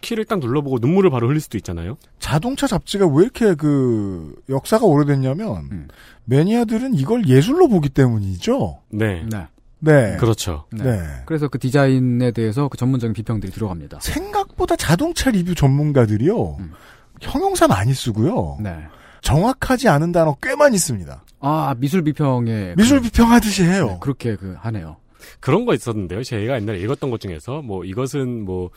키를 0.00 0.24
딱 0.24 0.40
눌러보고 0.40 0.78
눈물을 0.80 1.10
바로 1.10 1.28
흘릴 1.28 1.40
수도 1.40 1.56
있잖아요. 1.58 1.96
자동차 2.18 2.66
잡지가 2.66 3.06
왜 3.06 3.22
이렇게 3.22 3.54
그 3.54 4.34
역사가 4.48 4.84
오래됐냐면 4.84 5.68
음. 5.70 5.88
매니아들은 6.24 6.94
이걸 6.94 7.28
예술로 7.28 7.68
보기 7.68 7.88
때문이죠. 7.88 8.80
네. 8.90 9.24
네. 9.30 9.46
네. 9.78 10.16
그렇죠. 10.16 10.64
네. 10.70 10.84
네. 10.84 11.00
그래서 11.26 11.48
그 11.48 11.58
디자인에 11.58 12.30
대해서 12.32 12.68
그 12.68 12.76
전문적인 12.76 13.14
비평들이 13.14 13.52
들어갑니다. 13.52 13.98
생각보다 14.00 14.76
자동차 14.76 15.30
리뷰 15.30 15.54
전문가들이요. 15.54 16.56
음. 16.58 16.72
형용사 17.20 17.68
많이 17.68 17.94
쓰고요. 17.94 18.58
네. 18.60 18.76
정확하지 19.22 19.88
않은 19.88 20.12
단어 20.12 20.36
꽤 20.42 20.54
많이 20.56 20.78
씁니다. 20.78 21.24
아, 21.42 21.74
미술 21.78 22.02
비평에. 22.02 22.74
미술 22.76 22.98
그- 23.00 23.04
비평하듯이 23.04 23.64
해요. 23.64 23.86
네, 23.88 23.96
그렇게 24.00 24.36
그, 24.36 24.54
하네요. 24.60 24.96
그런 25.40 25.64
거 25.66 25.74
있었는데요. 25.74 26.22
제가 26.22 26.56
옛날에 26.56 26.78
읽었던 26.80 27.10
것 27.10 27.20
중에서 27.20 27.62
뭐 27.62 27.84
이것은 27.84 28.44
뭐 28.44 28.70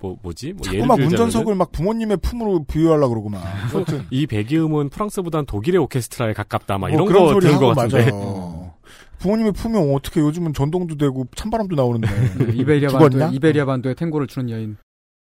뭐 0.00 0.16
뭐지? 0.22 0.52
뭐 0.52 0.62
자꾸 0.62 0.86
막 0.86 0.98
운전석을 0.98 1.54
막 1.54 1.72
부모님의 1.72 2.18
품으로 2.18 2.64
비유하려고 2.64 3.08
그러고 3.10 3.28
막. 3.30 3.42
아무튼 3.74 4.04
이 4.10 4.26
배기음은 4.26 4.90
프랑스보단 4.90 5.46
독일의 5.46 5.80
오케스트라에 5.80 6.32
가깝다. 6.32 6.78
막뭐 6.78 6.90
이런 6.94 7.06
그런 7.06 7.24
거 7.24 7.32
소리 7.32 7.40
들은 7.42 7.54
하고 7.56 7.66
것 7.68 7.74
같은데. 7.76 8.10
맞아요. 8.10 8.72
부모님의 9.18 9.52
품이 9.52 9.76
어떻게 9.94 10.20
요즘은 10.20 10.52
전동도 10.54 10.96
되고 10.96 11.26
찬바람도 11.34 11.74
나오는데 11.74 12.06
네, 12.46 12.52
이베리아? 12.54 12.90
반도에, 12.90 13.30
이베리아 13.32 13.64
반도에 13.64 13.94
탱고를 13.94 14.28
추는 14.28 14.50
여인. 14.50 14.76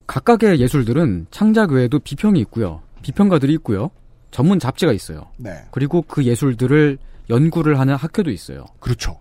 각각의 0.07 0.61
예술들은 0.61 1.26
창작 1.30 1.72
외에도 1.72 1.99
비평이 1.99 2.40
있고요. 2.40 2.80
비평가들이 3.03 3.53
있고요. 3.55 3.90
전문 4.33 4.59
잡지가 4.59 4.93
있어요. 4.93 5.26
네. 5.37 5.53
그리고 5.70 6.03
그 6.03 6.24
예술들을 6.24 6.99
연구를 7.30 7.78
하는 7.78 7.95
학교도 7.95 8.30
있어요. 8.33 8.64
그렇죠. 8.80 9.18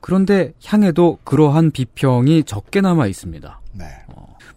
그런데 0.00 0.52
향에도 0.64 1.18
그러한 1.24 1.70
비평이 1.70 2.44
적게 2.44 2.82
남아 2.82 3.06
있습니다. 3.06 3.60
네. 3.72 3.84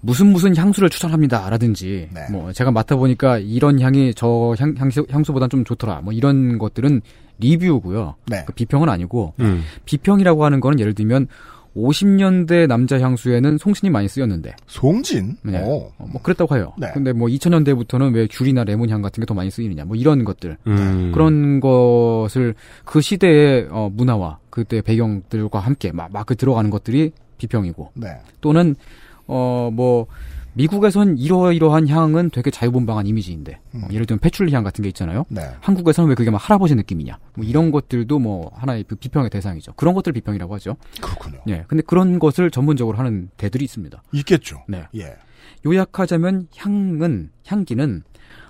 무슨 0.02 0.28
무슨 0.28 0.56
향수를 0.56 0.90
추천합니다. 0.90 1.50
라든지, 1.50 2.08
네. 2.14 2.28
뭐, 2.32 2.54
제가 2.54 2.72
맡아 2.72 2.96
보니까 2.96 3.38
이런 3.38 3.82
향이 3.82 4.14
저 4.14 4.56
향, 4.58 4.74
향수, 4.78 5.06
향수보단 5.10 5.50
좀 5.50 5.66
좋더라. 5.66 6.02
뭐, 6.02 6.14
이런 6.14 6.58
것들은 6.58 7.02
리뷰고요. 7.40 8.16
네. 8.28 8.44
그 8.46 8.54
비평은 8.54 8.88
아니고, 8.88 9.34
음. 9.40 9.64
비평이라고 9.86 10.46
하는 10.46 10.62
거는 10.62 10.80
예를 10.80 10.94
들면, 10.94 11.28
50년대 11.88 12.68
남자 12.68 13.00
향수에는 13.00 13.58
송신이 13.58 13.90
많이 13.90 14.08
쓰였는데, 14.08 14.56
송진? 14.68 15.38
네. 15.44 15.62
오. 15.64 15.92
어, 15.98 16.06
뭐, 16.12 16.22
그랬다고 16.22 16.56
해요. 16.56 16.74
네. 16.78 16.90
근데 16.94 17.14
뭐, 17.14 17.28
2000년대부터는 17.28 18.14
왜 18.14 18.28
귤이나 18.30 18.64
레몬향 18.64 19.02
같은 19.02 19.22
게 19.22 19.26
더 19.26 19.34
많이 19.34 19.50
쓰이느냐. 19.52 19.86
뭐, 19.86 19.96
이런 19.96 20.24
것들. 20.24 20.58
음. 20.68 21.12
그런 21.14 21.60
것을 21.60 22.56
그 22.86 23.02
시대의 23.02 23.68
어, 23.72 23.90
문화와 23.94 24.40
그때 24.50 24.82
배경들과 24.82 25.60
함께 25.60 25.92
막, 25.92 26.12
막 26.12 26.26
그 26.26 26.36
들어가는 26.36 26.70
것들이 26.70 27.12
비평이고 27.40 27.92
네. 27.96 28.10
또는 28.42 28.76
어 29.28 29.70
뭐 29.74 30.06
미국에선 30.54 31.18
이러이러한 31.18 31.88
향은 31.88 32.32
되게 32.32 32.52
자유분방한 32.52 33.08
이미지인데 33.08 33.60
어, 33.76 33.88
예를 33.92 34.06
들면 34.06 34.20
패출리 34.20 34.54
향 34.54 34.64
같은 34.64 34.82
게 34.82 34.90
있잖아요. 34.90 35.26
네. 35.30 35.42
한국에서는 35.62 36.10
왜 36.10 36.16
그게 36.16 36.32
막 36.32 36.38
할아버지 36.38 36.76
느낌이냐. 36.76 37.18
뭐 37.36 37.46
이런 37.46 37.72
것들도 37.72 38.20
뭐 38.20 38.52
하나의 38.56 38.84
그 38.88 38.96
비평의 38.96 39.30
대상이죠. 39.30 39.74
그런 39.74 39.94
것들 39.94 40.14
비평이라고 40.14 40.54
하죠. 40.56 40.76
그렇군요. 41.02 41.40
예. 41.48 41.66
근데 41.68 41.84
그런 41.86 42.20
것을 42.20 42.52
전문적으로 42.52 42.98
하는 42.98 43.30
데들이 43.38 43.64
있습니다. 43.66 44.02
있겠죠. 44.14 44.64
네. 44.68 44.86
예. 44.96 45.16
요약하자면 45.66 46.48
향은 46.56 47.32
향기는 47.46 48.04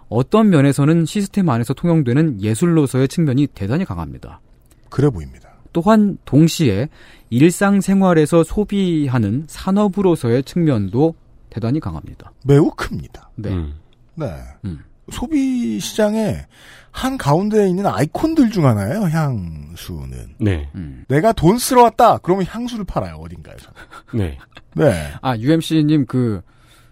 어떤 0.10 0.50
면에서는 0.50 1.06
시스템 1.06 1.50
안에서 1.50 1.74
통용되는 1.74 2.42
예술로서의 2.42 3.08
측면이 3.08 3.48
대단히 3.48 3.86
강합니다. 3.86 4.42
그래 4.90 5.10
보입니다. 5.10 5.50
또한 5.72 6.18
동시에 6.26 6.90
일상생활에서 7.30 8.44
소비하는 8.44 9.46
산업으로서의 9.48 10.44
측면도 10.44 11.14
대단히 11.50 11.80
강합니다. 11.80 12.32
매우 12.46 12.70
큽니다. 12.72 13.30
네. 13.36 13.50
음. 13.50 13.76
네. 14.16 14.34
음. 14.66 14.84
소비 15.12 15.80
시장에 15.80 16.46
한 16.92 17.18
가운데에 17.18 17.68
있는 17.68 17.86
아이콘들 17.88 18.52
중 18.52 18.66
하나예요. 18.66 19.04
향수는. 19.04 20.36
네. 20.40 20.70
음. 20.76 21.06
내가 21.08 21.32
돈 21.34 21.58
쓰러 21.58 21.84
왔다. 21.84 22.18
그러면 22.18 22.46
향수를 22.46 22.86
팔아요. 22.86 23.16
어딘가에서. 23.16 23.72
네. 24.14 24.38
네. 24.76 25.12
아, 25.22 25.36
UMC님 25.38 26.06
그, 26.06 26.42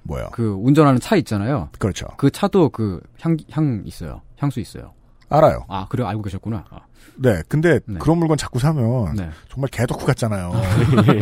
뭐요? 0.04 0.30
그 0.32 0.54
운전하는 0.54 1.00
차 1.00 1.16
있잖아요. 1.18 1.70
그렇죠. 1.80 2.08
그 2.18 2.30
차도 2.32 2.70
그 2.70 3.02
향, 3.20 3.38
향 3.52 3.84
있어요. 3.86 4.22
향수 4.38 4.60
있어요. 4.60 4.94
알아요. 5.30 5.66
아, 5.68 5.88
그래, 5.90 6.06
알고 6.06 6.22
계셨구나. 6.24 6.66
아, 6.70 6.80
네. 7.20 7.42
근데 7.48 7.80
네. 7.86 7.98
그런 8.00 8.18
물건 8.20 8.38
자꾸 8.38 8.60
사면 8.60 9.16
네. 9.16 9.30
정말 9.50 9.70
개덕후 9.72 10.06
같잖아요. 10.06 10.52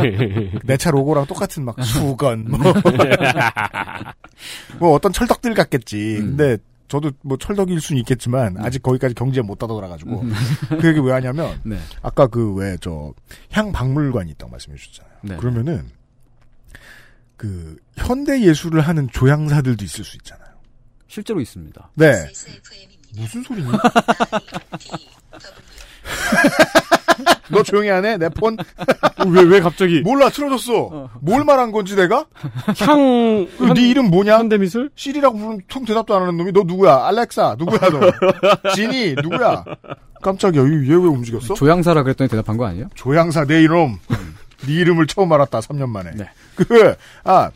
내 0.66 0.78
차 0.78 0.92
로고랑 0.92 1.26
똑같은 1.26 1.64
막 1.66 1.76
수건 1.84 2.46
뭐, 2.50 2.60
뭐 4.80 4.94
어떤 4.94 5.12
철덕들 5.14 5.54
같겠지. 5.54 6.18
음. 6.20 6.36
근데 6.38 6.58
저도 6.88 7.12
뭐 7.22 7.38
철덕일 7.38 7.80
수는 7.82 8.00
있겠지만 8.02 8.58
아직 8.60 8.84
거기까지 8.84 9.16
경제에 9.16 9.42
못 9.42 9.58
다돌아가지고 9.58 10.24
그 10.80 10.88
얘기 10.88 11.00
왜 11.00 11.14
하냐면 11.14 11.60
네. 11.64 11.78
아까 12.02 12.28
그 12.28 12.54
왜 12.56 12.78
저 12.78 13.14
향 13.52 13.72
박물관이 13.72 14.32
있다고 14.32 14.52
말씀해 14.52 14.78
주셨잖아요. 14.78 15.14
네. 15.24 15.38
그러면은 15.38 15.90
그 17.38 17.78
현대 17.98 18.42
예술을 18.42 18.82
하는 18.82 19.10
조향사들도 19.10 19.84
있을 19.84 20.04
수 20.04 20.18
있잖아요. 20.18 20.46
실제로 21.08 21.40
있습니다. 21.42 21.90
네. 21.96 22.28
무슨 23.18 23.44
소리니? 23.44 23.70
너 27.50 27.62
조용히 27.64 27.90
하네? 27.90 28.18
내 28.18 28.28
폰? 28.30 28.58
왜, 29.28 29.42
왜 29.44 29.60
갑자기? 29.60 30.02
몰라, 30.02 30.30
틀어졌어. 30.30 31.10
뭘 31.22 31.44
말한 31.44 31.72
건지 31.72 31.96
내가? 31.96 32.26
향, 32.80 33.48
그네 33.58 33.82
이름 33.88 34.10
뭐냐? 34.10 34.40
현대미술? 34.40 34.90
시리라고 34.96 35.38
부르면 35.38 35.62
통 35.68 35.86
대답도 35.86 36.16
안 36.16 36.24
하는 36.24 36.38
놈이 36.38 36.52
너 36.52 36.64
누구야? 36.66 37.06
알렉사, 37.08 37.56
누구야, 37.60 37.80
너? 37.90 38.72
지니, 38.74 39.14
누구야? 39.22 39.64
깜짝이야, 40.24 40.64
얘 40.64 40.68
왜 40.90 40.96
움직였어? 40.96 41.54
조향사라 41.54 42.02
그랬더니 42.04 42.30
대답한 42.30 42.58
거 42.58 42.66
아니에요? 42.66 42.88
조향사 42.96 43.46
내 43.46 43.62
이름. 43.62 43.98
네 44.66 44.74
이름을 44.74 45.06
처음 45.06 45.32
알았다, 45.32 45.60
3년 45.60 45.90
만에. 45.90 46.12
그, 46.56 46.96
아, 47.24 47.52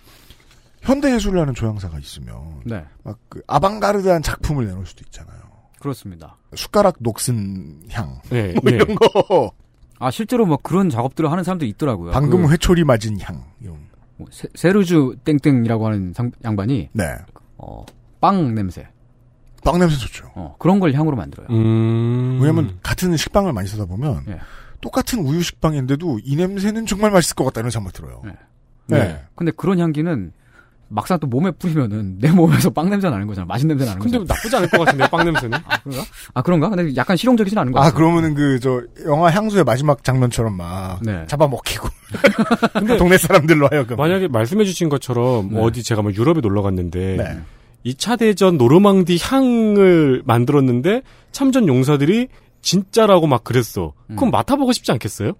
현대예술이라는 0.82 1.56
조향사가 1.56 1.98
있으면. 2.00 2.36
네. 2.64 2.84
막그 3.04 3.42
아방가르드한 3.48 4.22
작품을 4.22 4.68
내놓을 4.68 4.86
수도 4.86 5.02
있잖아요. 5.08 5.39
그렇습니다. 5.80 6.38
숟가락 6.56 6.96
녹슨 7.00 7.82
향. 7.90 8.20
네, 8.30 8.54
뭐 8.62 8.72
이런 8.72 8.96
거. 8.96 9.52
아 10.00 10.12
실제로 10.12 10.46
뭐 10.46 10.58
그런 10.62 10.90
작업들을 10.90 11.32
하는 11.32 11.44
사람도 11.44 11.66
있더라고요. 11.66 12.12
방금 12.12 12.46
그 12.46 12.52
회초리 12.52 12.84
맞은 12.84 13.20
향. 13.22 13.44
이런. 13.62 13.78
뭐 14.18 14.28
세, 14.32 14.48
세르주 14.56 15.16
땡땡이라고 15.24 15.86
하는 15.86 16.14
상- 16.14 16.32
양반이 16.44 16.90
네. 16.94 17.04
어, 17.58 17.86
빵 18.20 18.54
냄새. 18.56 18.88
빵 19.64 19.78
냄새 19.80 19.98
좋죠. 19.98 20.32
어, 20.36 20.56
그런 20.60 20.80
걸 20.80 20.94
향으로 20.94 21.16
만들어요. 21.18 21.48
음. 21.50 22.40
왜냐면 22.42 22.78
같은 22.82 23.16
식빵을 23.18 23.52
많이 23.54 23.68
쓰다 23.68 23.86
보면 23.86 24.24
예. 24.30 24.40
똑같은 24.82 25.20
우유 25.20 25.42
식빵인데도 25.42 26.20
이 26.24 26.36
냄새는 26.38 26.86
정말 26.86 27.12
맛있을 27.12 27.36
것 27.36 27.44
같다는 27.46 27.70
생각 27.70 27.92
들어요. 27.94 28.22
네. 28.26 28.34
네. 28.88 29.22
근데 29.36 29.52
그런 29.56 29.80
향기는 29.80 30.32
막상 30.90 31.20
또 31.20 31.28
몸에 31.28 31.52
뿌리면은 31.52 32.18
내 32.20 32.32
몸에서 32.32 32.70
빵 32.72 32.90
냄새 32.90 33.10
나는 33.10 33.28
거잖아. 33.28 33.46
맛있는 33.46 33.78
냄새 33.78 33.86
나는 33.90 34.02
근데 34.02 34.18
거잖아. 34.18 34.36
나쁘지 34.36 34.56
않을 34.56 34.70
것 34.70 34.80
같은데, 34.80 35.10
빵 35.10 35.24
냄새는? 35.24 35.58
아, 35.68 35.80
그런가? 35.80 36.04
아, 36.34 36.42
그런가? 36.42 36.70
근데 36.70 36.96
약간 36.96 37.16
실용적이진 37.16 37.58
않은 37.58 37.72
것아 37.72 37.86
같아요. 37.92 37.98
그러면은 37.98 38.34
그 38.34 38.60
저 38.60 38.82
영화 39.06 39.30
향수의 39.30 39.64
마지막 39.64 40.04
장면처럼 40.04 40.58
막 40.58 41.00
네. 41.02 41.26
잡아먹히고 41.28 41.88
동네 42.98 43.18
사람들로 43.18 43.70
하여금 43.72 43.96
만약에 43.96 44.28
말씀해주신 44.28 44.90
것처럼 44.90 45.50
뭐 45.52 45.64
어디 45.64 45.84
제가 45.84 46.02
뭐 46.02 46.12
유럽에 46.12 46.42
놀러 46.42 46.62
갔는데 46.62 47.16
네. 47.18 47.40
2차 47.92 48.20
대전 48.20 48.58
노르망디 48.58 49.18
향을 49.22 50.24
만들었는데 50.26 51.04
참전 51.32 51.68
용사들이 51.68 52.28
진짜라고 52.62 53.28
막 53.28 53.44
그랬어. 53.44 53.94
그럼 54.16 54.32
맡아보고 54.32 54.74
싶지 54.74 54.92
않겠어요? 54.92 55.34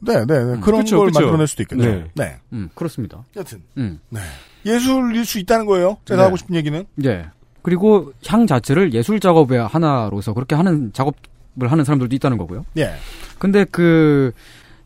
네, 0.00 0.24
네, 0.26 0.44
네. 0.44 0.60
그런 0.60 0.82
그쵸, 0.84 0.98
걸 0.98 1.06
그쵸. 1.08 1.20
만들어낼 1.20 1.46
수도 1.46 1.62
있겠죠. 1.64 1.82
네. 1.84 2.04
네. 2.14 2.36
음, 2.52 2.68
그렇습니다. 2.74 3.24
여튼 3.36 3.62
음. 3.76 3.98
네. 4.10 4.20
예술일 4.64 5.24
수 5.24 5.38
있다는 5.38 5.66
거예요. 5.66 5.98
제가 6.04 6.22
네. 6.22 6.24
하고 6.24 6.36
싶은 6.36 6.54
얘기는. 6.54 6.84
예. 7.04 7.26
그리고 7.62 8.12
향 8.26 8.46
자체를 8.46 8.94
예술 8.94 9.20
작업의 9.20 9.66
하나로서 9.66 10.32
그렇게 10.32 10.54
하는 10.54 10.92
작업을 10.92 11.70
하는 11.70 11.84
사람들도 11.84 12.14
있다는 12.16 12.38
거고요. 12.38 12.64
예. 12.78 12.94
근데 13.38 13.64
그 13.64 14.32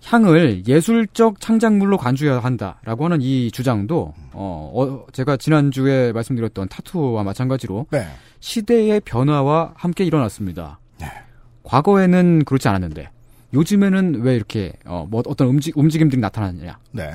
향을 0.04 0.66
예술적 0.66 1.40
창작물로 1.40 1.96
간주해야 1.96 2.40
한다라고 2.40 3.06
하는 3.06 3.22
이 3.22 3.50
주장도 3.50 4.12
어, 4.32 4.72
어, 4.74 5.06
제가 5.12 5.36
지난주에 5.36 6.12
말씀드렸던 6.12 6.68
타투와 6.68 7.22
마찬가지로 7.22 7.86
네. 7.90 8.06
시대의 8.40 9.00
변화와 9.00 9.72
함께 9.76 10.04
일어났습니다. 10.04 10.78
네. 11.00 11.06
과거에는 11.62 12.44
그렇지 12.44 12.68
않았는데 12.68 13.08
요즘에는 13.54 14.20
왜 14.22 14.36
이렇게 14.36 14.72
어, 14.84 15.06
뭐 15.08 15.22
어떤 15.26 15.48
움직, 15.48 15.76
움직임들이 15.76 16.20
나타나느냐? 16.20 16.78
네. 16.92 17.12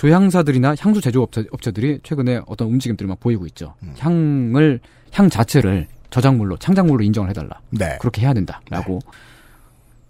조향사들이나 0.00 0.76
향수 0.78 1.02
제조 1.02 1.22
업체, 1.22 1.44
업체들이 1.52 2.00
최근에 2.02 2.40
어떤 2.46 2.68
움직임들을 2.68 3.06
막 3.06 3.20
보이고 3.20 3.44
있죠. 3.48 3.74
음. 3.82 3.94
향을 3.98 4.80
향 5.12 5.28
자체를 5.28 5.86
저작물로 6.08 6.56
창작물로 6.56 7.04
인정을 7.04 7.28
해달라. 7.28 7.60
네. 7.68 7.98
그렇게 8.00 8.22
해야 8.22 8.32
된다라고. 8.32 9.00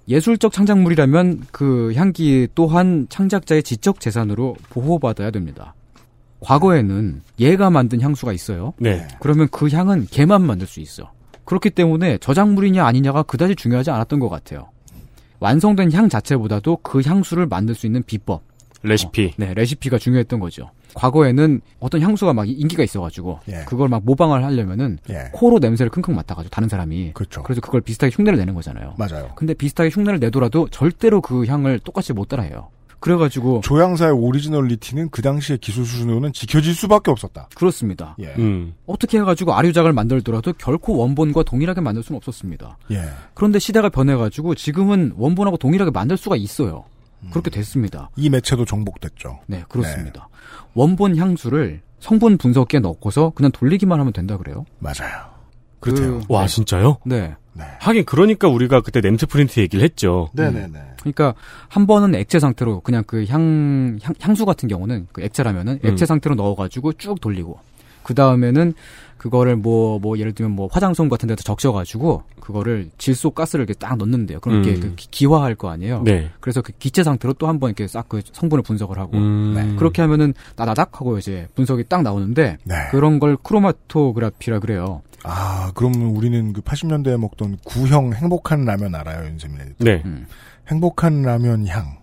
예술적 0.06 0.52
창작물이라면 0.52 1.46
그 1.50 1.92
향기 1.96 2.46
또한 2.54 3.08
창작자의 3.08 3.64
지적 3.64 3.98
재산으로 3.98 4.54
보호받아야 4.68 5.32
됩니다. 5.32 5.74
과거에는 6.38 7.22
얘가 7.40 7.70
만든 7.70 8.00
향수가 8.00 8.32
있어요. 8.32 8.74
네. 8.78 9.08
그러면 9.18 9.48
그 9.50 9.68
향은 9.68 10.06
걔만 10.08 10.40
만들 10.40 10.68
수 10.68 10.78
있어. 10.78 11.10
그렇기 11.44 11.70
때문에 11.70 12.18
저작물이냐 12.18 12.86
아니냐가 12.86 13.24
그다지 13.24 13.56
중요하지 13.56 13.90
않았던 13.90 14.20
것 14.20 14.28
같아요. 14.28 14.70
완성된 15.40 15.90
향 15.90 16.08
자체보다도 16.08 16.76
그 16.84 17.02
향수를 17.04 17.46
만들 17.46 17.74
수 17.74 17.86
있는 17.86 18.04
비법, 18.04 18.42
레시피. 18.82 19.34
네, 19.36 19.54
레시피가 19.54 19.98
중요했던 19.98 20.40
거죠. 20.40 20.70
과거에는 20.94 21.60
어떤 21.78 22.00
향수가 22.00 22.32
막 22.32 22.48
인기가 22.48 22.82
있어가지고 22.82 23.40
예. 23.48 23.64
그걸 23.66 23.88
막 23.88 24.02
모방을 24.04 24.44
하려면은 24.44 24.98
예. 25.10 25.30
코로 25.32 25.58
냄새를 25.58 25.90
킁킁 25.90 26.14
맡아가지고 26.16 26.50
다른 26.50 26.68
사람이 26.68 27.12
그렇죠. 27.14 27.42
그래서 27.42 27.60
그걸 27.60 27.80
비슷하게 27.80 28.12
흉내를 28.14 28.38
내는 28.38 28.54
거잖아요. 28.54 28.94
맞아요. 28.98 29.30
근데 29.36 29.54
비슷하게 29.54 29.90
흉내를 29.90 30.18
내더라도 30.18 30.68
절대로 30.70 31.20
그 31.20 31.46
향을 31.46 31.80
똑같이 31.80 32.12
못 32.12 32.28
따라해요. 32.28 32.68
그래가지고 33.00 33.62
조향사의 33.64 34.12
오리지널리티는 34.12 35.08
그 35.08 35.22
당시의 35.22 35.58
기술 35.58 35.86
수준으로는 35.86 36.34
지켜질 36.34 36.74
수밖에 36.74 37.10
없었다. 37.10 37.48
그렇습니다. 37.54 38.14
예. 38.20 38.34
음. 38.38 38.74
어떻게 38.86 39.18
해가지고 39.18 39.54
아류작을 39.54 39.94
만들더라도 39.94 40.52
결코 40.52 40.98
원본과 40.98 41.44
동일하게 41.44 41.80
만들 41.80 42.02
수는 42.02 42.18
없었습니다. 42.18 42.76
예. 42.92 43.04
그런데 43.34 43.58
시대가 43.58 43.88
변해가지고 43.88 44.54
지금은 44.54 45.14
원본하고 45.16 45.56
동일하게 45.56 45.92
만들 45.92 46.18
수가 46.18 46.36
있어요. 46.36 46.84
음. 47.22 47.30
그렇게 47.30 47.50
됐습니다. 47.50 48.10
이 48.16 48.28
매체도 48.30 48.64
정복됐죠. 48.64 49.40
네, 49.46 49.64
그렇습니다. 49.68 50.28
원본 50.74 51.16
향수를 51.16 51.80
성분 51.98 52.38
분석기에 52.38 52.80
넣고서 52.80 53.30
그냥 53.34 53.52
돌리기만 53.52 53.98
하면 54.00 54.12
된다 54.12 54.36
그래요. 54.38 54.64
맞아요. 54.78 55.30
그렇대요. 55.80 56.20
와, 56.28 56.46
진짜요? 56.46 56.98
네. 57.04 57.34
하긴 57.80 58.06
그러니까 58.06 58.48
우리가 58.48 58.80
그때 58.80 59.02
냄새 59.02 59.26
프린트 59.26 59.60
얘기를 59.60 59.84
했죠. 59.84 60.30
네네네. 60.32 60.78
그러니까 61.00 61.34
한 61.68 61.86
번은 61.86 62.14
액체 62.14 62.38
상태로 62.38 62.80
그냥 62.80 63.04
그 63.04 63.26
향 63.28 63.98
향, 64.02 64.34
수 64.34 64.46
같은 64.46 64.66
경우는 64.68 65.08
그 65.12 65.22
액체라면은 65.22 65.80
음. 65.84 65.90
액체 65.90 66.06
상태로 66.06 66.36
넣어가지고 66.36 66.94
쭉 66.94 67.20
돌리고 67.20 67.58
그 68.10 68.14
다음에는 68.14 68.72
그거를 69.18 69.54
뭐 69.54 70.00
뭐 70.00 70.18
예를 70.18 70.32
들면 70.32 70.50
뭐 70.56 70.68
화장솜 70.72 71.08
같은 71.08 71.28
데다 71.28 71.42
적셔가지고 71.44 72.24
그거를 72.40 72.90
질소 72.98 73.30
가스를 73.30 73.64
이렇게 73.64 73.78
딱 73.78 73.96
넣는데요. 73.98 74.40
그럼 74.40 74.64
이렇게 74.64 74.76
음. 74.78 74.80
그 74.80 74.94
기- 74.96 75.08
기화할 75.12 75.54
거 75.54 75.68
아니에요. 75.70 76.02
네. 76.04 76.30
그래서 76.40 76.60
그 76.62 76.72
기체 76.78 77.04
상태로 77.04 77.34
또 77.34 77.46
한번 77.46 77.68
이렇게 77.70 77.86
싹 77.86 78.08
그 78.08 78.20
성분을 78.32 78.62
분석을 78.64 78.98
하고 78.98 79.16
음. 79.16 79.52
네. 79.54 79.76
그렇게 79.76 80.02
하면은 80.02 80.34
나다닥 80.56 81.00
하고 81.00 81.18
이제 81.18 81.46
분석이 81.54 81.84
딱 81.88 82.02
나오는데 82.02 82.56
네. 82.64 82.74
그런 82.90 83.20
걸 83.20 83.36
크로마토그라피라 83.36 84.58
그래요. 84.58 85.02
아, 85.22 85.70
그러면 85.74 86.02
우리는 86.16 86.52
그 86.52 86.60
80년대에 86.62 87.16
먹던 87.18 87.58
구형 87.64 88.12
행복한 88.14 88.64
라면 88.64 88.94
알아요, 88.96 89.26
윤세민 89.28 89.58
네. 89.78 90.02
음. 90.04 90.26
행복한 90.68 91.22
라면 91.22 91.66
향. 91.68 91.99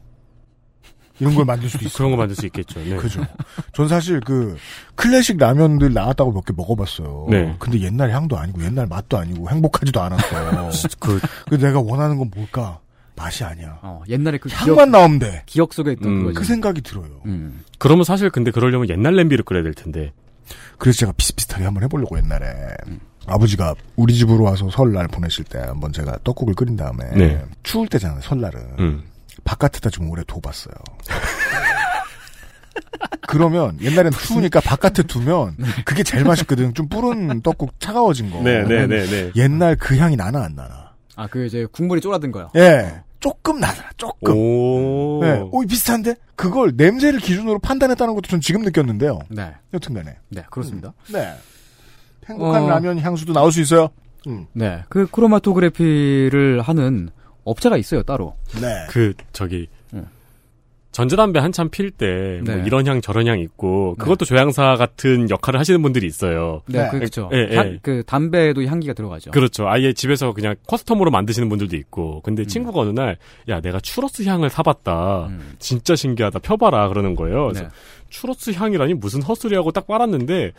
이런 1.20 1.36
걸 1.36 1.46
만들 1.46 1.70
수도 1.70 1.86
있어요. 1.86 1.98
그런 1.98 2.12
거 2.12 2.18
만들 2.18 2.36
수 2.36 2.46
있겠죠. 2.46 2.80
네. 2.80 2.96
그죠. 2.98 3.26
전 3.74 3.88
사실 3.88 4.20
그 4.20 4.56
클래식 4.96 5.38
라면들 5.38 5.94
나왔다고 5.94 6.32
몇 6.32 6.46
개 6.46 6.54
먹어봤어요. 6.56 7.28
네. 7.30 7.56
근데 7.60 7.82
옛날 7.82 8.12
향도 8.12 8.38
아니고 8.38 8.64
옛날 8.64 8.88
맛도 8.88 9.18
아니고 9.18 9.50
행복하지도 9.50 10.02
않았어. 10.02 10.88
그, 11.00 11.20
그 11.50 11.58
내가 11.58 11.80
원하는 11.82 12.18
건 12.18 12.30
뭘까? 12.36 12.80
맛이 13.16 13.44
아니야. 13.44 13.80
어, 13.82 14.04
옛날에 14.08 14.38
그 14.38 14.48
향만 14.52 14.92
나오면 14.92 15.18
돼. 15.20 15.42
기억 15.48 15.74
속에 15.74 15.94
있던 15.94 16.08
음. 16.08 16.20
그거죠. 16.20 16.40
그 16.40 16.46
생각이 16.46 16.82
들어요. 16.82 17.22
음. 17.26 17.64
그러면 17.80 18.04
사실 18.04 18.30
근데 18.30 18.52
그러려면 18.52 18.90
옛날 18.90 19.16
냄비를 19.16 19.44
끓여야 19.44 19.64
될 19.64 19.74
텐데. 19.74 20.14
그래서 20.78 21.00
제가 21.00 21.14
비슷비슷하게 21.18 21.66
한번 21.66 21.84
해보려고 21.84 22.16
옛날에 22.18 22.48
아버지가 23.26 23.74
우리 23.98 24.14
집으로 24.14 24.44
와서 24.44 24.70
설날 24.70 25.08
보내실 25.08 25.44
때 25.46 25.58
한번 25.60 25.92
제가 25.92 26.20
떡국을 26.24 26.54
끓인 26.54 26.78
다음에 26.78 27.04
네. 27.16 27.44
추울 27.64 27.88
때잖아요 27.90 28.22
설날은 28.22 28.62
음. 28.80 29.04
바깥에다 29.44 29.90
좀 29.90 30.10
오래 30.10 30.24
둬봤어요. 30.26 30.74
그러면 33.28 33.78
옛날엔 33.82 34.12
추우니까 34.12 34.62
바깥에 34.62 35.04
두면 35.04 35.58
그게 35.86 36.04
제일 36.04 36.24
맛있거든. 36.24 36.74
좀 36.74 36.88
불은 36.88 37.42
떡국 37.42 37.78
차가워진 37.80 38.32
거. 38.32 38.42
네, 38.42 38.64
네, 38.64 38.88
네, 38.88 39.06
네. 39.06 39.32
옛날 39.36 39.76
그 39.76 39.98
향이 39.98 40.16
나나 40.16 40.44
안 40.44 40.56
나나. 40.56 40.94
아, 41.16 41.28
그 41.28 41.46
이제 41.46 41.66
국물이 41.72 42.00
쫄아든 42.00 42.32
거요. 42.32 42.50
예, 42.56 43.02
조금 43.20 43.60
나더라. 43.60 43.90
조금. 43.98 44.34
오. 44.36 45.20
네, 45.22 45.42
오 45.52 45.62
비슷한데 45.62 46.16
그걸 46.36 46.74
냄새를 46.76 47.20
기준으로 47.20 47.60
판단했다는 47.60 48.14
것도 48.16 48.28
전 48.30 48.40
지금 48.40 48.62
느꼈는데요. 48.62 49.20
네. 49.30 49.54
여튼간에. 49.74 50.16
네, 50.30 50.44
그렇습니다. 50.50 50.94
네. 51.12 51.34
행복한 52.28 52.64
어. 52.64 52.70
라면 52.70 53.00
향수도 53.00 53.34
나올 53.34 53.52
수 53.52 53.62
있어요. 53.62 53.90
음. 54.28 54.46
네. 54.54 54.84
그 54.90 55.08
크로마토그래피를 55.08 56.62
하는 56.62 57.10
업체가 57.48 57.78
있어요, 57.78 58.04
따로. 58.04 58.36
네. 58.62 58.68
그, 58.90 59.14
저기, 59.34 59.68
전자담배 60.92 61.40
한참 61.40 61.70
필 61.70 61.92
때, 61.92 62.42
뭐 62.44 62.56
네. 62.56 62.64
이런 62.66 62.88
향 62.88 63.02
저런 63.02 63.28
향 63.28 63.40
있고, 63.40 63.96
그것도 64.00 64.26
조향사 64.26 64.76
같은 64.78 65.30
역할을 65.30 65.60
하시는 65.60 65.80
분들이 65.84 66.08
있어요. 66.08 66.64
네, 66.66 66.90
그렇죠. 66.90 67.30
예, 67.34 67.50
예. 67.52 67.56
향- 67.56 67.80
그 67.84 68.02
담배에도 68.08 68.64
향기가 68.64 68.94
들어가죠. 68.94 69.30
그렇죠. 69.30 69.68
아예 69.68 69.94
집에서 69.94 70.34
그냥 70.34 70.56
커스텀으로 70.66 71.12
만드시는 71.12 71.50
분들도 71.50 71.76
있고. 71.76 72.22
근데 72.22 72.44
음. 72.44 72.48
친구가 72.48 72.80
어느 72.80 72.90
날, 73.00 73.18
야, 73.48 73.62
내가 73.62 73.80
추러스 73.80 74.24
향을 74.24 74.50
사봤다. 74.50 75.30
진짜 75.60 75.96
신기하다. 75.96 76.40
펴봐라. 76.40 76.88
그러는 76.88 77.16
거예요. 77.16 77.44
그래서 77.50 77.64
네. 77.66 77.70
추러스 78.10 78.50
향이라니 78.52 78.96
무슨 78.96 79.22
헛소리하고 79.22 79.72
딱 79.74 79.86
빨았는데, 79.86 80.54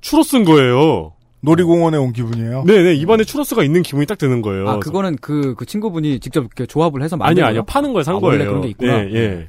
추러스인 0.00 0.44
거예요. 0.44 1.12
놀이공원에 1.40 1.96
온 1.96 2.12
기분이에요. 2.12 2.64
네네 2.66 2.94
입안에 2.94 3.24
추러스가 3.24 3.62
있는 3.62 3.82
기분이 3.82 4.06
딱 4.06 4.18
드는 4.18 4.42
거예요. 4.42 4.68
아, 4.68 4.78
그거는 4.78 5.16
그, 5.20 5.54
그 5.56 5.64
친구분이 5.66 6.20
직접 6.20 6.40
이렇게 6.40 6.66
조합을 6.66 7.02
해서 7.02 7.16
만든 7.16 7.36
거예요? 7.36 7.46
아니요 7.48 7.64
파는 7.64 7.92
걸산 7.92 8.16
아, 8.16 8.18
거예요. 8.18 8.32
원래 8.32 8.44
그런 8.44 8.60
게 8.62 8.68
있구나. 8.68 9.04
예, 9.04 9.14
예. 9.14 9.48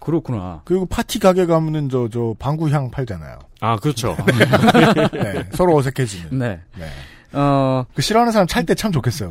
그렇구나. 0.00 0.62
그리고 0.64 0.86
파티 0.86 1.18
가게 1.18 1.46
가면은 1.46 1.88
저, 1.90 2.08
저, 2.10 2.34
방구향 2.38 2.90
팔잖아요. 2.90 3.38
아 3.60 3.76
그렇죠. 3.76 4.16
네, 5.12 5.44
서로 5.52 5.76
어색해지는. 5.76 6.38
네. 6.38 6.60
네. 6.78 6.86
어, 7.32 7.84
그 7.94 8.02
싫어하는 8.02 8.32
사람 8.32 8.48
찰 8.48 8.64
때 8.66 8.74
참 8.74 8.90
좋겠어요. 8.90 9.28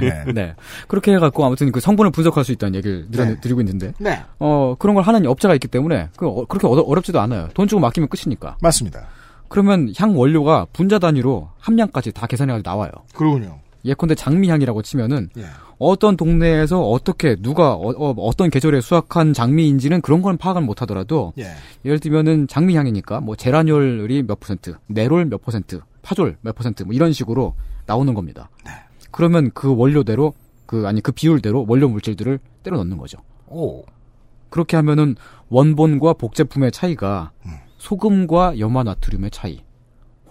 네. 0.00 0.32
네. 0.32 0.54
그렇게 0.88 1.12
해갖고 1.14 1.44
아무튼 1.44 1.70
그 1.70 1.78
성분을 1.78 2.10
분석할 2.10 2.42
수 2.44 2.50
있다는 2.52 2.74
얘기를 2.76 3.06
네. 3.10 3.38
드리고 3.40 3.60
있는데. 3.60 3.92
네. 3.98 4.20
어, 4.40 4.74
그런 4.78 4.94
걸 4.94 5.04
하는 5.04 5.24
업자가 5.26 5.54
있기 5.54 5.68
때문에 5.68 6.08
그 6.16 6.26
어, 6.26 6.46
그렇게 6.46 6.66
어려, 6.66 6.80
어렵지도 6.82 7.20
않아요. 7.20 7.48
돈 7.54 7.68
주고 7.68 7.80
맡기면 7.80 8.08
끝이니까. 8.08 8.56
맞습니다. 8.60 9.06
그러면 9.48 9.92
향 9.96 10.16
원료가 10.16 10.66
분자 10.72 10.98
단위로 10.98 11.48
함량까지 11.58 12.12
다 12.12 12.26
계산해가지고 12.26 12.68
나와요. 12.68 12.90
그러군요. 13.14 13.60
예컨대 13.84 14.14
장미향이라고 14.14 14.82
치면은 14.82 15.30
예. 15.38 15.44
어떤 15.78 16.16
동네에서 16.16 16.82
어떻게 16.82 17.36
누가 17.36 17.74
어, 17.74 18.30
떤 18.36 18.50
계절에 18.50 18.80
수확한 18.80 19.32
장미인지는 19.32 20.00
그런 20.00 20.20
건 20.20 20.36
파악을 20.36 20.62
못 20.62 20.82
하더라도 20.82 21.32
예. 21.38 21.52
예를 21.84 22.00
들면은 22.00 22.48
장미향이니까 22.48 23.20
뭐 23.20 23.36
제라뇰이 23.36 24.24
몇 24.24 24.40
퍼센트, 24.40 24.74
네롤 24.88 25.26
몇 25.26 25.40
퍼센트, 25.40 25.80
파졸 26.02 26.36
몇 26.40 26.54
퍼센트 26.54 26.82
뭐 26.82 26.92
이런 26.92 27.12
식으로 27.12 27.54
나오는 27.86 28.12
겁니다. 28.14 28.50
그러면 29.10 29.50
그 29.54 29.74
원료대로 29.74 30.34
그 30.66 30.86
아니 30.86 31.00
그 31.00 31.12
비율대로 31.12 31.64
원료 31.68 31.88
물질들을 31.88 32.38
때려 32.62 32.76
넣는 32.78 32.98
거죠. 32.98 33.18
오. 33.46 33.84
그렇게 34.50 34.76
하면은 34.76 35.14
원본과 35.48 36.14
복제품의 36.14 36.72
차이가 36.72 37.30
소금과 37.78 38.58
염화나트륨의 38.58 39.30
차이 39.30 39.62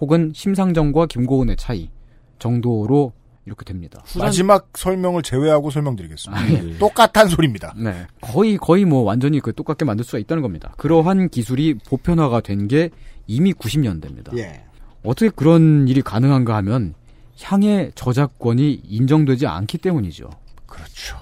혹은 0.00 0.32
심상정과 0.34 1.06
김고은의 1.06 1.56
차이 1.56 1.90
정도로 2.38 3.12
이렇게 3.46 3.64
됩니다. 3.64 4.02
마지막 4.18 4.68
설명을 4.74 5.22
제외하고 5.22 5.70
설명드리겠습니다. 5.70 6.40
아, 6.42 6.48
예. 6.50 6.76
똑같은 6.78 7.26
소리입니다. 7.28 7.74
네. 7.78 8.06
거의 8.20 8.58
거의 8.58 8.84
뭐 8.84 9.02
완전히 9.02 9.40
그 9.40 9.54
똑같게 9.54 9.84
만들 9.86 10.04
수가 10.04 10.18
있다는 10.18 10.42
겁니다. 10.42 10.74
그러한 10.76 11.30
기술이 11.30 11.74
보편화가 11.88 12.42
된 12.42 12.68
게 12.68 12.90
이미 13.26 13.52
90년대입니다. 13.54 14.36
예. 14.38 14.64
어떻게 15.02 15.30
그런 15.30 15.88
일이 15.88 16.02
가능한가 16.02 16.54
하면 16.56 16.94
향의 17.40 17.92
저작권이 17.94 18.82
인정되지 18.84 19.46
않기 19.46 19.78
때문이죠. 19.78 20.28
그렇죠. 20.66 21.16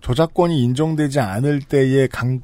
저작권이 0.00 0.62
인정되지 0.62 1.20
않을 1.20 1.60
때의 1.60 2.08
강 2.08 2.40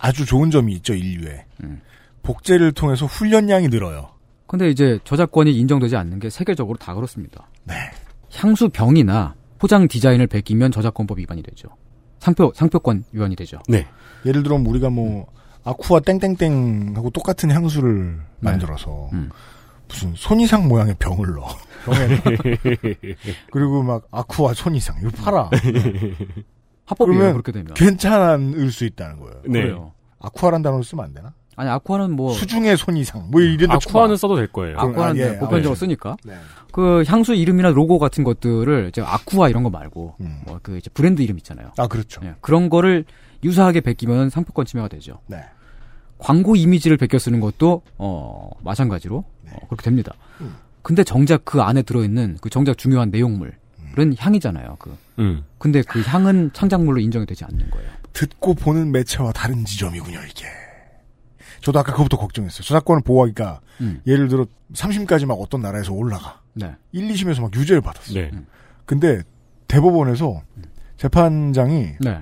아주 0.00 0.24
좋은 0.26 0.50
점이 0.50 0.72
있죠 0.74 0.94
인류에. 0.94 1.44
음. 1.62 1.80
복제를 2.24 2.72
통해서 2.72 3.06
훈련량이 3.06 3.68
늘어요. 3.68 4.08
근데 4.46 4.68
이제 4.68 4.98
저작권이 5.04 5.52
인정되지 5.56 5.96
않는 5.96 6.18
게 6.18 6.30
세계적으로 6.30 6.76
다 6.76 6.94
그렇습니다. 6.94 7.48
네. 7.64 7.74
향수 8.32 8.68
병이나 8.68 9.34
포장 9.58 9.86
디자인을 9.86 10.26
베끼면 10.26 10.72
저작권법 10.72 11.18
위반이 11.18 11.42
되죠. 11.42 11.68
상표 12.18 12.52
상표권 12.54 13.04
위반이 13.12 13.36
되죠. 13.36 13.58
네. 13.68 13.86
예를 14.26 14.42
들어 14.42 14.56
우리가 14.56 14.90
뭐 14.90 15.26
아쿠아 15.62 16.00
땡땡땡하고 16.00 17.10
똑같은 17.10 17.50
향수를 17.50 18.20
만들어서 18.40 19.08
음. 19.12 19.30
무슨 19.88 20.12
손이상 20.16 20.66
모양의 20.66 20.96
병을 20.98 21.34
넣어. 21.34 21.48
병에 21.84 22.20
그리고 23.52 23.82
막 23.82 24.06
아쿠아 24.10 24.54
손이상 24.54 24.96
이거 25.00 25.10
팔아. 25.10 25.50
합법이에요. 26.86 27.18
그러면 27.18 27.32
그렇게 27.32 27.52
되면. 27.52 27.74
괜찮을 27.74 28.70
수 28.72 28.84
있다는 28.84 29.20
거예요. 29.20 29.42
네. 29.46 29.62
그래요. 29.62 29.92
아쿠아란 30.20 30.62
단어를 30.62 30.84
쓰면 30.84 31.04
안 31.04 31.12
되나? 31.14 31.34
아니 31.56 31.70
아쿠아는 31.70 32.12
뭐 32.12 32.32
수중의 32.32 32.76
손 32.76 32.96
이상 32.96 33.30
뭐 33.30 33.40
이런 33.40 33.56
데 33.56 33.66
아쿠아는 33.68 34.16
써도 34.16 34.36
될 34.36 34.46
거예요. 34.48 34.78
아쿠아는 34.78 35.14
아, 35.22 35.24
예. 35.24 35.30
네, 35.30 35.38
보편적으로 35.38 35.70
아, 35.70 35.72
예. 35.72 35.74
쓰니까 35.74 36.16
네. 36.24 36.34
그 36.72 37.04
향수 37.06 37.34
이름이나 37.34 37.70
로고 37.70 37.98
같은 37.98 38.24
것들을 38.24 38.88
이제 38.88 39.00
아쿠아 39.00 39.48
이런 39.48 39.62
거 39.62 39.70
말고 39.70 40.16
음. 40.20 40.40
뭐그 40.46 40.78
이제 40.78 40.90
브랜드 40.92 41.22
이름 41.22 41.38
있잖아요. 41.38 41.70
아 41.78 41.86
그렇죠. 41.86 42.20
예, 42.24 42.34
그런 42.40 42.68
거를 42.68 43.04
유사하게 43.44 43.80
베끼면 43.82 44.30
상표권 44.30 44.66
침해가 44.66 44.88
되죠. 44.88 45.20
네. 45.26 45.38
광고 46.18 46.56
이미지를 46.56 46.96
베껴 46.96 47.18
쓰는 47.18 47.40
것도 47.40 47.82
어 47.98 48.50
마찬가지로 48.62 49.18
어, 49.18 49.66
그렇게 49.68 49.82
됩니다. 49.82 50.14
음. 50.40 50.54
근데 50.82 51.04
정작 51.04 51.44
그 51.44 51.62
안에 51.62 51.82
들어있는 51.82 52.38
그 52.40 52.50
정작 52.50 52.76
중요한 52.76 53.10
내용물은 53.10 53.52
향이잖아요. 54.18 54.76
그 54.78 54.96
음. 55.18 55.44
근데 55.58 55.82
그 55.82 56.02
향은 56.02 56.50
창작물로 56.52 57.00
인정이 57.00 57.26
되지 57.26 57.44
않는 57.44 57.70
거예요. 57.70 57.90
듣고 58.12 58.54
보는 58.54 58.92
매체와 58.92 59.32
다른 59.32 59.64
지점이군요 59.64 60.20
이게. 60.30 60.46
저도 61.64 61.78
아까 61.78 61.92
그것부터 61.92 62.18
걱정했어요. 62.18 62.62
저작권을 62.62 63.02
보호하기가 63.04 63.60
음. 63.80 64.02
예를 64.06 64.28
들어 64.28 64.46
3심까지 64.74 65.24
막 65.24 65.34
어떤 65.34 65.62
나라에서 65.62 65.94
올라가. 65.94 66.40
네. 66.52 66.76
1, 66.92 67.08
2심에서 67.08 67.40
막 67.40 67.54
유죄를 67.56 67.80
받았어. 67.80 68.12
네. 68.12 68.30
근데 68.84 69.22
대법원에서 69.66 70.42
재판장이 70.98 71.94
네. 72.00 72.20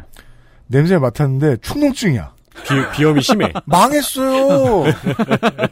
냄새를 0.69 1.01
맡았는데 1.01 1.57
축농증이야. 1.57 2.33
비, 2.55 2.97
비염이 2.97 3.21
심해. 3.21 3.53
망했어요. 3.67 4.85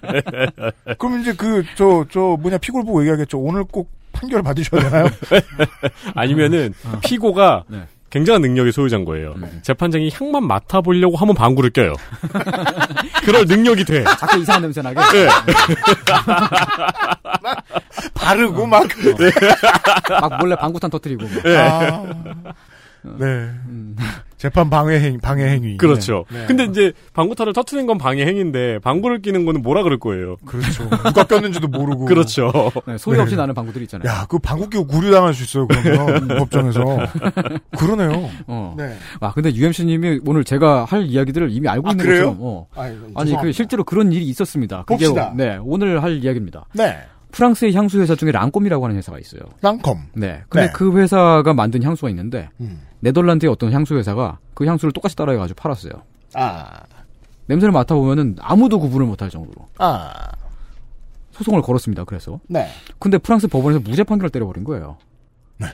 그럼 0.98 1.20
이제 1.20 1.32
그저저 1.32 2.38
뭐냐 2.40 2.58
피고를 2.58 2.84
보고 2.84 3.02
얘기하겠죠. 3.02 3.38
오늘 3.38 3.62
꼭 3.62 3.88
판결 4.10 4.42
받으셔야 4.42 4.82
되나요? 4.82 5.06
아니면은 6.16 6.74
피고가 7.04 7.64
네. 7.68 7.86
굉장한 8.10 8.42
능력의 8.42 8.72
소유자인 8.72 9.04
거예요. 9.04 9.34
재판장이 9.62 10.10
향만 10.12 10.46
맡아보려고 10.46 11.16
하면 11.16 11.34
방구를 11.34 11.70
껴요. 11.70 11.94
그럴 13.24 13.44
능력이 13.46 13.84
돼. 13.84 14.04
자꾸 14.18 14.38
이상한 14.38 14.62
냄새 14.62 14.82
나게. 14.82 15.00
네. 15.12 15.28
바르고 18.14 18.66
막. 18.66 18.86
막 20.08 20.38
몰래 20.38 20.56
방구탄 20.56 20.90
터뜨리고. 20.90 21.26
뭐. 21.26 21.42
네. 21.42 21.56
아, 21.56 22.04
네. 23.18 23.50
재판 24.40 24.70
방해 24.70 24.98
행 24.98 25.20
방해 25.20 25.44
행위. 25.44 25.76
그렇죠. 25.76 26.24
네. 26.32 26.46
근데 26.46 26.64
이제 26.64 26.94
방구타를 27.12 27.52
터트리는 27.52 27.86
건 27.86 27.98
방해 27.98 28.24
행위인데 28.24 28.78
방구를 28.78 29.20
끼는 29.20 29.44
거는 29.44 29.60
뭐라 29.60 29.82
그럴 29.82 29.98
거예요. 29.98 30.36
그렇죠. 30.46 30.88
누가 30.88 31.24
꼈는지도 31.24 31.68
모르고. 31.68 32.06
그렇죠. 32.08 32.50
네, 32.86 32.96
소리 32.96 33.20
없이 33.20 33.34
네. 33.36 33.42
나는 33.42 33.54
방구들이 33.54 33.84
있잖아요. 33.84 34.10
야, 34.10 34.24
그 34.30 34.38
방구 34.38 34.70
끼고 34.70 34.86
구류 34.86 35.10
당할 35.10 35.34
수 35.34 35.44
있어요, 35.44 35.68
그러면. 35.68 36.26
법정에서. 36.40 36.80
그러네요. 37.76 38.30
어. 38.46 38.74
네. 38.78 38.96
아 39.20 39.30
근데 39.34 39.52
UMC님이 39.52 40.20
오늘 40.24 40.42
제가 40.42 40.86
할 40.86 41.04
이야기들을 41.04 41.50
이미 41.50 41.68
알고 41.68 41.88
아, 41.88 41.90
있는 41.90 42.02
그래요? 42.06 42.30
것처럼. 42.30 42.38
어. 42.40 42.66
아니 42.76 42.94
죄송합니다. 42.94 43.42
그 43.42 43.52
실제로 43.52 43.84
그런 43.84 44.10
일이 44.10 44.24
있었습니다. 44.24 44.84
그게 44.86 45.04
봅시다. 45.04 45.34
네 45.36 45.58
오늘 45.62 46.02
할 46.02 46.16
이야기입니다. 46.24 46.64
네. 46.72 46.96
프랑스의 47.30 47.74
향수 47.74 48.00
회사 48.00 48.14
중에 48.14 48.32
랑콤이라고 48.32 48.84
하는 48.84 48.96
회사가 48.96 49.18
있어요. 49.18 49.42
랑컴. 49.60 50.08
네. 50.14 50.42
근데 50.48 50.66
네. 50.66 50.72
그 50.72 50.96
회사가 50.96 51.54
만든 51.54 51.82
향수가 51.82 52.10
있는데 52.10 52.48
음. 52.60 52.82
네덜란드의 53.00 53.50
어떤 53.50 53.72
향수 53.72 53.96
회사가 53.96 54.38
그 54.54 54.66
향수를 54.66 54.92
똑같이 54.92 55.16
따라해가지고 55.16 55.56
팔았어요. 55.60 55.92
아. 56.34 56.82
냄새를 57.46 57.72
맡아보면은 57.72 58.36
아무도 58.40 58.78
구분을 58.78 59.06
못할 59.06 59.30
정도로 59.30 59.66
아. 59.78 60.12
소송을 61.32 61.62
걸었습니다. 61.62 62.04
그래서 62.04 62.40
네. 62.48 62.68
근데 62.98 63.18
프랑스 63.18 63.48
법원에서 63.48 63.80
무죄 63.80 64.04
판결을 64.04 64.30
때려버린 64.30 64.64
거예요. 64.64 64.98
네. 65.58 65.68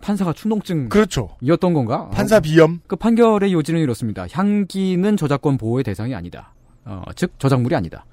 판사가 0.00 0.32
충동증이었던 0.32 0.88
그렇죠. 0.88 1.28
건가? 1.58 2.08
판사 2.10 2.40
비염. 2.40 2.80
그 2.86 2.96
판결의 2.96 3.52
요지는 3.52 3.80
이렇습니다. 3.80 4.26
향기는 4.30 5.16
저작권 5.16 5.58
보호의 5.58 5.84
대상이 5.84 6.14
아니다. 6.14 6.52
어, 6.84 7.02
즉 7.14 7.38
저작물이 7.38 7.76
아니다. 7.76 8.04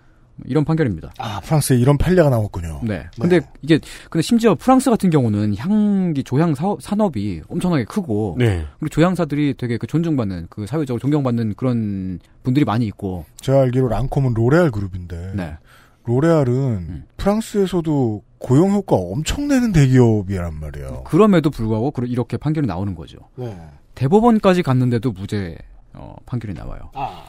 이런 0.46 0.66
판결입니다. 0.66 1.12
아, 1.18 1.40
프랑스에 1.42 1.78
이런 1.78 1.98
판례가 1.98 2.30
나왔군요. 2.30 2.82
네. 2.84 3.06
근데 3.20 3.40
이게 3.62 3.80
근데 4.10 4.22
심지어 4.22 4.56
프랑스 4.56 4.90
같은 4.90 5.10
경우는 5.10 5.56
향기 5.58 6.24
조향 6.24 6.56
사업, 6.56 6.82
산업이 6.82 7.42
엄청나게 7.48 7.86
크고 7.86 8.36
네. 8.38 8.66
그리고 8.80 8.90
조향사들이 8.90 9.56
되게 9.58 9.78
그 9.78 9.88
존중받는 9.88 10.48
그 10.50 10.66
사회적으로 10.66 11.00
존경받는 11.00 11.56
그런 11.56 12.20
분들이 12.44 12.66
많이 12.66 12.86
있고 12.88 13.26
제가 13.42 13.62
알기로 13.62 13.88
랑콤은 13.88 14.34
로레알 14.34 14.72
그룹인데. 14.72 15.34
네. 15.36 15.58
로레알은 16.06 17.04
프랑스에서도 17.18 18.24
고용 18.40 18.72
효과 18.72 18.96
엄청 18.96 19.48
내는 19.48 19.72
대기업이란 19.72 20.60
말이에요. 20.60 21.04
그럼에도 21.04 21.50
불구하고 21.50 21.94
이렇게 22.06 22.38
판결이 22.38 22.66
나오는 22.66 22.96
거죠. 22.96 23.20
네. 23.36 23.56
대법원까지 23.96 24.64
갔는데도 24.64 25.12
무죄 25.12 25.58
어, 25.94 26.16
판결이 26.26 26.54
나와요. 26.54 26.90
아. 26.94 27.26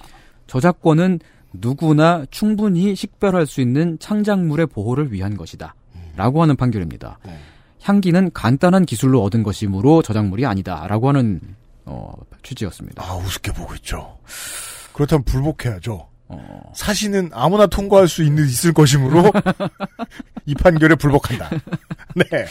저작권은 0.47 1.21
누구나 1.53 2.25
충분히 2.31 2.95
식별할 2.95 3.47
수 3.47 3.61
있는 3.61 3.99
창작물의 3.99 4.67
보호를 4.67 5.13
위한 5.13 5.37
것이다. 5.37 5.75
라고 6.17 6.43
하는 6.43 6.57
판결입니다. 6.57 7.19
네. 7.25 7.39
향기는 7.83 8.31
간단한 8.35 8.85
기술로 8.85 9.23
얻은 9.23 9.43
것이므로 9.43 10.03
저작물이 10.03 10.45
아니다. 10.45 10.87
라고 10.87 11.09
하는 11.09 11.41
어, 11.87 12.13
취지였습니다. 12.43 13.03
아, 13.03 13.17
우습게 13.17 13.53
보고 13.53 13.75
있죠. 13.77 14.19
그렇다면 14.93 15.25
불복해야죠. 15.25 16.09
어, 16.29 16.73
사실은 16.75 17.31
아무나 17.33 17.67
통과할 17.67 18.07
수 18.07 18.23
있는 18.23 18.45
있을 18.45 18.73
것이므로 18.73 19.33
이 20.47 20.55
판결에 20.55 20.95
불복한다. 20.95 21.51
네. 22.15 22.47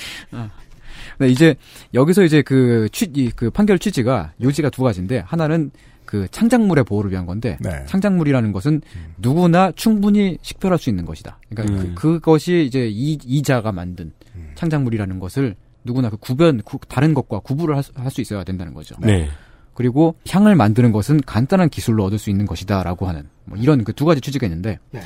네, 1.19 1.27
이제 1.27 1.55
여기서 1.93 2.23
이제 2.23 2.41
그 2.41 2.89
취, 2.91 3.09
이, 3.13 3.29
그 3.29 3.49
판결 3.49 3.77
취지가 3.77 4.33
요지가 4.41 4.69
두 4.69 4.83
가지인데 4.83 5.23
하나는 5.25 5.71
그 6.09 6.27
창작물의 6.31 6.85
보호를 6.85 7.11
위한 7.11 7.27
건데 7.27 7.55
네. 7.61 7.85
창작물이라는 7.85 8.51
것은 8.51 8.81
누구나 9.19 9.71
충분히 9.75 10.39
식별할 10.41 10.79
수 10.79 10.89
있는 10.89 11.05
것이다. 11.05 11.37
그러니까 11.51 11.77
음. 11.83 11.91
그, 11.93 12.13
그것이 12.19 12.65
이제 12.65 12.87
이, 12.89 13.15
이자가 13.23 13.71
만든 13.71 14.11
창작물이라는 14.55 15.19
것을 15.19 15.55
누구나 15.83 16.09
그 16.09 16.17
구별 16.17 16.57
구- 16.65 16.79
다른 16.87 17.13
것과 17.13 17.41
구분을 17.41 17.79
할수 17.93 18.21
있어야 18.21 18.43
된다는 18.43 18.73
거죠. 18.73 18.95
네. 18.99 19.29
그리고 19.75 20.15
향을 20.27 20.55
만드는 20.55 20.91
것은 20.91 21.21
간단한 21.27 21.69
기술로 21.69 22.05
얻을 22.05 22.17
수 22.17 22.31
있는 22.31 22.47
것이다라고 22.47 23.07
하는 23.07 23.29
뭐 23.45 23.55
이런 23.59 23.83
그 23.83 23.93
두 23.93 24.05
가지 24.05 24.19
취지가 24.19 24.47
있는데 24.47 24.79
네. 24.89 25.01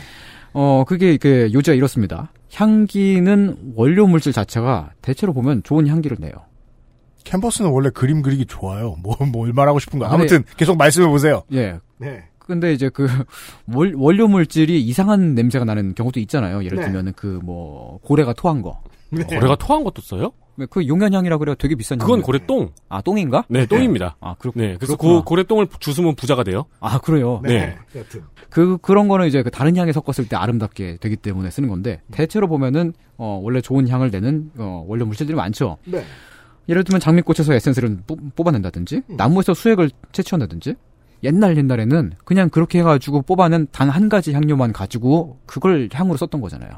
어 0.54 0.86
그게 0.88 1.18
그 1.18 1.50
요지가 1.54 1.76
이렇습니다. 1.76 2.32
향기는 2.54 3.74
원료 3.76 4.08
물질 4.08 4.32
자체가 4.32 4.92
대체로 5.02 5.34
보면 5.34 5.64
좋은 5.64 5.86
향기를 5.88 6.16
내요. 6.22 6.32
캔버스는 7.24 7.70
원래 7.72 7.90
그림 7.90 8.22
그리기 8.22 8.46
좋아요. 8.46 8.96
뭐, 9.04 9.16
뭘 9.32 9.54
말하고 9.54 9.80
싶은가. 9.80 10.08
네. 10.08 10.14
아무튼 10.14 10.44
계속 10.58 10.78
말씀해 10.78 11.08
보세요. 11.08 11.44
예. 11.54 11.80
네. 11.98 12.24
근데 12.40 12.74
이제 12.74 12.90
그 12.90 13.08
월, 13.74 13.94
원료 13.96 14.28
물질이 14.28 14.82
이상한 14.82 15.34
냄새가 15.34 15.64
나는 15.66 15.96
경우도 15.96 16.20
있잖아요. 16.20 16.64
예를 16.66 16.78
네. 16.80 16.86
들면은 16.86 17.14
그 17.14 17.40
뭐 17.44 18.00
고래가 18.04 18.34
토한 18.34 18.62
거. 18.62 18.82
고래가 19.12 19.56
토한 19.56 19.84
것도 19.84 20.02
써요? 20.02 20.32
그 20.70 20.88
용연향이라 20.88 21.38
그래요. 21.38 21.56
되게 21.56 21.74
비싼. 21.76 21.98
그건 21.98 22.16
향이에요. 22.16 22.26
고래 22.26 22.40
똥. 22.46 22.70
아 22.90 23.02
똥인가? 23.02 23.44
네, 23.48 23.66
똥입니다. 23.66 24.18
아 24.20 24.36
그렇. 24.38 24.52
네, 24.56 24.76
그래서 24.76 24.96
그렇구나. 24.98 25.20
그 25.20 25.24
고래 25.26 25.44
똥을 25.44 25.68
주스면 25.80 26.16
부자가 26.16 26.44
돼요. 26.44 26.66
아 26.80 27.00
그래요. 27.00 27.40
네. 27.44 27.76
그 28.50 28.78
그런 28.82 29.08
거는 29.08 29.28
이제 29.28 29.42
그 29.42 29.50
다른 29.50 29.76
향에 29.78 29.92
섞었을 29.92 30.28
때 30.30 30.36
아름답게 30.36 30.98
되기 31.00 31.16
때문에 31.16 31.50
쓰는 31.50 31.70
건데 31.70 32.02
대체로 32.12 32.48
보면은 32.48 32.94
어 33.18 33.40
원래 33.42 33.62
좋은 33.62 33.88
향을 33.88 34.12
내는 34.12 34.52
어 34.58 34.84
원료 34.88 35.06
물질들이 35.06 35.36
많죠. 35.36 35.78
네. 35.86 36.04
예를 36.70 36.84
들면 36.84 37.00
장미꽃에서 37.02 37.54
에센스를 37.54 37.98
뽑- 38.08 38.36
뽑아낸다든지 38.36 39.02
나무에서 39.10 39.54
수액을 39.54 39.90
채취한다든지 40.12 40.76
옛날 41.24 41.58
옛날에는 41.58 42.14
그냥 42.26 42.50
그렇게 42.50 42.80
해가지고 42.80 43.22
뽑아낸 43.24 43.68
단 43.72 43.90
한 43.90 44.10
가지 44.10 44.34
향료만 44.34 44.74
가지고 44.74 45.40
그걸 45.46 45.90
향으로 45.92 46.18
썼던 46.18 46.42
거잖아요. 46.42 46.72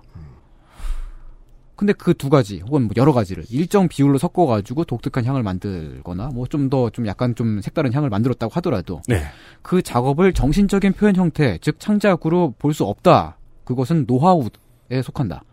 근데 1.76 1.92
그 1.92 2.14
두 2.14 2.30
가지 2.30 2.62
혹은 2.62 2.84
뭐 2.84 2.92
여러 2.96 3.12
가지를 3.12 3.44
일정 3.50 3.90
비율로 3.90 4.18
섞어가지고 4.18 4.86
독특한 4.86 5.26
향을 5.26 5.44
만들거나 5.44 6.28
뭐 6.30 6.48
좀 6.48 6.70
더좀 6.70 7.06
약간 7.06 7.36
좀 7.36 7.60
색다른 7.62 7.92
향을 7.92 8.10
만들었다고 8.10 8.54
하더라도 8.54 9.02
네. 9.08 9.24
그 9.62 9.82
작업을 9.82 10.32
정신적인 10.34 10.94
표현 10.94 11.16
형태 11.18 11.58
즉 11.62 11.80
창작으로 11.80 12.56
볼 12.58 12.74
수 12.74 12.86
없다. 12.86 13.38
그것은 13.66 14.06
노하우에 14.08 15.02
속한다. 15.04 15.44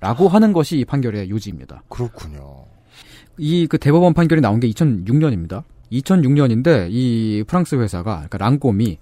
라고 0.00 0.28
하는 0.28 0.52
것이 0.52 0.78
이 0.78 0.84
판결의 0.84 1.30
요지입니다. 1.30 1.82
그렇군요. 1.88 2.64
이 3.38 3.66
그 3.66 3.78
대법원 3.78 4.14
판결이 4.14 4.40
나온 4.40 4.60
게 4.60 4.68
2006년입니다. 4.70 5.62
2006년인데 5.90 6.88
이 6.90 7.44
프랑스 7.46 7.74
회사가 7.76 8.14
그러니까 8.28 8.38
랑꼼이 8.38 8.98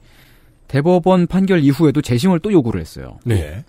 대법원 0.69 1.27
판결 1.27 1.61
이후에도 1.61 2.01
재심을 2.01 2.39
또 2.41 2.53
요구를 2.53 2.81
했어요. 2.81 3.19
네. 3.25 3.65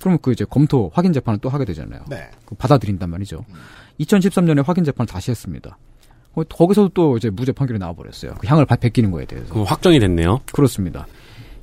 그럼 0.00 0.18
그 0.22 0.32
이제 0.32 0.44
검토 0.48 0.90
확인 0.94 1.12
재판을 1.12 1.38
또 1.40 1.48
하게 1.48 1.64
되잖아요. 1.64 2.00
네. 2.08 2.28
그 2.46 2.54
받아들인단 2.54 3.08
말이죠. 3.10 3.44
2013년에 4.00 4.64
확인 4.64 4.82
재판을 4.84 5.06
다시 5.06 5.30
했습니다. 5.30 5.76
어, 6.34 6.42
거기서도 6.44 6.88
또 6.90 7.16
이제 7.16 7.28
무죄 7.28 7.52
판결이 7.52 7.78
나와버렸어요. 7.78 8.34
그 8.38 8.46
향을 8.46 8.64
바- 8.64 8.76
베끼는 8.76 9.10
거에 9.10 9.26
대해서. 9.26 9.52
그럼 9.52 9.66
확정이 9.66 9.98
됐네요. 10.00 10.40
그렇습니다. 10.52 11.06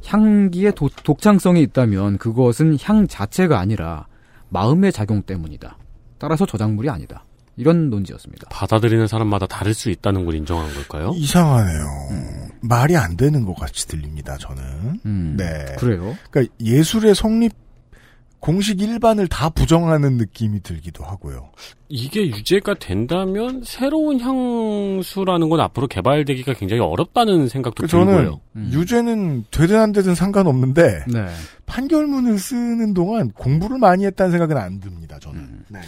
향기에 0.05 0.71
도- 0.71 0.89
독창성이 1.03 1.61
있다면 1.63 2.17
그것은 2.17 2.77
향 2.81 3.07
자체가 3.07 3.59
아니라 3.59 4.07
마음의 4.49 4.91
작용 4.93 5.21
때문이다. 5.23 5.77
따라서 6.17 6.45
저작물이 6.45 6.89
아니다. 6.89 7.23
이런 7.57 7.89
논지였습니다. 7.89 8.49
받아들이는 8.49 9.07
사람마다 9.07 9.47
다를 9.47 9.73
수 9.73 9.89
있다는 9.89 10.25
걸 10.25 10.35
인정한 10.35 10.71
걸까요? 10.73 11.11
이상하네요. 11.15 11.85
말이 12.61 12.95
안 12.95 13.17
되는 13.17 13.45
것 13.45 13.55
같이 13.55 13.87
들립니다, 13.87 14.37
저는. 14.37 14.99
음, 15.05 15.35
네. 15.37 15.75
그래요? 15.77 16.15
그러니까 16.29 16.53
예술의 16.61 17.15
성립 17.15 17.53
공식 18.39 18.81
일반을 18.81 19.27
다 19.27 19.49
부정하는 19.49 20.17
느낌이 20.17 20.61
들기도 20.61 21.03
하고요. 21.03 21.49
이게 21.89 22.27
유죄가 22.27 22.75
된다면 22.75 23.63
새로운 23.65 24.19
향수라는 24.19 25.49
건 25.49 25.59
앞으로 25.59 25.87
개발되기가 25.87 26.53
굉장히 26.53 26.81
어렵다는 26.81 27.47
생각도 27.47 27.83
그 27.83 27.87
저는 27.87 28.13
들고요. 28.13 28.39
유죄는 28.55 29.45
되든 29.49 29.79
안 29.79 29.91
되든 29.91 30.13
상관없는데 30.13 31.05
네. 31.11 31.25
판결문을 31.65 32.37
쓰는 32.37 32.93
동안 32.93 33.31
공부를 33.31 33.79
많이 33.79 34.05
했다는 34.05 34.31
생각은 34.31 34.55
안 34.55 34.79
듭니다. 34.79 35.17
저는. 35.19 35.39
음. 35.39 35.65
네. 35.69 35.79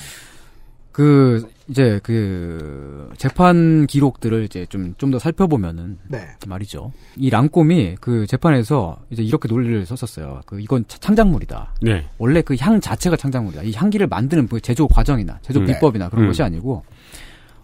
그 0.92 1.48
이제 1.70 2.00
그 2.04 3.10
재판 3.18 3.86
기록들을 3.86 4.44
이제 4.44 4.66
좀 4.68 4.96
좀 4.98 5.12
더 5.12 5.20
살펴보면은 5.20 5.98
네. 6.08 6.28
말이죠. 6.48 6.92
이 7.16 7.30
랑꼼이 7.30 7.96
그 8.02 8.26
재판에서 8.28 8.98
이제 9.12 9.22
이렇게 9.24 9.48
논리를 9.48 9.86
썼었어요. 9.86 10.42
그 10.46 10.60
이건 10.60 10.84
차- 10.88 10.98
창작물이다. 11.00 11.76
네. 11.82 12.06
원래 12.18 12.42
그 12.42 12.56
향 12.60 12.82
자체가 12.82 13.16
창작물이다. 13.16 13.64
이 13.64 13.72
향기를 13.74 14.08
만드는 14.08 14.48
그 14.48 14.60
제조 14.60 14.88
과정이나 14.88 15.40
제조 15.42 15.60
음. 15.60 15.66
비법이나 15.68 16.10
그런 16.10 16.26
음. 16.26 16.30
것이 16.30 16.42
아니고 16.44 16.84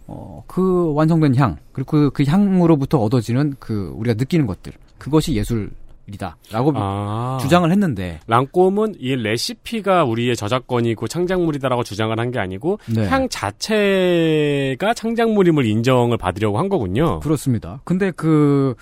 어 0.08 0.44
그 0.48 0.94
완성된 0.94 1.36
향 1.36 1.58
그리고 1.74 1.90
그, 1.92 2.10
그 2.12 2.24
향으로부터 2.30 3.00
얻어지는 3.00 3.56
그 3.60 3.92
우리가 3.98 4.14
느끼는 4.18 4.46
것들 4.46 4.72
그것이 5.00 5.34
예술 5.34 5.72
이다라고 6.14 6.72
아. 6.76 7.38
주장을 7.42 7.70
했는데 7.72 8.20
랑꼼은 8.28 8.96
이 9.00 9.16
레시피가 9.16 10.04
우리의 10.06 10.36
저작권이고 10.36 11.08
창작물이다라고 11.08 11.84
주장을 11.84 12.18
한 12.20 12.32
게 12.32 12.40
아니고 12.40 12.80
네. 12.94 13.08
향 13.08 13.28
자체가 13.30 14.94
창작물임을 14.94 15.66
인정을 15.66 16.18
받으려고 16.18 16.58
한 16.60 16.70
거군요. 16.70 17.20
그렇습니다. 17.22 17.82
근데 17.84 18.12
그 18.12 18.76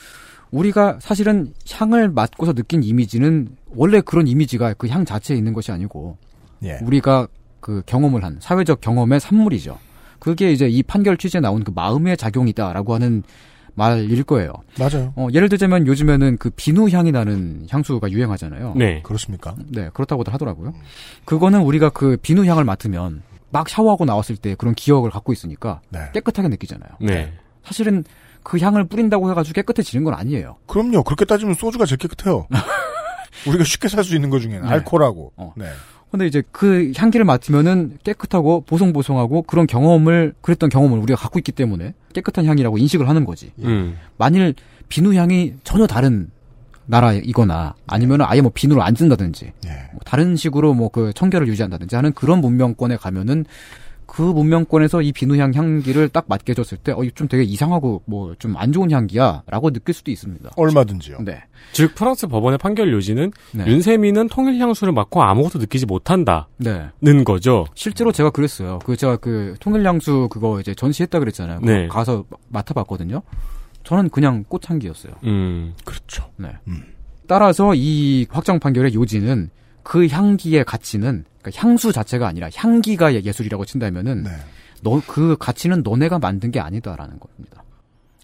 우리가 0.51 0.97
사실은 1.01 1.53
향을 1.71 2.09
맡고서 2.09 2.53
느낀 2.53 2.83
이미지는 2.83 3.49
원래 3.75 4.01
그런 4.01 4.27
이미지가 4.27 4.73
그 4.75 4.87
향 4.87 5.05
자체에 5.05 5.35
있는 5.37 5.53
것이 5.53 5.71
아니고 5.71 6.17
예. 6.63 6.77
우리가 6.83 7.27
그 7.59 7.81
경험을 7.85 8.23
한 8.23 8.37
사회적 8.39 8.81
경험의 8.81 9.19
산물이죠. 9.19 9.77
그게 10.19 10.51
이제 10.51 10.67
이 10.67 10.83
판결 10.83 11.17
취지에 11.17 11.41
나온 11.41 11.63
그 11.63 11.71
마음의 11.73 12.17
작용이다라고 12.17 12.93
하는 12.93 13.23
말일 13.75 14.23
거예요. 14.23 14.53
맞아요. 14.77 15.13
어, 15.15 15.27
예를 15.33 15.49
들자면 15.49 15.87
요즘에는 15.87 16.37
그 16.37 16.49
비누 16.51 16.89
향이 16.89 17.11
나는 17.11 17.65
향수가 17.69 18.11
유행하잖아요. 18.11 18.73
네. 18.75 19.01
그렇습니까? 19.03 19.55
네, 19.69 19.89
그렇다고들 19.93 20.33
하더라고요. 20.33 20.73
그거는 21.25 21.61
우리가 21.61 21.89
그 21.89 22.17
비누 22.21 22.45
향을 22.45 22.63
맡으면 22.63 23.23
막 23.51 23.69
샤워하고 23.69 24.05
나왔을 24.05 24.35
때 24.37 24.55
그런 24.55 24.73
기억을 24.75 25.09
갖고 25.11 25.33
있으니까 25.33 25.81
네. 25.89 25.99
깨끗하게 26.13 26.47
느끼잖아요. 26.49 26.89
네. 27.01 27.33
사실은 27.63 28.03
그 28.43 28.57
향을 28.59 28.85
뿌린다고 28.85 29.29
해가지고 29.31 29.53
깨끗해지는 29.55 30.03
건 30.03 30.13
아니에요. 30.15 30.57
그럼요. 30.67 31.03
그렇게 31.03 31.25
따지면 31.25 31.53
소주가 31.55 31.85
제일 31.85 31.97
깨끗해요. 31.97 32.47
우리가 33.47 33.63
쉽게 33.63 33.87
살 33.87 34.03
수 34.03 34.15
있는 34.15 34.29
것 34.29 34.39
중에는 34.39 34.61
네. 34.61 34.67
알코올하고. 34.67 35.33
어. 35.37 35.53
네. 35.55 35.65
근데 36.13 36.27
이제 36.27 36.43
그 36.51 36.91
향기를 36.95 37.25
맡으면은 37.25 37.97
깨끗하고 38.03 38.61
보송보송하고 38.67 39.41
그런 39.41 39.65
경험을 39.65 40.35
그랬던 40.41 40.69
경험을 40.69 40.99
우리가 40.99 41.19
갖고 41.19 41.39
있기 41.39 41.51
때문에 41.51 41.95
깨끗한 42.13 42.45
향이라고 42.45 42.77
인식을 42.77 43.09
하는 43.09 43.25
거지. 43.25 43.51
음. 43.63 43.97
만일 44.17 44.53
비누 44.89 45.15
향이 45.15 45.55
전혀 45.63 45.87
다른 45.87 46.29
나라이거나 46.85 47.73
아니면은 47.87 48.27
아예 48.29 48.41
뭐 48.41 48.51
비누를 48.53 48.83
안 48.83 48.93
쓴다든지 48.93 49.53
뭐 49.93 50.01
다른 50.05 50.35
식으로 50.35 50.75
뭐 50.75 50.89
그 50.89 51.13
청결을 51.15 51.47
유지한다든지 51.47 51.95
하는 51.95 52.13
그런 52.13 52.41
문명권에 52.41 52.97
가면은 52.97 53.45
그 54.13 54.21
문명권에서 54.21 55.01
이 55.01 55.11
비누향 55.11 55.53
향기를 55.55 56.09
딱 56.09 56.25
맡게 56.27 56.51
해줬을 56.51 56.77
때, 56.77 56.91
어, 56.91 57.03
이거 57.03 57.11
좀 57.15 57.27
되게 57.27 57.41
이상하고 57.43 58.03
뭐 58.05 58.35
좀 58.37 58.55
안 58.57 58.71
좋은 58.71 58.91
향기야 58.91 59.41
라고 59.47 59.71
느낄 59.71 59.93
수도 59.95 60.11
있습니다. 60.11 60.51
얼마든지요. 60.55 61.17
네. 61.25 61.41
즉 61.71 61.95
프랑스 61.95 62.27
법원의 62.27 62.59
판결 62.59 62.93
요지는 62.93 63.31
네. 63.53 63.65
윤세민은 63.65 64.27
통일 64.29 64.59
향수를 64.59 64.93
맡고 64.93 65.23
아무것도 65.23 65.57
느끼지 65.59 65.85
못한다 65.87 66.47
는 66.59 66.91
네. 66.99 67.23
거죠. 67.23 67.65
실제로 67.73 68.11
제가 68.11 68.29
그랬어요. 68.29 68.79
그 68.85 68.95
제가 68.95 69.17
그 69.17 69.55
통일 69.59 69.85
향수 69.87 70.27
그거 70.29 70.59
이제 70.59 70.75
전시했다 70.75 71.17
그랬잖아요. 71.19 71.61
네. 71.61 71.87
가서 71.87 72.25
맡아봤거든요. 72.49 73.21
저는 73.83 74.09
그냥 74.09 74.43
꽃향기였어요. 74.47 75.13
음. 75.23 75.73
그렇죠. 75.85 76.29
네. 76.37 76.49
따라서 77.27 77.73
이 77.75 78.27
확정 78.29 78.59
판결의 78.59 78.93
요지는 78.93 79.49
그 79.81 80.07
향기의 80.07 80.63
가치는 80.65 81.25
그러니까 81.43 81.61
향수 81.61 81.91
자체가 81.91 82.27
아니라 82.27 82.49
향기가 82.55 83.13
예술이라고 83.13 83.65
친다면은 83.65 84.25
너그 84.81 85.37
가치는 85.39 85.83
너네가 85.83 86.19
만든 86.19 86.51
게 86.51 86.59
아니다라는 86.59 87.19
겁니다. 87.19 87.63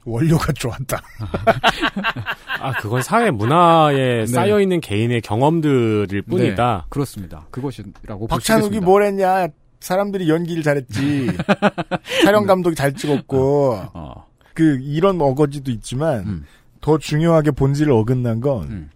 원료가 0.06 0.54
좋았다. 0.54 1.02
아 2.60 2.72
그건 2.80 3.02
사회 3.04 3.30
문화에 3.30 4.20
네. 4.20 4.26
쌓여 4.26 4.60
있는 4.62 4.80
개인의 4.80 5.22
경험들일 5.22 6.24
뿐이다. 6.24 6.78
네, 6.84 6.88
그렇습니다. 6.90 7.46
그것이라고 7.52 8.20
볼 8.20 8.28
박찬욱이. 8.28 8.80
뭘 8.80 9.04
했냐? 9.04 9.50
사람들이 9.82 10.30
연기를 10.30 10.64
잘했지. 10.64 11.28
촬영 12.24 12.46
감독이 12.46 12.76
잘 12.76 12.94
찍었고. 12.94 13.80
어. 13.94 14.26
그 14.54 14.80
이런 14.82 15.22
어거지도 15.22 15.72
있지만 15.72 16.20
음. 16.26 16.46
더 16.82 16.98
중요하게 16.98 17.52
본질을 17.52 17.94
어긋난 17.94 18.42
건 18.42 18.90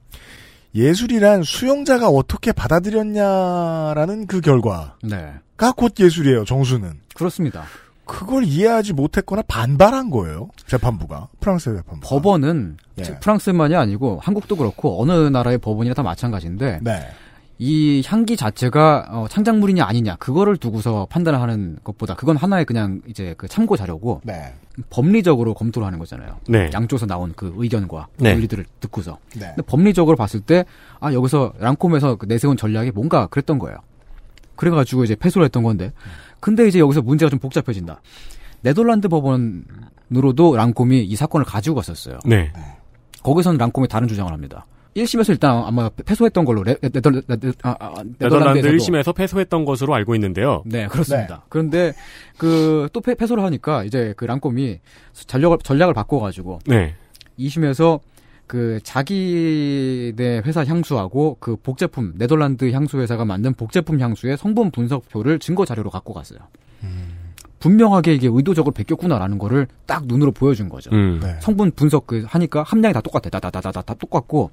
예술이란 0.76 1.44
수용자가 1.44 2.08
어떻게 2.10 2.52
받아들였냐라는 2.52 4.28
그 4.28 4.42
결과가 4.42 4.98
네. 5.04 5.34
곧 5.76 5.94
예술이에요. 6.00 6.46
정수는. 6.46 6.94
그렇습니다. 7.14 7.64
그걸 8.06 8.44
이해하지 8.44 8.94
못했거나 8.94 9.44
반발한 9.48 10.10
거예요. 10.10 10.50
재판부가 10.68 11.30
프랑스 11.40 11.74
재판부. 11.76 12.08
법원은 12.08 12.78
예. 12.98 13.04
즉 13.04 13.20
프랑스만이 13.22 13.76
아니고 13.76 14.20
한국도 14.22 14.58
그렇고 14.58 15.02
어느 15.02 15.12
나라의 15.12 15.58
법원이나 15.60 15.94
다 15.94 16.04
마찬가지인데 16.04 16.80
네. 16.82 17.08
이 17.60 18.04
향기 18.06 18.36
자체가 18.36 19.08
어, 19.10 19.28
창작물이냐 19.30 19.86
아니냐 19.86 20.16
그거를 20.18 20.58
두고서 20.58 21.08
판단하는 21.10 21.78
것보다 21.84 22.16
그건 22.16 22.36
하나의 22.36 22.66
그냥 22.66 23.02
이제 23.08 23.36
그 23.38 23.48
참고 23.48 23.78
자료고 23.78 24.22
네. 24.26 24.54
법리적으로 24.90 25.54
검토를 25.54 25.86
하는 25.86 26.00
거잖아요. 26.00 26.38
네. 26.48 26.70
양쪽에서 26.74 27.06
나온 27.06 27.34
그 27.36 27.54
의견과 27.58 28.08
네. 28.18 28.34
논리들을 28.34 28.66
듣고서. 28.80 29.18
네. 29.36 29.48
근데 29.48 29.62
법리적으로 29.62 30.16
봤을 30.16 30.40
때 30.40 30.66
아 31.00 31.14
여기서 31.14 31.54
랑콤에서 31.60 32.16
그 32.16 32.26
내세운 32.26 32.56
전략이 32.58 32.92
뭔가 32.92 33.28
그랬던 33.28 33.60
거예요. 33.60 33.78
그래가지고 34.56 35.04
이제 35.04 35.16
패소를 35.16 35.46
했던 35.46 35.64
건데 35.64 35.92
근데 36.40 36.68
이제 36.68 36.80
여기서 36.80 37.02
문제가 37.02 37.30
좀 37.30 37.40
복잡해진다. 37.40 38.02
네덜란드 38.62 39.10
법원으로도 39.10 40.56
랑콤이 40.56 41.04
이 41.04 41.16
사건을 41.16 41.46
가지고 41.46 41.76
갔었어요. 41.76 42.20
네. 42.26 42.52
거기서는 43.24 43.58
랑콤이 43.58 43.88
다른 43.88 44.08
주장을 44.08 44.32
합니다. 44.32 44.66
1심에서 44.96 45.30
일단 45.32 45.64
아마 45.66 45.90
패소했던 45.90 46.46
걸로 46.46 46.64
레, 46.64 46.76
네덜, 46.76 47.24
네덜, 47.28 47.54
아, 47.64 47.76
아, 47.80 47.94
네덜란드 48.20 48.60
네덜란드에서도 48.60 48.78
1심에서 48.78 49.16
패소했던 49.16 49.66
것으로 49.66 49.94
알고 49.96 50.16
있는데요. 50.16 50.64
네, 50.66 50.88
그렇습니다. 50.88 51.44
그런데 51.50 51.94
그 52.38 52.88
또 52.94 53.02
패소를 53.02 53.44
하니까 53.44 53.84
이제 53.84 54.14
그 54.16 54.26
랑콤이 54.26 54.80
전략을 55.14 55.58
전략을 55.64 55.94
바꿔 55.94 56.20
가지고 56.20 56.60
네. 56.66 56.96
2심에서 57.40 58.00
그 58.46 58.80
자기네 58.84 60.42
회사 60.46 60.64
향수하고 60.64 61.38
그 61.40 61.56
복제품 61.56 62.14
네덜란드 62.18 62.72
향수 62.72 63.00
회사가 63.00 63.26
만든 63.26 63.54
복제품 63.54 64.00
향수의 64.00 64.38
성분 64.38 64.72
분석표를 64.72 65.40
증거 65.40 65.66
자료로 65.66 65.90
갖고 65.90 66.14
갔어요. 66.14 66.40
분명하게 67.64 68.14
이게 68.14 68.28
의도적으로 68.30 68.74
베꼈구나라는 68.74 69.38
거를 69.38 69.68
딱 69.86 70.06
눈으로 70.06 70.34
보여준 70.34 70.68
거죠. 70.68 70.92
음. 70.92 71.22
네. 71.24 71.38
성분 71.40 71.72
분석 71.72 72.08
그 72.08 72.26
하니까 72.28 72.62
함량이 72.64 72.94
다 72.94 73.00
똑같아. 73.00 73.30
다다다다다 73.30 73.82
다 73.84 73.94
똑같고 73.94 74.52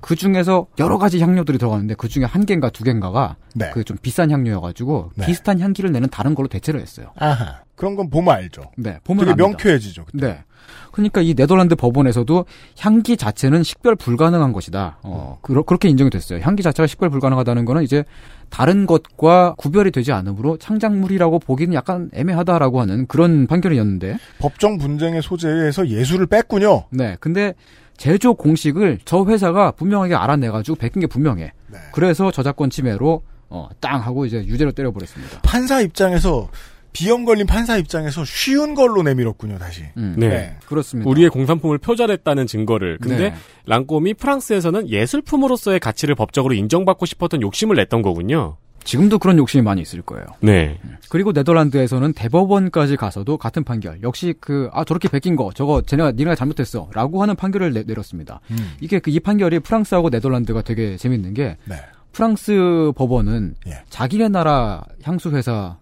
그 0.00 0.14
중에서 0.14 0.68
여러 0.78 0.96
가지 0.96 1.20
향료들이 1.20 1.58
들어가는데 1.58 1.94
그 1.94 2.06
중에 2.06 2.22
한 2.24 2.46
개인가 2.46 2.70
두 2.70 2.84
개인가가 2.84 3.34
네. 3.56 3.70
그좀 3.70 3.96
비싼 4.00 4.30
향료여가지고 4.30 5.10
네. 5.16 5.26
비슷한 5.26 5.58
향기를 5.58 5.90
내는 5.90 6.08
다른 6.08 6.36
걸로 6.36 6.46
대체를 6.46 6.80
했어요. 6.80 7.08
아하. 7.16 7.62
그런 7.74 7.96
건 7.96 8.08
보면 8.10 8.32
알죠. 8.32 8.70
네, 8.76 9.00
보면 9.02 9.24
되게 9.24 9.32
압니다. 9.32 9.48
명쾌해지죠. 9.48 10.04
그때. 10.04 10.26
네. 10.26 10.44
그러니까 10.92 11.20
이 11.20 11.34
네덜란드 11.34 11.74
법원에서도 11.74 12.44
향기 12.78 13.16
자체는 13.16 13.62
식별 13.62 13.96
불가능한 13.96 14.52
것이다. 14.52 14.98
어, 15.02 15.38
그러, 15.42 15.62
그렇게 15.62 15.88
인정이 15.88 16.10
됐어요. 16.10 16.40
향기 16.42 16.62
자체가 16.62 16.86
식별 16.86 17.10
불가능하다는 17.10 17.64
거는 17.64 17.82
이제 17.82 18.04
다른 18.50 18.86
것과 18.86 19.54
구별이 19.56 19.90
되지 19.90 20.12
않으므로 20.12 20.58
창작물이라고 20.58 21.38
보기는 21.38 21.72
약간 21.72 22.10
애매하다라고 22.12 22.80
하는 22.80 23.06
그런 23.06 23.46
판결이었는데. 23.46 24.18
법정 24.38 24.76
분쟁의 24.78 25.22
소재에서 25.22 25.88
예술을 25.88 26.26
뺐군요. 26.26 26.84
네. 26.90 27.16
근데 27.20 27.54
제조 27.96 28.34
공식을 28.34 28.98
저 29.04 29.24
회사가 29.24 29.70
분명하게 29.72 30.14
알아내가지고 30.14 30.76
베낀 30.76 31.00
게 31.00 31.06
분명해. 31.06 31.52
네. 31.68 31.78
그래서 31.92 32.30
저작권 32.30 32.68
침해로 32.68 33.22
어, 33.48 33.68
땅 33.80 34.00
하고 34.00 34.24
이제 34.26 34.38
유죄로 34.38 34.72
때려버렸습니다. 34.72 35.40
판사 35.42 35.80
입장에서 35.80 36.48
비염 36.92 37.24
걸린 37.24 37.46
판사 37.46 37.76
입장에서 37.76 38.24
쉬운 38.24 38.74
걸로 38.74 39.02
내밀었군요. 39.02 39.58
다시. 39.58 39.82
음, 39.96 40.14
네. 40.18 40.56
그렇습니다. 40.66 41.08
우리의 41.08 41.30
공산품을 41.30 41.78
표절했다는 41.78 42.46
증거를. 42.46 42.98
근데 43.00 43.30
네. 43.30 43.34
랑콤이 43.66 44.14
프랑스에서는 44.14 44.88
예술품으로서의 44.88 45.80
가치를 45.80 46.14
법적으로 46.14 46.54
인정받고 46.54 47.06
싶었던 47.06 47.40
욕심을 47.42 47.76
냈던 47.76 48.02
거군요. 48.02 48.56
지금도 48.84 49.18
그런 49.18 49.38
욕심이 49.38 49.62
많이 49.62 49.80
있을 49.80 50.02
거예요. 50.02 50.26
네. 50.40 50.78
그리고 51.08 51.32
네덜란드에서는 51.32 52.12
대법원까지 52.14 52.96
가서도 52.96 53.36
같은 53.36 53.62
판결. 53.64 54.02
역시 54.02 54.34
그, 54.40 54.68
아, 54.72 54.84
저렇게 54.84 55.08
베낀 55.08 55.36
거, 55.36 55.50
저거, 55.54 55.82
쟤네가, 55.82 56.12
니네가 56.12 56.34
잘못했어. 56.34 56.90
라고 56.92 57.22
하는 57.22 57.36
판결을 57.36 57.72
내, 57.72 57.84
렸습니다 57.86 58.40
음. 58.50 58.72
이게 58.80 58.98
그, 58.98 59.10
이 59.10 59.20
판결이 59.20 59.60
프랑스하고 59.60 60.10
네덜란드가 60.10 60.62
되게 60.62 60.96
재밌는 60.96 61.34
게, 61.34 61.56
네. 61.64 61.76
프랑스 62.12 62.92
법원은 62.94 63.54
예. 63.68 63.82
자기네 63.88 64.28
나라 64.28 64.82
향수회사의 65.02 65.76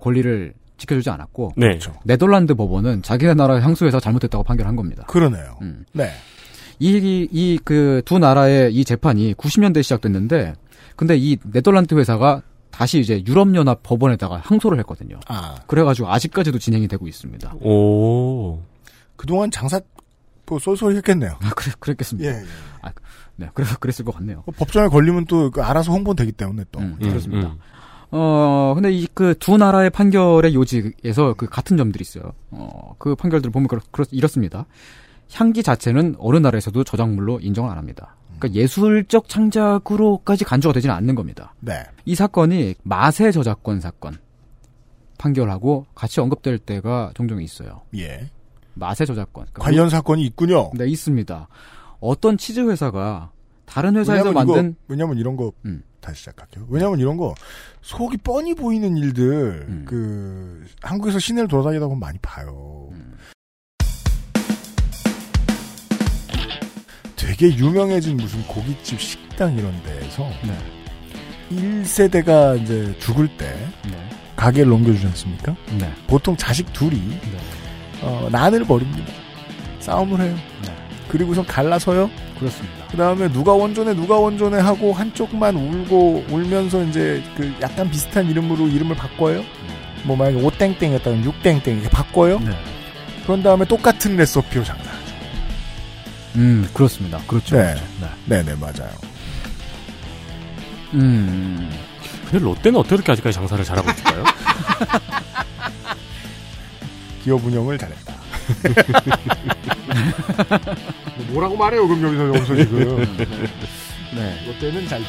권리를 0.00 0.54
지켜주지 0.78 1.10
않았고, 1.10 1.52
네. 1.56 1.68
그렇죠. 1.68 1.94
네덜란드 2.04 2.54
법원은 2.54 3.02
자기네 3.02 3.34
나라 3.34 3.60
향수회사 3.60 4.00
잘못했다고 4.00 4.42
판결한 4.44 4.74
겁니다. 4.76 5.04
그러네요. 5.06 5.58
음. 5.62 5.84
네. 5.92 6.10
이, 6.78 7.28
이, 7.30 7.58
그 7.62 8.02
두 8.04 8.18
나라의 8.18 8.74
이 8.74 8.84
재판이 8.84 9.34
90년대에 9.34 9.82
시작됐는데, 9.82 10.54
근데 10.96 11.16
이 11.16 11.36
네덜란드 11.52 11.94
회사가 11.94 12.42
다시 12.72 12.98
이제 13.00 13.22
유럽연합 13.26 13.82
법원에다가 13.82 14.38
항소를 14.38 14.78
했거든요. 14.80 15.20
아. 15.28 15.54
그래가지고 15.66 16.08
아직까지도 16.10 16.58
진행이 16.58 16.88
되고 16.88 17.06
있습니다. 17.06 17.54
오. 17.60 18.60
그동안 19.16 19.50
장사 19.50 19.80
뭐 20.46 20.58
쏠쏠히 20.58 20.96
했겠네요. 20.96 21.36
아, 21.40 21.50
그래, 21.54 21.72
그랬겠습니다. 21.78 22.30
예, 22.30 22.34
예. 22.36 22.44
아, 22.82 22.90
네, 23.36 23.48
그래서 23.54 23.76
그랬을 23.78 24.04
것 24.04 24.14
같네요. 24.16 24.42
뭐 24.44 24.54
법정에 24.56 24.88
걸리면 24.88 25.26
또그 25.26 25.62
알아서 25.62 25.92
홍보는 25.92 26.16
되기 26.16 26.32
때문에 26.32 26.64
또. 26.72 26.80
음, 26.80 26.96
음, 27.00 27.08
그렇습니다. 27.08 27.48
음. 27.48 27.58
어, 28.12 28.72
근데 28.74 28.92
이 28.92 29.06
그 29.14 29.34
두 29.38 29.56
나라의 29.56 29.90
판결의 29.90 30.54
요지에서 30.54 31.34
그 31.36 31.46
같은 31.46 31.76
점들이 31.76 32.02
있어요. 32.02 32.32
어, 32.50 32.94
그 32.98 33.14
판결들을 33.14 33.50
보면 33.52 33.68
그렇, 33.68 33.80
그렇, 33.90 34.04
이렇습니다. 34.10 34.66
향기 35.32 35.62
자체는 35.62 36.16
어느 36.18 36.36
나라에서도 36.36 36.84
저작물로 36.84 37.40
인정을 37.40 37.70
안 37.70 37.78
합니다. 37.78 38.14
그러니까 38.38 38.60
예술적 38.60 39.28
창작으로까지 39.28 40.44
간주가 40.44 40.74
되지는 40.74 40.94
않는 40.94 41.14
겁니다. 41.14 41.54
네. 41.60 41.82
이 42.04 42.14
사건이 42.14 42.74
마세 42.82 43.30
저작권 43.32 43.80
사건 43.80 44.18
판결하고 45.18 45.86
같이 45.94 46.20
언급될 46.20 46.58
때가 46.58 47.12
종종 47.14 47.40
있어요. 47.40 47.82
예. 47.96 48.28
마세 48.74 49.04
저작권. 49.06 49.44
그러니까 49.52 49.62
관련 49.62 49.88
사건이 49.88 50.22
있군요. 50.24 50.70
네, 50.74 50.86
있습니다. 50.88 51.48
어떤 52.00 52.36
치즈 52.36 52.60
회사가 52.68 53.30
다른 53.64 53.96
회사에서 53.96 54.30
왜냐면 54.30 54.34
만든 54.46 54.70
이거, 54.70 54.78
왜냐면 54.88 55.18
이런 55.18 55.36
거 55.36 55.52
음. 55.64 55.82
다시 56.02 56.18
시작할게요. 56.20 56.66
왜냐면 56.68 56.98
이런 56.98 57.16
거 57.16 57.34
속이 57.80 58.18
뻔히 58.18 58.54
보이는 58.54 58.94
일들 58.96 59.66
음. 59.68 59.84
그 59.88 60.66
한국에서 60.82 61.18
시내를 61.18 61.48
돌아다니다 61.48 61.86
보면 61.86 61.98
많이 61.98 62.18
봐요. 62.18 62.90
음. 62.92 63.16
되게 67.16 67.56
유명해진 67.56 68.16
무슨 68.18 68.42
고깃집 68.46 69.00
식당 69.00 69.56
이런 69.56 69.72
데에서 69.84 70.28
네. 70.44 70.58
1세대가 71.50 72.60
이제 72.60 72.94
죽을 72.98 73.28
때 73.38 73.54
네. 73.84 74.10
가게를 74.36 74.68
넘겨주지 74.70 75.06
않습니까? 75.06 75.56
네. 75.78 75.92
보통 76.08 76.36
자식 76.36 76.72
둘이 76.72 76.98
네. 76.98 77.38
어, 78.02 78.28
난을 78.30 78.64
벌입니다. 78.64 79.12
싸움을 79.80 80.20
해요. 80.20 80.36
네. 81.12 81.18
그리고선 81.18 81.44
갈라서요. 81.44 82.10
그렇습니다. 82.38 82.86
그 82.90 82.96
다음에 82.96 83.30
누가 83.30 83.52
원존해 83.52 83.94
누가 83.94 84.18
원존해 84.18 84.58
하고 84.60 84.94
한쪽만 84.94 85.54
울고 85.54 86.24
울면서 86.30 86.82
이제 86.84 87.22
그 87.36 87.54
약간 87.60 87.90
비슷한 87.90 88.26
이름으로 88.28 88.66
이름을 88.66 88.96
바꿔요. 88.96 89.44
뭐 90.04 90.16
만약에 90.16 90.42
오땡땡이었다면 90.42 91.24
육땡땡 91.24 91.74
이렇게 91.74 91.90
바꿔요. 91.90 92.38
네. 92.40 92.52
그런 93.24 93.42
다음에 93.42 93.64
똑같은 93.66 94.16
레시피로 94.16 94.64
장사하죠. 94.64 95.12
음, 96.36 96.68
그렇습니다. 96.72 97.18
그렇죠. 97.26 97.56
네. 97.56 97.74
그렇죠. 97.74 97.86
네. 98.26 98.42
네네 98.42 98.56
맞아요. 98.58 98.90
음. 100.94 101.70
근데 102.30 102.38
롯데는 102.38 102.80
어떻게 102.80 102.94
이렇게 102.94 103.12
아직까지 103.12 103.34
장사를 103.34 103.62
잘하고 103.64 103.90
있을까요? 103.90 104.24
기업 107.22 107.44
운영을 107.44 107.76
잘했다. 107.78 108.11
뭐라고 111.32 111.56
말해요 111.56 111.86
그럼 111.86 112.02
여기서 112.02 112.28
여기서 112.28 112.56
지금. 112.56 113.16
네. 114.14 114.36
롯데는 114.46 114.86
잘. 114.88 115.00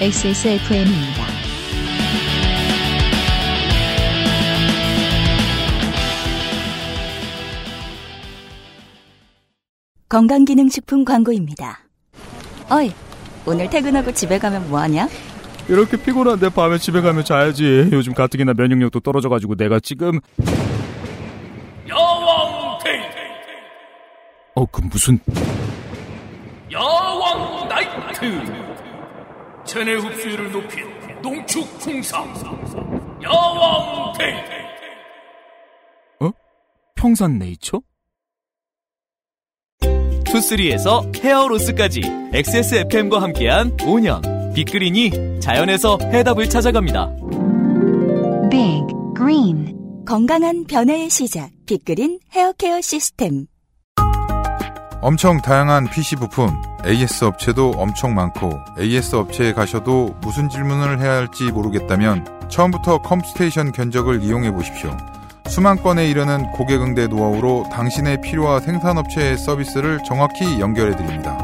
XSFM입니다. 0.00 1.26
건강기능식품 10.08 11.04
광고입니다. 11.06 11.80
어이, 12.70 12.92
오늘 13.46 13.70
퇴근하고 13.70 14.12
집에 14.12 14.38
가면 14.38 14.68
뭐하냐? 14.68 15.08
이렇게 15.68 15.96
피곤한데 15.96 16.50
밤에 16.50 16.76
집에 16.76 17.00
가면 17.00 17.24
자야지. 17.24 17.88
요즘 17.92 18.12
가뜩이나 18.12 18.52
면역력도 18.54 19.00
떨어져가지고 19.00 19.54
내가 19.54 19.80
지금 19.80 20.20
야왕 21.88 22.78
데이 22.84 23.00
어 24.54 24.66
그 24.66 24.82
무슨 24.82 25.18
야왕 26.70 27.68
나이트 27.68 28.44
체내 29.64 29.94
흡수율을 29.94 30.52
높인 30.52 30.84
농축 31.22 31.78
홍삼 31.78 32.26
야왕 33.22 34.12
데이 34.18 34.34
어? 36.20 36.30
평산 36.94 37.38
네이처? 37.38 37.80
투쓰리에서 40.26 41.02
hair 41.16 41.42
loss까지 41.42 42.00
XSFM과 42.32 43.20
함께한 43.22 43.76
5년 43.78 44.54
빅그린이 44.54 45.40
자연에서 45.40 45.98
해답을 46.00 46.48
찾아갑니다. 46.48 47.10
Big 48.50 48.82
green. 49.16 49.74
건강한 50.06 50.64
변화의 50.64 51.10
시작. 51.10 51.50
빅그린 51.66 52.18
헤어케어 52.32 52.80
시스템. 52.80 53.46
엄청 55.04 55.40
다양한 55.40 55.90
PC 55.90 56.14
부품, 56.14 56.62
AS 56.86 57.24
업체도 57.24 57.72
엄청 57.72 58.14
많고 58.14 58.60
AS 58.78 59.16
업체에 59.16 59.52
가셔도 59.52 60.14
무슨 60.20 60.48
질문을 60.48 61.00
해야 61.00 61.16
할지 61.16 61.50
모르겠다면 61.50 62.48
처음부터 62.48 62.98
컴스테이션 62.98 63.72
견적을 63.72 64.22
이용해 64.22 64.52
보십시오. 64.52 64.96
수만 65.48 65.76
건에 65.82 66.08
이르는 66.08 66.52
고객 66.52 66.80
응대 66.80 67.08
노하우로 67.08 67.66
당신의 67.72 68.20
필요와 68.20 68.60
생산업체의 68.60 69.38
서비스를 69.38 69.98
정확히 70.06 70.60
연결해 70.60 70.94
드립니다. 70.94 71.36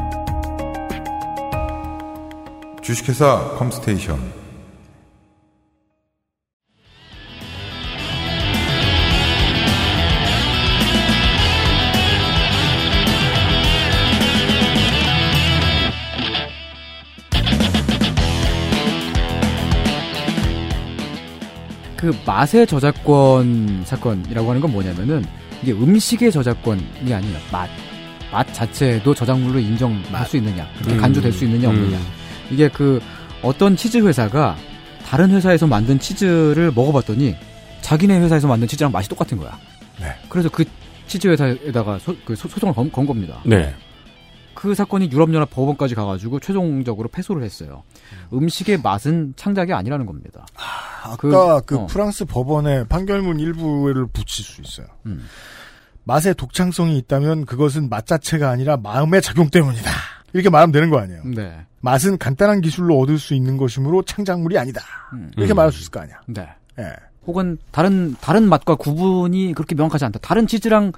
주식회사 2.81 3.55
컴스테이션 3.57 4.38
그 21.99 22.15
맛의 22.25 22.65
저작권 22.65 23.81
사건이라고 23.85 24.47
하는 24.47 24.61
건 24.61 24.71
뭐냐면은 24.71 25.25
이게 25.61 25.73
음식의 25.73 26.31
저작권이 26.31 27.13
아니라 27.13 27.39
맛. 27.51 27.69
맛 28.31 28.53
자체도 28.53 29.13
저작물로 29.13 29.59
인정할 29.59 30.25
수 30.25 30.37
있느냐, 30.37 30.65
그렇게 30.77 30.93
음. 30.93 31.01
간주될 31.01 31.33
수 31.33 31.43
있느냐 31.43 31.67
없느냐. 31.67 31.97
음. 31.97 32.05
이게 32.51 32.69
그 32.69 33.01
어떤 33.41 33.75
치즈 33.75 33.97
회사가 33.97 34.55
다른 35.05 35.31
회사에서 35.31 35.67
만든 35.67 35.99
치즈를 35.99 36.71
먹어봤더니 36.73 37.35
자기네 37.81 38.19
회사에서 38.19 38.47
만든 38.47 38.65
치즈랑 38.67 38.91
맛이 38.93 39.09
똑같은 39.09 39.37
거야. 39.37 39.57
네. 39.99 40.07
그래서 40.29 40.47
그 40.47 40.63
치즈 41.07 41.27
회사에다가 41.27 41.99
소, 41.99 42.15
그 42.23 42.33
소- 42.35 42.47
소송을 42.47 42.73
건, 42.75 42.89
건 42.91 43.05
겁니다. 43.07 43.41
네. 43.43 43.73
그 44.59 44.75
사건이 44.75 45.09
유럽연합 45.09 45.49
법원까지 45.51 45.95
가가지고 45.95 46.41
최종적으로 46.41 47.07
패소를 47.07 47.43
했어요. 47.43 47.83
음식의 48.33 48.81
맛은 48.81 49.33
창작이 49.37 49.71
아니라는 49.71 50.05
겁니다. 50.05 50.45
아까 51.01 51.61
그, 51.61 51.77
어. 51.77 51.87
프랑스 51.87 52.25
법원의 52.25 52.87
판결문 52.89 53.39
일부를 53.39 54.07
붙일 54.07 54.43
수 54.43 54.61
있어요. 54.61 54.87
음. 55.05 55.25
맛의 56.03 56.33
독창성이 56.33 56.97
있다면 56.97 57.45
그것은 57.45 57.87
맛 57.87 58.05
자체가 58.05 58.49
아니라 58.49 58.75
마음의 58.75 59.21
작용 59.21 59.49
때문이다. 59.49 59.89
이렇게 60.33 60.49
말하면 60.49 60.73
되는 60.73 60.89
거 60.89 60.99
아니에요. 60.99 61.23
네. 61.23 61.65
맛은 61.79 62.17
간단한 62.17 62.59
기술로 62.59 62.99
얻을 62.99 63.17
수 63.17 63.35
있는 63.35 63.55
것이므로 63.55 64.03
창작물이 64.03 64.57
아니다. 64.57 64.81
이렇게 65.37 65.53
음. 65.53 65.55
말할 65.55 65.71
수 65.71 65.79
있을 65.79 65.91
거 65.91 66.01
아니야. 66.01 66.19
네. 66.27 66.49
예. 66.79 66.91
혹은 67.25 67.57
다른 67.71 68.13
다른 68.19 68.49
맛과 68.49 68.75
구분이 68.75 69.53
그렇게 69.53 69.73
명확하지 69.75 70.03
않다. 70.03 70.19
다른 70.19 70.47
치즈랑 70.47 70.91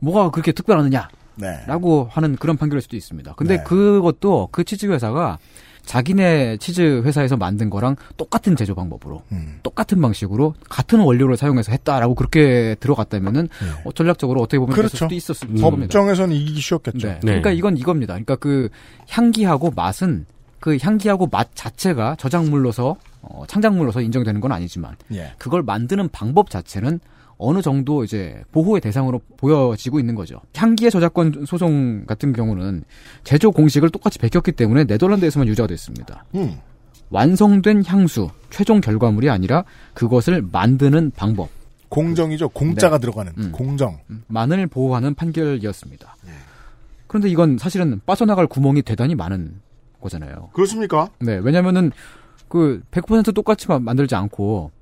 뭐가 0.00 0.32
그렇게 0.32 0.50
특별하느냐? 0.50 1.08
네. 1.36 1.60
라고 1.66 2.08
하는 2.10 2.36
그런 2.36 2.56
판결일 2.56 2.82
수도 2.82 2.96
있습니다. 2.96 3.34
근데 3.34 3.58
네. 3.58 3.64
그것도 3.64 4.48
그 4.52 4.64
치즈 4.64 4.86
회사가 4.86 5.38
자기네 5.84 6.56
치즈 6.58 7.02
회사에서 7.04 7.36
만든 7.36 7.70
거랑 7.70 7.96
똑같은 8.16 8.56
제조 8.56 8.74
방법으로 8.74 9.22
음. 9.30 9.60
똑같은 9.62 10.00
방식으로 10.00 10.54
같은 10.68 10.98
원료를 10.98 11.36
사용해서 11.36 11.70
했다라고 11.72 12.14
그렇게 12.16 12.74
들어갔다면은 12.80 13.48
어, 13.84 13.92
전략적으로 13.92 14.42
어떻게 14.42 14.58
보면 14.58 14.74
네. 14.74 14.76
그렇죠. 14.76 14.96
수도 14.96 15.14
있었을 15.14 15.48
겁니다. 15.48 15.70
법정에서는 15.70 16.34
이기기 16.34 16.60
쉬웠겠죠. 16.60 17.08
네. 17.08 17.18
그러니까 17.20 17.52
이건 17.52 17.76
이겁니다. 17.76 18.14
그러니까 18.14 18.34
그 18.36 18.68
향기하고 19.08 19.72
맛은 19.76 20.26
그 20.58 20.76
향기하고 20.80 21.28
맛 21.30 21.50
자체가 21.54 22.16
저작물로서 22.18 22.96
어, 23.22 23.44
창작물로서 23.46 24.00
인정되는 24.00 24.40
건 24.40 24.52
아니지만 24.52 24.96
예. 25.12 25.34
그걸 25.38 25.62
만드는 25.62 26.08
방법 26.08 26.50
자체는 26.50 27.00
어느 27.38 27.60
정도 27.60 28.02
이제 28.04 28.42
보호의 28.52 28.80
대상으로 28.80 29.20
보여지고 29.36 30.00
있는 30.00 30.14
거죠. 30.14 30.40
향기의 30.54 30.90
저작권 30.90 31.44
소송 31.46 32.06
같은 32.06 32.32
경우는 32.32 32.84
제조 33.24 33.50
공식을 33.50 33.90
똑같이 33.90 34.18
베꼈기 34.18 34.52
때문에 34.52 34.84
네덜란드에서만 34.84 35.46
유죄가 35.48 35.66
됐습니다. 35.66 36.24
음. 36.34 36.56
완성된 37.10 37.84
향수 37.84 38.30
최종 38.50 38.80
결과물이 38.80 39.30
아니라 39.30 39.64
그것을 39.94 40.42
만드는 40.50 41.12
방법 41.14 41.48
공정이죠. 41.88 42.48
공짜가 42.48 42.96
네. 42.98 43.00
들어가는 43.02 43.32
음. 43.38 43.52
공정. 43.52 43.98
만을 44.26 44.66
보호하는 44.66 45.14
판결이었습니다. 45.14 46.16
그런데 47.06 47.28
이건 47.28 47.58
사실은 47.58 48.00
빠져나갈 48.04 48.46
구멍이 48.48 48.82
대단히 48.82 49.14
많은 49.14 49.60
거잖아요. 50.00 50.50
그렇습니까? 50.52 51.08
네, 51.20 51.36
왜냐면은 51.36 51.92
그 52.48 52.82
100% 52.90 53.32
똑같이 53.34 53.68
마- 53.68 53.78
만들지 53.78 54.14
않고 54.16 54.72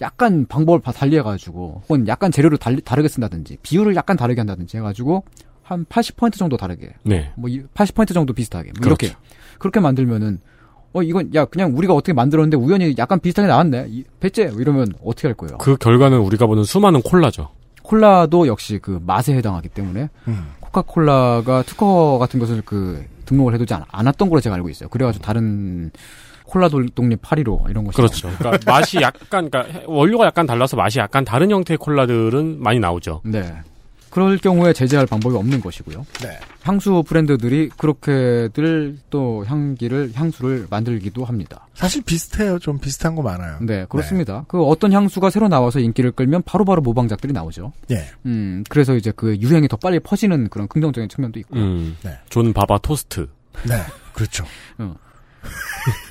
약간 0.00 0.46
방법을 0.46 0.80
다 0.80 0.92
달리 0.92 1.16
해가지고 1.16 1.82
혹은 1.88 2.08
약간 2.08 2.32
재료를 2.32 2.58
달리, 2.58 2.80
다르게 2.80 3.08
쓴다든지 3.08 3.58
비율을 3.62 3.94
약간 3.96 4.16
다르게 4.16 4.40
한다든지 4.40 4.76
해가지고 4.78 5.24
한 5.62 5.84
80% 5.84 6.34
정도 6.34 6.56
다르게 6.56 6.94
네. 7.02 7.32
뭐80% 7.38 8.14
정도 8.14 8.32
비슷하게 8.32 8.72
뭐 8.72 8.82
그렇죠. 8.82 9.06
이렇게 9.06 9.18
그렇게 9.58 9.80
만들면은 9.80 10.40
어 10.92 11.02
이건 11.02 11.32
야 11.34 11.44
그냥 11.44 11.76
우리가 11.76 11.94
어떻게 11.94 12.12
만들었는데 12.12 12.56
우연히 12.56 12.94
약간 12.98 13.20
비슷하게 13.20 13.46
나왔네 13.46 13.86
이, 13.88 14.04
배째 14.18 14.50
이러면 14.56 14.92
어떻게 15.04 15.28
할 15.28 15.34
거예요? 15.36 15.58
그 15.58 15.76
결과는 15.76 16.18
우리가 16.18 16.46
보는 16.46 16.64
수많은 16.64 17.02
콜라죠. 17.02 17.50
콜라도 17.82 18.46
역시 18.46 18.78
그 18.80 19.00
맛에 19.04 19.34
해당하기 19.34 19.68
때문에 19.68 20.08
음. 20.28 20.48
코카콜라가 20.60 21.62
특허 21.62 22.18
같은 22.18 22.40
것을 22.40 22.62
그 22.64 23.04
등록을 23.26 23.54
해두지 23.54 23.74
않, 23.74 23.84
않았던 23.90 24.28
걸로 24.28 24.40
제가 24.40 24.56
알고 24.56 24.68
있어요. 24.68 24.88
그래가지고 24.88 25.24
다른 25.24 25.90
콜라 26.50 26.68
돌- 26.68 26.88
독립 26.90 27.20
815 27.22 27.66
이런 27.70 27.84
것이 27.84 27.96
그렇죠. 27.96 28.28
그러니까 28.38 28.58
맛이 28.70 28.98
약간, 29.00 29.48
그러니까 29.50 29.80
원료가 29.86 30.26
약간 30.26 30.46
달라서 30.46 30.76
맛이 30.76 30.98
약간 30.98 31.24
다른 31.24 31.50
형태의 31.50 31.78
콜라들은 31.78 32.60
많이 32.62 32.78
나오죠. 32.80 33.22
네. 33.24 33.54
그럴 34.10 34.38
경우에 34.38 34.72
제재할 34.72 35.06
방법이 35.06 35.36
없는 35.36 35.60
것이고요. 35.60 36.04
네. 36.22 36.36
향수 36.64 37.04
브랜드들이 37.06 37.68
그렇게들 37.76 38.98
또 39.08 39.44
향기를 39.46 40.10
향수를 40.14 40.66
만들기도 40.68 41.24
합니다. 41.24 41.68
사실 41.74 42.02
비슷해요. 42.02 42.58
좀 42.58 42.80
비슷한 42.80 43.14
거 43.14 43.22
많아요. 43.22 43.58
네, 43.60 43.86
그렇습니다. 43.88 44.44
그 44.48 44.60
어떤 44.64 44.92
향수가 44.92 45.30
새로 45.30 45.46
나와서 45.46 45.78
인기를 45.78 46.10
끌면 46.10 46.42
바로바로 46.42 46.82
모방작들이 46.82 47.32
나오죠. 47.32 47.72
예. 47.92 48.04
음, 48.26 48.64
그래서 48.68 48.96
이제 48.96 49.12
그 49.14 49.36
유행이 49.36 49.68
더 49.68 49.76
빨리 49.76 50.00
퍼지는 50.00 50.48
그런 50.48 50.66
긍정적인 50.66 51.08
측면도 51.08 51.38
있고. 51.38 51.54
음. 51.56 51.96
네. 52.02 52.18
존 52.30 52.52
바바 52.52 52.78
토스트. 52.78 53.28
네. 53.68 53.76
그렇죠. 54.12 54.44
어. 54.78 54.92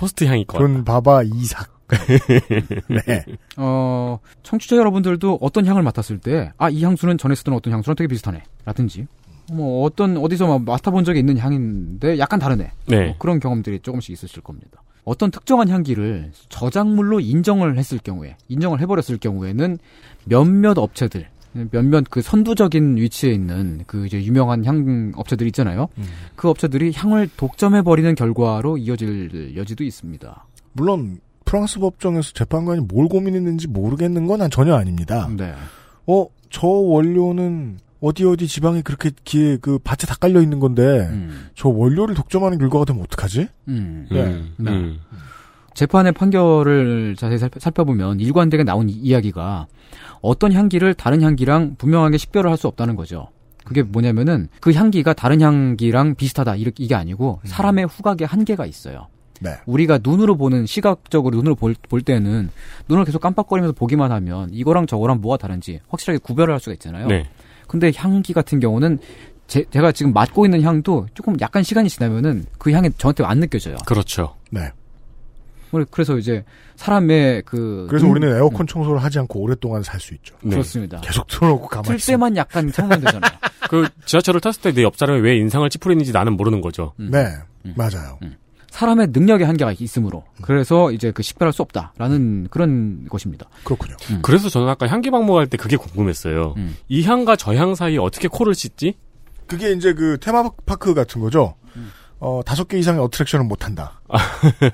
토스트 0.00 0.24
향이 0.24 0.46
거. 0.46 0.58
존 0.58 0.82
바바 0.82 1.24
이삭. 1.24 1.68
네. 2.88 3.24
어, 3.58 4.18
청취자 4.42 4.76
여러분들도 4.76 5.38
어떤 5.42 5.66
향을 5.66 5.82
맡았을 5.82 6.18
때, 6.18 6.52
아, 6.56 6.70
이 6.70 6.82
향수는 6.82 7.18
전에 7.18 7.34
쓰던 7.34 7.52
어떤 7.52 7.74
향수랑 7.74 7.96
되게 7.96 8.08
비슷하네. 8.08 8.42
라든지, 8.64 9.06
뭐, 9.52 9.84
어떤, 9.84 10.16
어디서 10.16 10.46
막 10.46 10.62
맡아본 10.64 11.04
적이 11.04 11.18
있는 11.18 11.36
향인데 11.36 12.18
약간 12.18 12.38
다르네. 12.38 12.72
네. 12.86 13.06
뭐 13.06 13.14
그런 13.18 13.40
경험들이 13.40 13.80
조금씩 13.80 14.12
있으실 14.12 14.40
겁니다. 14.42 14.82
어떤 15.04 15.30
특정한 15.30 15.68
향기를 15.68 16.32
저작물로 16.48 17.20
인정을 17.20 17.76
했을 17.76 17.98
경우에, 17.98 18.36
인정을 18.48 18.80
해버렸을 18.80 19.18
경우에는 19.18 19.78
몇몇 20.24 20.78
업체들, 20.78 21.28
몇몇 21.70 22.04
그 22.10 22.22
선두적인 22.22 22.96
위치에 22.96 23.32
있는 23.32 23.82
그 23.86 24.06
이제 24.06 24.22
유명한 24.22 24.64
향 24.64 25.12
업체들 25.16 25.46
있잖아요. 25.48 25.88
그 26.36 26.48
업체들이 26.48 26.92
향을 26.94 27.28
독점해 27.36 27.82
버리는 27.82 28.14
결과로 28.14 28.78
이어질 28.78 29.54
여지도 29.56 29.82
있습니다. 29.84 30.46
물론 30.72 31.18
프랑스 31.44 31.80
법정에서 31.80 32.32
재판관이 32.32 32.82
뭘 32.88 33.08
고민했는지 33.08 33.66
모르겠는 33.68 34.26
건난 34.26 34.50
전혀 34.50 34.74
아닙니다. 34.76 35.28
네. 35.36 35.52
어, 36.06 36.26
저 36.50 36.66
원료는 36.68 37.78
어디 38.00 38.24
어디 38.24 38.46
지방에 38.46 38.80
그렇게 38.82 39.10
기에 39.24 39.56
그 39.60 39.78
밭에 39.82 40.06
다 40.06 40.14
깔려 40.18 40.40
있는 40.40 40.60
건데 40.60 41.10
저 41.54 41.68
원료를 41.68 42.14
독점하는 42.14 42.58
결과가 42.58 42.84
되면 42.86 43.02
어떡하지? 43.02 43.48
음. 43.68 44.06
네. 44.10 44.22
음, 44.24 44.54
네. 44.58 44.70
음. 44.70 44.98
재판의 45.74 46.12
판결을 46.12 47.14
자세히 47.16 47.38
살펴- 47.38 47.60
살펴보면 47.60 48.20
일관되게 48.20 48.64
나온 48.64 48.88
이- 48.88 48.92
이야기가 48.92 49.66
어떤 50.20 50.52
향기를 50.52 50.94
다른 50.94 51.22
향기랑 51.22 51.76
분명하게 51.78 52.18
식별을 52.18 52.50
할 52.50 52.56
수 52.56 52.66
없다는 52.68 52.94
거죠. 52.96 53.28
그게 53.64 53.82
뭐냐면은 53.82 54.48
그 54.60 54.72
향기가 54.72 55.12
다른 55.12 55.40
향기랑 55.40 56.14
비슷하다 56.16 56.56
이렇게 56.56 56.84
이게 56.84 56.94
아니고 56.94 57.40
사람의 57.44 57.86
후각에 57.86 58.24
한계가 58.24 58.66
있어요. 58.66 59.06
네. 59.40 59.52
우리가 59.64 60.00
눈으로 60.02 60.36
보는 60.36 60.66
시각적으로 60.66 61.36
눈으로 61.36 61.54
볼, 61.54 61.74
볼 61.88 62.02
때는 62.02 62.50
눈을 62.88 63.04
계속 63.06 63.20
깜빡거리면서 63.20 63.72
보기만 63.72 64.12
하면 64.12 64.50
이거랑 64.52 64.86
저거랑 64.86 65.20
뭐가 65.22 65.38
다른지 65.38 65.80
확실하게 65.88 66.18
구별을 66.18 66.52
할 66.52 66.60
수가 66.60 66.74
있잖아요. 66.74 67.06
네. 67.06 67.26
근데 67.66 67.90
향기 67.96 68.32
같은 68.34 68.60
경우는 68.60 68.98
제, 69.46 69.64
제가 69.70 69.92
지금 69.92 70.12
맡고 70.12 70.44
있는 70.44 70.62
향도 70.62 71.06
조금 71.14 71.36
약간 71.40 71.62
시간이 71.62 71.88
지나면은 71.88 72.44
그 72.58 72.72
향이 72.72 72.90
저한테 72.98 73.24
안 73.24 73.40
느껴져요. 73.40 73.76
그렇죠. 73.86 74.36
네. 74.50 74.70
그래서 75.90 76.16
이제 76.18 76.44
사람의 76.76 77.42
그 77.46 77.86
그래서 77.88 78.06
눈- 78.06 78.16
우리는 78.16 78.36
에어컨 78.36 78.66
청소를 78.66 79.02
하지 79.02 79.18
않고 79.18 79.40
오랫동안 79.40 79.82
살 79.82 80.00
수 80.00 80.14
있죠. 80.14 80.34
네. 80.42 80.50
그렇습니다. 80.50 81.00
계속 81.02 81.26
틀어놓고 81.26 81.68
가만히 81.68 81.98
틀 81.98 82.06
때만 82.06 82.36
약간 82.36 82.70
참으면 82.72 83.00
되잖아요. 83.00 83.30
그 83.70 83.88
지하철을 84.06 84.40
탔을 84.40 84.62
때 84.62 84.72
내 84.72 84.82
옆 84.82 84.96
사람이 84.96 85.20
왜 85.20 85.36
인상을 85.36 85.68
찌푸리는지 85.70 86.12
나는 86.12 86.32
모르는 86.36 86.60
거죠. 86.60 86.92
음. 87.00 87.10
네, 87.12 87.26
맞아요. 87.76 88.18
사람의 88.70 89.08
능력의 89.12 89.46
한계가 89.46 89.74
있으므로 89.78 90.22
그래서 90.42 90.92
이제 90.92 91.10
그 91.10 91.22
식별할 91.24 91.52
수 91.52 91.60
없다라는 91.62 92.46
그런 92.50 93.04
것입니다. 93.10 93.46
그렇군요. 93.64 93.96
그래서 94.22 94.48
저는 94.48 94.68
아까 94.68 94.86
향기 94.86 95.10
방목할 95.10 95.48
때 95.48 95.56
그게 95.56 95.76
궁금했어요. 95.76 96.54
음. 96.56 96.76
이 96.88 97.02
향과 97.02 97.34
저 97.36 97.52
향 97.54 97.74
사이에 97.74 97.98
어떻게 97.98 98.28
코를 98.28 98.54
씻지? 98.54 98.94
그게 99.48 99.72
이제 99.72 99.92
그 99.92 100.18
테마파크 100.20 100.94
같은 100.94 101.20
거죠. 101.20 101.56
어, 102.22 102.42
다섯 102.44 102.68
개 102.68 102.78
이상의 102.78 103.00
어트랙션은 103.00 103.48
못 103.48 103.64
한다. 103.64 104.00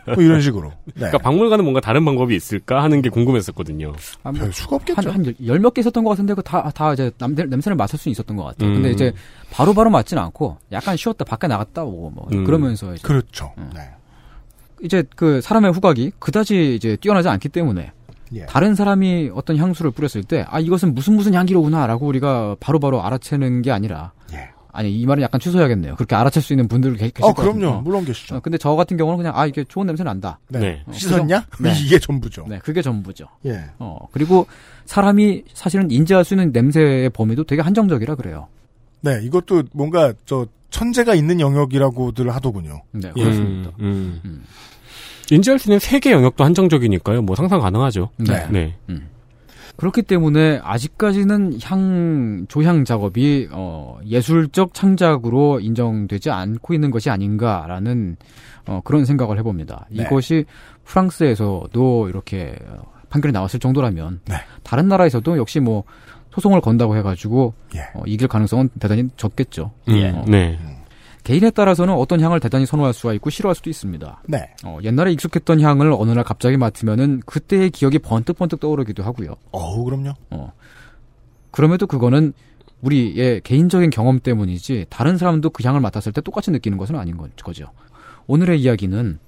뭐 0.07 0.17
이런 0.23 0.41
식으로. 0.41 0.71
네. 0.87 0.93
그러니까 0.97 1.19
박물관은 1.19 1.65
뭔가 1.65 1.81
다른 1.81 2.05
방법이 2.05 2.35
있을까 2.35 2.83
하는 2.83 3.03
게 3.03 3.09
궁금했었거든요. 3.09 3.93
아, 4.25 4.33
뭐 4.33 4.41
별 4.41 4.53
수가 4.53 4.77
없겠죠. 4.77 5.11
한 5.11 5.25
열 5.47 5.61
몇 5.61 5.73
개 5.73 5.81
있었던 5.81 6.03
것 6.03 6.11
같은데 6.11 6.35
그 6.35 6.43
다 6.43 6.69
다 6.71 6.93
이제 6.93 7.11
남, 7.19 7.35
냄새를 7.37 7.77
맡을 7.77 7.99
수 7.99 8.09
있었던 8.09 8.37
것 8.37 8.43
같아요. 8.45 8.73
근데 8.73 8.89
음. 8.89 8.93
이제 8.93 9.13
바로바로 9.53 9.91
맡지는 9.91 10.21
않고 10.25 10.59
약간 10.73 10.97
쉬었다 10.97 11.25
밖에 11.25 11.47
나갔다 11.47 11.85
오고 11.85 12.11
뭐 12.11 12.29
음. 12.33 12.45
그러면서 12.45 12.93
이제 12.95 13.03
그렇죠. 13.07 13.53
음. 13.59 13.71
네. 13.75 13.81
이제 14.83 15.05
그 15.15 15.41
사람의 15.41 15.73
후각이 15.73 16.13
그다지 16.19 16.75
이제 16.75 16.97
뛰어나지 17.01 17.29
않기 17.29 17.49
때문에 17.49 17.93
예. 18.35 18.47
다른 18.47 18.75
사람이 18.75 19.31
어떤 19.35 19.57
향수를 19.57 19.93
뿌렸을 19.93 20.25
때 20.25 20.45
아 20.49 20.59
이것은 20.59 20.95
무슨 20.95 21.15
무슨 21.15 21.33
향기로구나라고 21.35 22.07
우리가 22.07 22.57
바로바로 22.59 23.03
알아채는 23.05 23.63
게 23.63 23.71
아니라 23.71 24.13
아니 24.77 24.93
이 24.93 25.07
말은 25.07 25.23
약간 25.23 25.41
취소해야겠네요. 25.41 25.97
그렇게 25.97 26.15
알아챌 26.15 26.41
수 26.41 26.53
있는 26.53 26.69
분들 26.69 26.97
계, 26.97 27.09
계실 27.09 27.25
어. 27.25 27.33
그럼요. 27.33 27.81
물론 27.81 28.05
계시죠. 28.05 28.37
어, 28.37 28.41
근데 28.41 28.59
저 28.59 28.75
같은 28.75 28.99
경우는 28.99 29.17
그냥 29.17 29.33
아 29.35 29.47
이게 29.47 29.65
좋은 29.65 29.87
냄새 29.87 30.05
난다. 30.05 30.39
네. 30.49 30.83
어, 30.87 30.93
씻었냐? 30.93 31.47
네. 31.61 31.73
이게 31.83 31.99
전부죠. 31.99 32.45
네, 32.47 32.59
그게 32.59 32.83
전부죠. 32.83 33.27
예. 33.47 33.65
어 33.79 33.99
그리고 34.13 34.47
사람이 34.85 35.45
사실은 35.55 35.91
인지할 35.91 36.25
수 36.25 36.35
있는 36.35 36.53
냄새의 36.53 37.09
범위도 37.11 37.45
되게 37.45 37.63
한정적이라 37.63 38.17
그래요. 38.17 38.49
네, 39.01 39.21
이것도 39.23 39.65
뭔가 39.73 40.13
저 40.27 40.47
천재가 40.69 41.15
있는 41.15 41.41
영역이라고들 41.41 42.35
하더군요. 42.35 42.83
네, 42.93 43.11
그렇습니다. 43.13 43.71
음. 43.81 44.45
인지할 45.31 45.59
수 45.59 45.71
있는 45.71 45.79
세계 45.79 46.13
영역도 46.13 46.45
한정적이니까요. 46.45 47.23
뭐 47.23 47.35
상상 47.35 47.61
가능하죠. 47.61 48.11
네. 48.19 48.47
네. 48.51 48.75
그렇기 49.77 50.03
때문에 50.03 50.61
아직까지는 50.63 51.59
향 51.63 52.47
조향 52.49 52.85
작업이 52.85 53.49
어, 53.53 53.99
예술적 54.07 54.75
창작으로 54.75 55.61
인정되지 55.61 56.31
않고 56.31 56.75
있는 56.75 56.91
것이 56.91 57.11
아닌가라는 57.11 58.17
어, 58.67 58.81
그런 58.85 59.05
생각을 59.05 59.39
해봅니다. 59.39 59.87
네. 59.91 60.03
이것이 60.03 60.45
프랑스에서도 60.85 62.09
이렇게 62.09 62.57
어, 62.67 62.83
판결이 63.11 63.33
나왔을 63.33 63.61
정도라면 63.61 64.21
네. 64.25 64.37
다른 64.63 64.89
나라에서도 64.89 65.37
역시 65.39 65.61
뭐 65.61 65.85
소송을 66.33 66.61
건다고 66.61 66.97
해가지고 66.97 67.55
어, 67.95 68.03
이길 68.07 68.29
가능성은 68.29 68.71
대단히 68.79 69.09
적겠죠. 69.17 69.73
음, 69.89 70.13
어, 70.15 70.25
네. 70.29 70.59
개인에 71.27 71.51
따라서는 71.51 71.93
어떤 71.93 72.21
향을 72.21 72.39
대단히 72.39 72.67
선호할 72.67 72.93
수가 72.93 73.13
있고 73.15 73.31
싫어할 73.31 73.57
수도 73.57 73.69
있습니다. 73.69 74.23
네. 74.29 74.49
어, 74.65 74.79
옛날에 74.85 75.11
익숙했던 75.11 75.61
향을 75.61 75.93
어느 75.99 76.13
날 76.13 76.23
갑자기 76.23 76.57
맡으면은 76.57 77.21
그때의 77.27 77.71
기억이 77.71 77.99
번뜩번뜩 77.99 78.61
떠오르기도 78.61 79.03
하고요. 79.03 79.35
어우, 79.51 79.85
그럼요. 79.85 80.13
어. 80.31 80.53
그럼에도 81.51 81.89
그거는 81.89 82.33
우리의 82.81 83.41
개인적인 83.41 83.91
경험 83.91 84.21
때문이지 84.21 84.87
다른 84.89 85.17
사람도 85.19 85.51
그 85.51 85.67
향을 85.67 85.81
맡았을 85.81 86.13
때 86.13 86.21
똑같이 86.21 86.53
느끼는 86.53 86.79
것은 86.79 86.95
아닌 86.95 87.17
거- 87.17 87.29
거죠. 87.43 87.73
오늘의 88.29 88.61
이야기는 88.61 89.19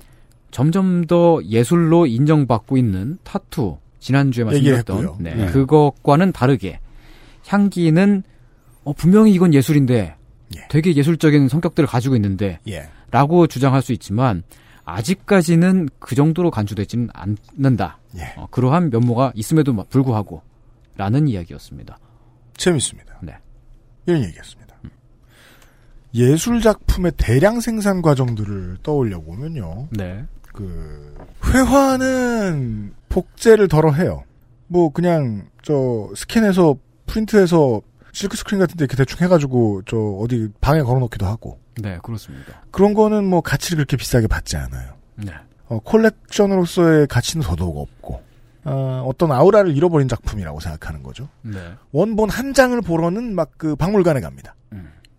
점점 0.52 1.04
더 1.06 1.40
예술로 1.48 2.06
인정받고 2.06 2.76
있는 2.76 3.18
타투 3.24 3.78
지난주에 3.98 4.44
말씀드렸던. 4.44 5.16
네, 5.18 5.34
네. 5.34 5.46
그것과는 5.46 6.30
다르게 6.30 6.78
향기는 7.48 8.22
어, 8.84 8.92
분명히 8.92 9.32
이건 9.32 9.52
예술인데 9.52 10.14
되게 10.68 10.94
예술적인 10.94 11.48
성격들을 11.48 11.86
가지고 11.86 12.16
있는데 12.16 12.58
예. 12.68 12.88
라고 13.10 13.46
주장할 13.46 13.82
수 13.82 13.92
있지만 13.92 14.42
아직까지는 14.84 15.88
그 15.98 16.14
정도로 16.14 16.50
간주되지는 16.50 17.10
않는다. 17.12 17.98
예. 18.16 18.34
어, 18.36 18.46
그러한 18.50 18.90
면모가 18.90 19.32
있음에도 19.34 19.74
불구하고 19.90 20.42
라는 20.96 21.28
이야기였습니다. 21.28 21.98
재밌습니다. 22.56 23.18
네. 23.22 23.34
이런 24.06 24.24
얘기였습니다. 24.24 24.68
예술 26.14 26.60
작품의 26.60 27.12
대량 27.16 27.60
생산 27.60 28.00
과정들을 28.02 28.78
떠올려 28.82 29.20
보면요. 29.20 29.88
네. 29.90 30.24
그 30.52 31.14
회화는 31.44 32.94
복제를 33.08 33.68
덜어 33.68 33.92
해요. 33.92 34.24
뭐 34.66 34.90
그냥 34.90 35.48
저 35.62 36.10
스캔해서 36.16 36.76
프린트해서 37.06 37.80
실크 38.19 38.36
스크린 38.36 38.59
같은 38.59 38.77
데 38.77 38.82
이렇게 38.85 38.97
대충 38.97 39.20
해가지고 39.24 39.82
저 39.86 39.97
어디 39.97 40.49
방에 40.61 40.82
걸어놓기도 40.82 41.24
하고 41.24 41.61
네, 41.81 41.99
그렇습니다. 42.03 42.62
그런 42.73 42.93
거는 42.95 43.24
뭐 43.24 43.40
가치를 43.40 43.77
그렇게 43.85 43.97
비싸게 43.97 44.27
받지 44.27 44.57
않아요. 44.57 44.95
네. 45.15 45.32
어, 45.69 45.78
콜렉션으로서의 45.85 47.07
가치는 47.07 47.47
더더욱 47.47 47.78
없고 47.78 48.20
어, 48.65 49.05
어떤 49.07 49.31
아우라를 49.31 49.77
잃어버린 49.77 50.09
작품이라고 50.09 50.59
생각하는 50.59 51.05
거죠. 51.05 51.28
네. 51.43 51.74
원본 51.93 52.28
한 52.31 52.55
장을 52.55 52.81
보러는 52.82 53.35
막 53.36 53.51
그 53.57 53.77
박물관에 53.77 54.20
갑니다. 54.20 54.57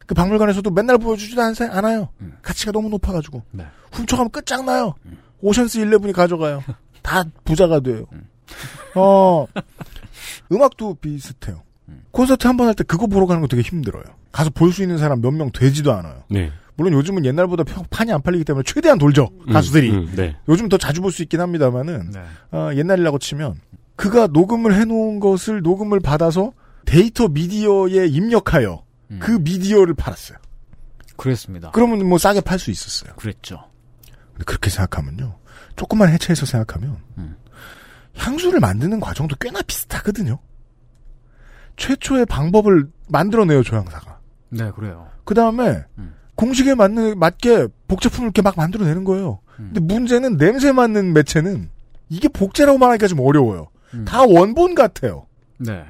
그 0.05 0.13
박물관에서도 0.15 0.69
맨날 0.71 0.97
보여주지도 0.97 1.39
않- 1.41 1.53
않아요. 1.69 2.09
가치가 2.41 2.71
너무 2.71 2.89
높아가지고 2.89 3.43
네. 3.51 3.65
훔쳐가면 3.93 4.31
끝장나요. 4.31 4.95
오션스 5.41 5.79
11이 5.79 6.11
가져가요. 6.13 6.63
다 7.03 7.23
부자가 7.45 7.79
돼요. 7.79 8.05
어 8.95 9.45
음악도 10.51 10.95
비슷해요. 10.95 11.61
콘서트 12.11 12.47
한 12.47 12.57
번 12.57 12.67
할 12.67 12.73
때 12.75 12.83
그거 12.83 13.07
보러 13.07 13.25
가는 13.25 13.41
거 13.41 13.47
되게 13.47 13.61
힘들어요. 13.63 14.03
가서 14.31 14.49
볼 14.49 14.71
수 14.71 14.81
있는 14.81 14.97
사람 14.97 15.21
몇 15.21 15.31
명 15.33 15.51
되지도 15.51 15.93
않아요. 15.93 16.23
네. 16.29 16.51
물론 16.75 16.93
요즘은 16.93 17.25
옛날보다 17.25 17.63
펴- 17.63 17.83
판이 17.89 18.11
안 18.13 18.21
팔리기 18.21 18.45
때문에 18.45 18.63
최대한 18.65 18.97
돌죠 18.97 19.29
음, 19.47 19.51
가수들이. 19.53 19.89
음, 19.91 20.11
네. 20.15 20.35
요즘 20.47 20.69
더 20.69 20.77
자주 20.77 21.01
볼 21.01 21.11
수 21.11 21.21
있긴 21.23 21.41
합니다만은 21.41 22.11
네. 22.11 22.21
어, 22.51 22.69
옛날이라고 22.73 23.19
치면 23.19 23.59
그가 23.95 24.27
녹음을 24.27 24.73
해놓은 24.75 25.19
것을 25.19 25.61
녹음을 25.61 25.99
받아서 25.99 26.53
데이터 26.85 27.27
미디어에 27.27 28.07
입력하여 28.07 28.83
그 29.19 29.31
미디어를 29.31 29.93
팔았어요. 29.95 30.37
그랬습니다. 31.17 31.71
그러면 31.71 32.07
뭐 32.07 32.17
싸게 32.17 32.41
팔 32.41 32.59
수 32.59 32.71
있었어요. 32.71 33.13
그랬죠. 33.17 33.65
근데 34.31 34.45
그렇게 34.45 34.69
생각하면요. 34.69 35.35
조금만 35.75 36.09
해체해서 36.09 36.45
생각하면 36.45 36.97
음. 37.17 37.35
향수를 38.15 38.59
만드는 38.59 38.99
과정도 38.99 39.35
꽤나 39.39 39.61
비슷하거든요. 39.63 40.39
최초의 41.79 42.25
방법을 42.27 42.87
만들어내요 43.07 43.63
조향사가. 43.63 44.19
네, 44.49 44.69
그래요. 44.75 45.07
그 45.23 45.33
다음에 45.33 45.83
공식에 46.35 46.75
맞는 46.75 47.17
맞게 47.17 47.67
복제품을 47.87 48.27
이렇게 48.27 48.41
막 48.41 48.55
만들어내는 48.55 49.03
거예요. 49.03 49.39
근데 49.55 49.79
문제는 49.79 50.37
냄새 50.37 50.71
맡는 50.71 51.13
매체는 51.13 51.69
이게 52.09 52.27
복제라고 52.27 52.77
말하기가 52.77 53.07
좀 53.07 53.19
어려워요. 53.21 53.67
다 54.05 54.23
원본 54.23 54.75
같아요. 54.75 55.25
네. 55.57 55.83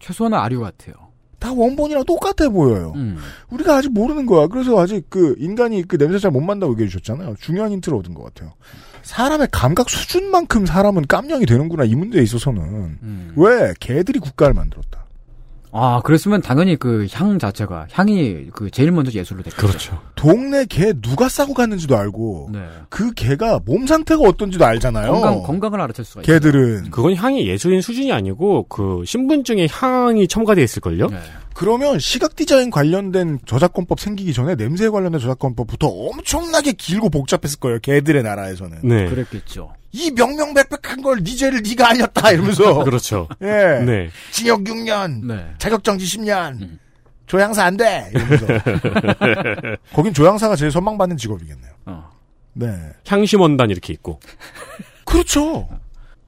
최소한 0.00 0.34
아류 0.34 0.60
같아요. 0.60 0.94
다 1.38 1.52
원본이랑 1.52 2.04
똑같아 2.04 2.48
보여요. 2.48 2.92
음. 2.94 3.18
우리가 3.50 3.76
아직 3.76 3.92
모르는 3.92 4.26
거야. 4.26 4.46
그래서 4.46 4.78
아직 4.80 5.06
그 5.10 5.34
인간이 5.38 5.82
그 5.86 5.98
냄새 5.98 6.18
잘 6.18 6.30
못 6.30 6.40
만다고 6.40 6.72
얘기해 6.74 6.88
주셨잖아요. 6.88 7.34
중요한 7.40 7.72
힌트를 7.72 7.98
얻은 7.98 8.14
것 8.14 8.22
같아요. 8.24 8.52
사람의 9.02 9.48
감각 9.50 9.90
수준만큼 9.90 10.66
사람은 10.66 11.06
깜냥이 11.08 11.46
되는구나 11.46 11.84
이 11.84 11.94
문제에 11.96 12.22
있어서는 12.22 12.62
음. 13.02 13.32
왜 13.36 13.74
개들이 13.80 14.18
국가를 14.20 14.54
만들었다. 14.54 15.01
아, 15.74 16.00
그랬으면 16.04 16.42
당연히 16.42 16.76
그 16.76 17.06
향 17.10 17.38
자체가 17.38 17.86
향이 17.90 18.46
그 18.52 18.70
제일 18.70 18.92
먼저 18.92 19.10
예술로 19.12 19.42
됐죠. 19.42 19.56
그렇죠. 19.56 19.98
동네 20.14 20.64
개 20.66 20.92
누가 21.00 21.28
싸고 21.28 21.54
갔는지도 21.54 21.96
알고 21.96 22.50
네. 22.52 22.60
그 22.88 23.12
개가 23.14 23.60
몸 23.64 23.86
상태가 23.86 24.22
어떤지도 24.22 24.64
알잖아요. 24.64 25.10
건강 25.12 25.42
건강을 25.42 25.80
알아챌 25.80 26.02
수가 26.02 26.20
있죠. 26.22 26.32
개들은 26.32 26.90
그건 26.90 27.14
향이 27.16 27.46
예술인 27.48 27.80
수준이 27.80 28.12
아니고 28.12 28.64
그 28.68 29.02
신분증에 29.06 29.66
향이 29.70 30.28
첨가돼 30.28 30.62
있을 30.62 30.80
걸요? 30.80 31.08
네. 31.08 31.16
그러면 31.54 31.98
시각 31.98 32.36
디자인 32.36 32.70
관련된 32.70 33.40
저작권법 33.46 34.00
생기기 34.00 34.32
전에 34.32 34.54
냄새에 34.54 34.88
관련된 34.88 35.20
저작권법부터 35.20 35.86
엄청나게 35.86 36.72
길고 36.72 37.10
복잡했을 37.10 37.58
거예요. 37.60 37.78
개들의 37.80 38.22
나라에서는. 38.22 38.78
네. 38.84 39.06
그랬겠죠. 39.08 39.70
이 39.92 40.10
명명백백한 40.10 41.02
걸 41.02 41.18
니제를 41.22 41.62
네가 41.62 41.90
알렸다 41.90 42.32
이러면서 42.32 42.82
그렇죠. 42.84 43.28
예. 43.42 43.82
네. 43.84 44.10
징역 44.30 44.64
6년, 44.64 45.26
네. 45.26 45.54
자격 45.58 45.84
정지 45.84 46.04
10년, 46.06 46.78
조향사 47.26 47.64
안 47.64 47.76
돼! 47.76 48.10
이러면서. 48.14 48.46
거긴 49.94 50.12
조향사가 50.14 50.56
제일 50.56 50.70
선망받는 50.70 51.16
직업이겠네요. 51.18 51.72
어. 51.86 52.10
네. 52.54 52.68
향심원단 53.06 53.70
이렇게 53.70 53.92
있고. 53.92 54.18
그렇죠. 55.04 55.68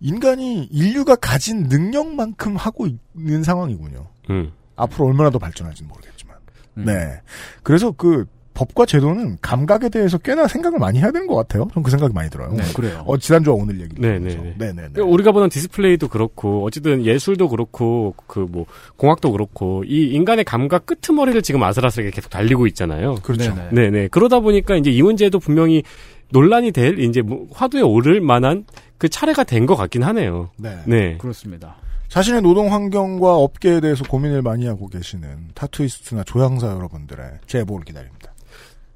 인간이 0.00 0.64
인류가 0.64 1.16
가진 1.16 1.64
능력만큼 1.64 2.56
하고 2.56 2.86
있는 3.14 3.42
상황이군요. 3.42 4.06
음. 4.30 4.52
앞으로 4.76 5.06
얼마나 5.06 5.30
더 5.30 5.38
발전할지는 5.38 5.88
모르겠지만. 5.88 6.36
음. 6.78 6.84
네. 6.84 7.20
그래서 7.62 7.92
그 7.92 8.26
법과 8.54 8.86
제도는 8.86 9.38
감각에 9.40 9.88
대해서 9.88 10.16
꽤나 10.18 10.46
생각을 10.46 10.78
많이 10.78 11.00
해야 11.00 11.10
되는 11.10 11.26
것 11.26 11.34
같아요. 11.34 11.66
전 11.74 11.82
그 11.82 11.90
생각이 11.90 12.12
많이 12.14 12.30
들어요. 12.30 12.52
네, 12.52 12.62
그래요. 12.74 13.02
어, 13.06 13.18
지난주와 13.18 13.56
오늘 13.56 13.80
얘기. 13.80 14.00
네네네. 14.00 14.54
네네네. 14.58 15.00
우리가 15.00 15.32
보는 15.32 15.48
디스플레이도 15.48 16.08
그렇고 16.08 16.64
어쨌든 16.64 17.04
예술도 17.04 17.48
그렇고 17.48 18.14
그 18.26 18.46
뭐 18.48 18.66
공학도 18.96 19.32
그렇고 19.32 19.82
이 19.86 20.06
인간의 20.12 20.44
감각 20.44 20.86
끄트머리를 20.86 21.42
지금 21.42 21.62
아슬아슬하게 21.64 22.10
계속 22.12 22.30
달리고 22.30 22.66
있잖아요. 22.68 23.16
그렇죠. 23.22 23.54
네네. 23.54 23.70
네네. 23.90 24.08
그러다 24.08 24.38
보니까 24.40 24.76
이제 24.76 24.90
이 24.90 25.02
문제도 25.02 25.38
분명히 25.40 25.82
논란이 26.30 26.70
될 26.72 26.98
이제 27.00 27.22
뭐 27.22 27.46
화두에 27.52 27.80
오를 27.82 28.20
만한 28.20 28.64
그 28.98 29.08
차례가 29.08 29.42
된 29.44 29.66
것 29.66 29.74
같긴 29.76 30.02
하네요. 30.04 30.50
네. 30.56 30.76
네. 30.86 31.16
그렇습니다. 31.18 31.76
자신의 32.08 32.42
노동 32.42 32.72
환경과 32.72 33.34
업계에 33.36 33.80
대해서 33.80 34.04
고민을 34.04 34.42
많이 34.42 34.66
하고 34.66 34.86
계시는 34.88 35.48
타투이스트나 35.54 36.22
조향사 36.24 36.68
여러분들의 36.68 37.24
제보를 37.46 37.84
기다립니다. 37.84 38.32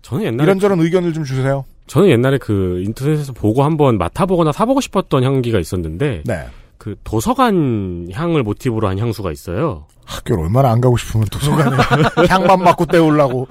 저는 0.08 0.24
옛날에 0.24 0.44
이런저런 0.44 0.80
의견을 0.80 1.12
좀 1.12 1.22
주세요. 1.24 1.66
저는 1.86 2.08
옛날에 2.08 2.38
그 2.38 2.82
인터넷에서 2.82 3.34
보고 3.34 3.62
한번 3.62 3.98
맡아보거나 3.98 4.52
사보고 4.52 4.80
싶었던 4.80 5.22
향기가 5.22 5.58
있었는데 5.58 6.22
네. 6.24 6.46
그 6.78 6.96
도서관 7.04 8.08
향을 8.10 8.42
모티브로 8.42 8.88
한 8.88 8.98
향수가 8.98 9.30
있어요. 9.32 9.86
학교를 10.08 10.44
얼마나 10.44 10.70
안 10.70 10.80
가고 10.80 10.96
싶으면 10.96 11.26
도서관에 11.30 11.76
향만 12.28 12.62
맡고 12.62 12.86
때우려고. 12.86 13.46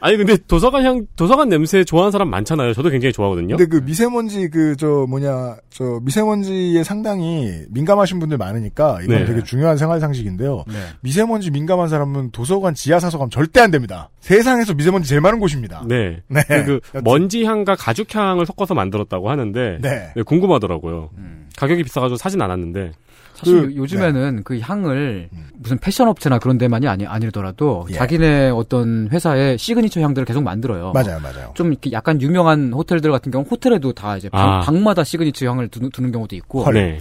아니 0.00 0.16
근데 0.16 0.36
도서관 0.48 0.84
향 0.84 1.06
도서관 1.16 1.48
냄새 1.50 1.84
좋아하는 1.84 2.10
사람 2.10 2.30
많잖아요. 2.30 2.72
저도 2.72 2.88
굉장히 2.88 3.12
좋아하거든요. 3.12 3.56
근데 3.56 3.68
그 3.68 3.82
미세먼지 3.84 4.48
그 4.48 4.70
저 4.80 5.04
뭐냐 5.08 5.56
저 5.68 6.00
미세먼지에 6.02 6.82
상당히 6.84 7.64
민감하신 7.68 8.18
분들 8.18 8.38
많으니까 8.38 9.00
이건 9.02 9.18
네. 9.18 9.24
되게 9.26 9.42
중요한 9.42 9.76
생활 9.76 10.00
상식인데요. 10.00 10.64
네. 10.66 10.74
미세먼지 11.02 11.50
민감한 11.50 11.88
사람은 11.88 12.30
도서관 12.30 12.74
지하 12.74 12.98
사서 12.98 13.18
가면 13.18 13.30
절대 13.30 13.60
안 13.60 13.70
됩니다. 13.70 14.08
세상에서 14.20 14.72
미세먼지 14.72 15.08
제일 15.08 15.20
많은 15.20 15.38
곳입니다. 15.38 15.84
네. 15.86 16.22
네. 16.28 16.42
그 16.64 16.80
먼지 17.04 17.44
향과 17.44 17.74
가죽 17.76 18.14
향을 18.14 18.46
섞어서 18.46 18.72
만들었다고 18.74 19.28
하는데 19.28 19.78
네. 19.82 20.12
네, 20.16 20.22
궁금하더라고요. 20.22 21.10
가격이 21.56 21.82
비싸가지고 21.82 22.16
사진 22.16 22.40
않았는데 22.40 22.92
사실 23.40 23.68
그, 23.68 23.76
요즘에는 23.76 24.42
그 24.44 24.58
향을 24.60 25.28
무슨 25.54 25.78
패션 25.78 26.08
업체나 26.08 26.38
그런 26.38 26.58
데만이 26.58 26.86
아니, 26.88 27.06
아니더라도 27.06 27.86
예. 27.90 27.94
자기네 27.94 28.50
어떤 28.50 29.08
회사의 29.10 29.58
시그니처 29.58 30.00
향들을 30.00 30.24
계속 30.26 30.42
만들어요. 30.42 30.92
맞아요, 30.92 31.18
맞아요. 31.20 31.52
좀 31.54 31.68
이렇게 31.68 31.92
약간 31.92 32.20
유명한 32.20 32.72
호텔들 32.72 33.10
같은 33.10 33.32
경우 33.32 33.44
호텔에도 33.50 33.92
다 33.92 34.16
이제 34.16 34.28
방, 34.28 34.48
아. 34.48 34.60
방 34.60 34.82
마다 34.82 35.04
시그니처 35.04 35.46
향을 35.48 35.68
두는, 35.68 35.90
두는 35.90 36.12
경우도 36.12 36.36
있고. 36.36 36.64
헐. 36.64 36.74
네. 36.74 36.98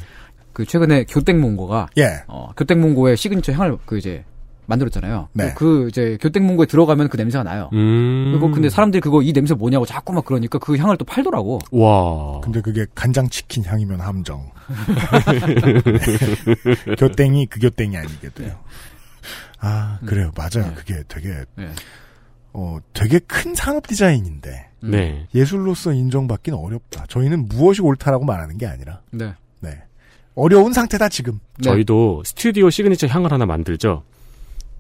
그 0.54 0.66
최근에 0.66 1.06
교땡문고가 1.06 1.88
예. 1.98 2.24
어, 2.28 2.50
교땡문고의 2.58 3.16
시그니처 3.16 3.54
향을 3.54 3.78
그 3.86 3.98
이제 3.98 4.26
만들었잖아요. 4.70 5.30
네. 5.34 5.54
그 5.56 5.88
이제 5.90 6.18
교땡문고에 6.22 6.68
들어가면 6.68 7.10
그 7.10 7.18
냄새가 7.18 7.44
나요. 7.44 7.70
음. 7.74 8.30
그리고 8.32 8.52
근데 8.52 8.70
사람들이 8.70 9.02
그거 9.02 9.22
이 9.22 9.34
냄새 9.34 9.54
뭐냐고 9.54 9.86
자꾸 9.86 10.14
막 10.14 10.24
그러니까 10.24 10.60
그 10.60 10.78
향을 10.78 10.98
또 10.98 11.06
팔더라고. 11.06 11.60
와. 11.72 12.40
근데 12.42 12.62
그게 12.62 12.86
간장 12.96 13.30
치킨 13.30 13.66
향이면 13.66 14.00
함정. 14.00 14.50
교땡이 16.98 17.48
그 17.48 17.60
교땡이 17.60 17.98
아니게 17.98 18.30
돼요. 18.30 18.58
아 19.60 20.00
그래요, 20.06 20.32
맞아요. 20.36 20.74
그게 20.76 21.04
되게 21.08 21.30
네. 21.56 21.70
어 22.54 22.78
되게 22.94 23.20
큰 23.20 23.56
산업 23.56 23.88
디자인인데 23.88 24.70
네. 24.82 25.28
예술로서 25.36 25.92
인정받기는 25.92 26.58
어렵다. 26.58 27.06
저희는 27.10 27.48
무엇이 27.48 27.82
옳다라고 27.82 28.26
말하는 28.26 28.58
게 28.58 28.68
아니라 28.68 29.02
네. 29.12 29.34
네 29.60 29.82
어려운 30.36 30.74
상태다 30.74 31.10
지금. 31.10 31.40
저희도 31.62 32.24
스튜디오 32.26 32.70
시그니처 32.70 33.08
향을 33.08 33.32
하나 33.32 33.46
만들죠. 33.46 34.04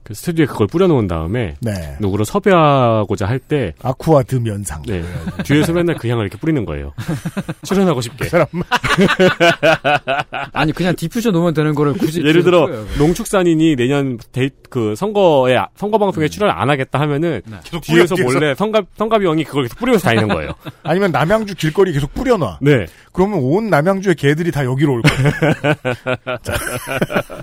그 0.03 0.13
스튜디오에 0.13 0.45
그걸 0.47 0.67
뿌려놓은 0.67 1.07
다음에 1.07 1.55
네. 1.61 1.97
누구를 1.99 2.25
섭외하고자 2.25 3.27
할 3.27 3.39
때 3.39 3.73
Aqua 3.81 4.23
de 4.23 4.35
면상. 4.35 4.81
네. 4.83 5.03
뒤에서 5.43 5.73
맨날 5.73 5.95
그 5.97 6.07
향을 6.07 6.25
이렇게 6.25 6.37
뿌리는 6.37 6.65
거예요. 6.65 6.93
출연하고 7.63 8.01
싶게. 8.01 8.25
그 8.25 8.29
사람 8.29 8.47
아니 10.53 10.71
그냥 10.73 10.95
디퓨저 10.95 11.31
놓으면 11.31 11.53
되는 11.53 11.73
거를 11.73 11.93
굳이 11.93 12.21
예를 12.23 12.43
들어 12.43 12.65
뿌려요. 12.65 12.85
농축산인이 12.97 13.75
내년 13.75 14.17
데이 14.31 14.49
그 14.69 14.95
선거에 14.95 15.57
선거 15.75 15.97
방송에 15.97 16.27
출연 16.27 16.51
안 16.51 16.69
하겠다 16.69 16.99
하면은 16.99 17.41
계속 17.63 17.81
뒤에서 17.81 18.15
뿌려. 18.15 18.31
몰래 18.33 18.55
성갑 18.55 18.85
성갑이 18.97 19.25
형이 19.25 19.43
그걸 19.45 19.63
계속 19.63 19.79
뿌리면서 19.79 20.05
다니는 20.05 20.27
거예요. 20.27 20.51
아니면 20.83 21.11
남양주 21.11 21.55
길거리 21.55 21.93
계속 21.93 22.13
뿌려놔. 22.13 22.59
네. 22.61 22.85
그러면 23.13 23.39
온 23.41 23.69
남양주의 23.69 24.15
개들이 24.15 24.51
다 24.51 24.65
여기로 24.65 24.93
올 24.93 25.01
거예요. 25.01 25.31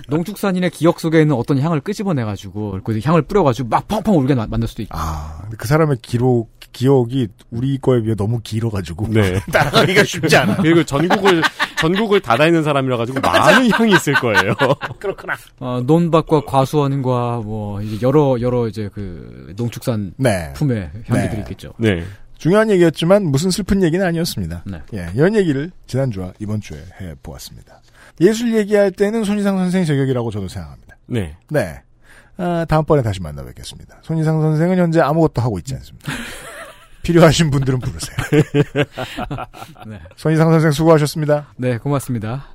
농축산인의 0.07 0.69
기억 0.71 0.99
속에 0.99 1.21
있는 1.21 1.35
어떤 1.35 1.59
향을 1.59 1.81
끄집어내가지고 1.81 2.46
그 2.51 2.99
향을 3.03 3.23
뿌려가지고 3.23 3.69
막 3.69 3.87
펑펑 3.87 4.17
울게 4.17 4.35
마- 4.35 4.47
만들 4.47 4.67
수도 4.67 4.81
있고. 4.83 4.97
아, 4.97 5.37
근데 5.41 5.57
그 5.57 5.67
사람의 5.67 5.97
기록 6.01 6.55
기억이 6.73 7.27
우리 7.49 7.77
거에 7.79 8.01
비해 8.01 8.13
너무 8.15 8.39
길어가지고 8.43 9.07
네. 9.09 9.39
따라가기가 9.51 10.03
쉽지 10.03 10.37
않아. 10.37 10.57
그리고 10.61 10.83
전국을 10.83 11.41
전국을 11.79 12.19
다 12.21 12.37
다니는 12.37 12.63
사람이라 12.63 12.97
가지고 12.97 13.19
많은 13.21 13.71
향이 13.71 13.93
있을 13.93 14.13
거예요. 14.13 14.53
그렇구나. 14.99 15.33
어, 15.59 15.81
논밭과 15.85 16.41
과수원과 16.45 17.41
뭐 17.43 17.81
이제 17.81 17.97
여러 18.05 18.37
여러 18.41 18.67
이제 18.67 18.89
그 18.93 19.53
농축산 19.57 20.13
네. 20.17 20.53
품의 20.53 20.91
향기들이 21.07 21.35
네. 21.37 21.39
있겠죠. 21.39 21.73
네. 21.77 22.03
중요한 22.37 22.69
얘기였지만 22.69 23.23
무슨 23.25 23.49
슬픈 23.49 23.81
얘기는 23.81 24.05
아니었습니다. 24.05 24.63
네. 24.67 24.81
예, 24.93 25.07
이런 25.15 25.33
얘기를 25.35 25.71
지난주와 25.87 26.33
이번 26.39 26.61
주에 26.61 26.77
해 27.01 27.15
보았습니다. 27.23 27.81
예술 28.21 28.55
얘기할 28.55 28.91
때는 28.91 29.23
손희상 29.23 29.57
선생 29.57 29.85
제격이라고 29.85 30.29
저도 30.29 30.47
생각합니다. 30.47 30.97
네. 31.07 31.35
네. 31.49 31.81
아, 32.37 32.65
다음번에 32.67 33.01
다시 33.01 33.21
만나 33.21 33.43
뵙겠습니다. 33.43 33.97
손희상 34.03 34.41
선생은 34.41 34.77
현재 34.77 35.01
아무것도 35.01 35.41
하고 35.41 35.57
있지 35.57 35.73
않습니다. 35.75 36.11
필요하신 37.01 37.49
분들은 37.51 37.79
부르세요. 37.79 38.17
네. 39.87 39.99
손희상 40.17 40.51
선생 40.51 40.71
수고하셨습니다. 40.71 41.53
네, 41.55 41.77
고맙습니다. 41.77 42.47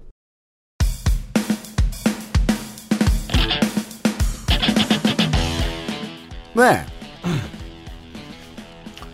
네. 6.54 6.84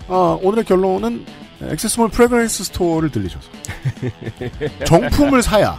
어, 0.09 0.39
오늘의 0.43 0.65
결론은 0.65 1.25
액세스몰 1.63 2.09
fragrance 2.11 2.65
store를 2.65 3.11
들리셔서 3.11 3.49
정품을 4.87 5.43
사야 5.43 5.79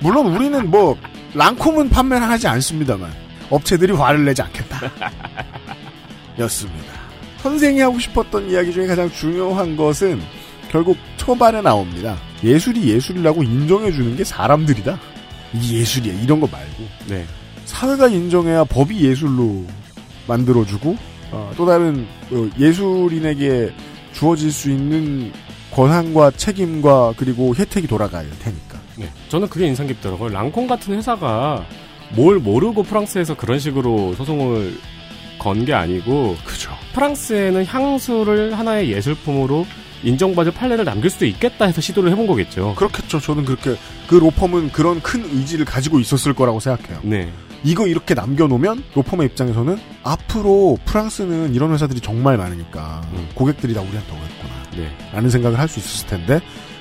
물론 0.00 0.26
우리는 0.26 0.70
뭐 0.70 0.96
랑콤은 1.34 1.88
판매를 1.88 2.28
하지 2.28 2.46
않습니다만 2.48 3.25
업체들이 3.50 3.92
화를 3.92 4.24
내지 4.24 4.42
않겠다 4.42 4.80
였습니다 6.40 6.92
선생이 7.38 7.80
하고 7.80 7.98
싶었던 7.98 8.50
이야기 8.50 8.72
중에 8.72 8.86
가장 8.86 9.10
중요한 9.10 9.76
것은 9.76 10.20
결국 10.70 10.96
초반에 11.16 11.60
나옵니다 11.62 12.16
예술이 12.42 12.88
예술이라고 12.88 13.42
인정해주는 13.42 14.16
게 14.16 14.24
사람들이다 14.24 14.98
이 15.54 15.78
예술이야 15.78 16.14
이런 16.22 16.40
거 16.40 16.48
말고 16.50 16.84
네. 17.08 17.24
사회가 17.64 18.08
인정해야 18.08 18.64
법이 18.64 19.04
예술로 19.04 19.64
만들어주고 20.26 20.96
어, 21.32 21.52
또 21.56 21.66
다른 21.66 22.06
어, 22.30 22.48
예술인에게 22.58 23.72
주어질 24.12 24.50
수 24.50 24.70
있는 24.70 25.32
권한과 25.72 26.30
책임과 26.32 27.14
그리고 27.16 27.54
혜택이 27.54 27.86
돌아갈 27.86 28.26
테니까. 28.38 28.80
네. 28.96 29.10
저는 29.28 29.48
그게 29.48 29.66
인상 29.66 29.86
깊더라고요. 29.86 30.30
랑콩 30.30 30.66
같은 30.66 30.94
회사가 30.94 31.66
뭘 32.14 32.38
모르고 32.38 32.82
프랑스에서 32.82 33.36
그런 33.36 33.58
식으로 33.58 34.14
소송을 34.14 34.78
건 35.38 35.64
게 35.64 35.74
아니고 35.74 36.36
그죠. 36.44 36.70
프랑스에는 36.94 37.66
향수를 37.66 38.58
하나의 38.58 38.90
예술품으로 38.90 39.66
인정받을 40.02 40.52
판례를 40.52 40.84
남길 40.84 41.10
수도 41.10 41.24
있겠다 41.26 41.66
해서 41.66 41.80
시도를 41.80 42.10
해본 42.10 42.26
거겠죠. 42.26 42.74
그렇겠죠. 42.76 43.20
저는 43.20 43.44
그렇게 43.44 43.76
그 44.08 44.14
로펌은 44.16 44.72
그런 44.72 45.00
큰 45.02 45.24
의지를 45.24 45.64
가지고 45.64 46.00
있었을 46.00 46.32
거라고 46.34 46.58
생각해요. 46.60 47.00
네. 47.02 47.30
이거 47.64 47.86
이렇게 47.86 48.14
남겨놓으면 48.14 48.84
로펌의 48.94 49.26
입장에서는 49.28 49.78
앞으로 50.04 50.78
프랑스는 50.84 51.54
이런 51.54 51.72
회사들이 51.72 52.00
정말 52.00 52.36
많으니까 52.36 53.02
고객들이 53.34 53.74
다 53.74 53.80
우리한테 53.80 54.12
오겠구나. 54.12 54.54
네. 54.76 54.90
라는 55.12 55.30
생각을 55.30 55.58
할 55.58 55.68
수 55.68 55.78
있었을 55.80 56.06
텐데 56.08 56.40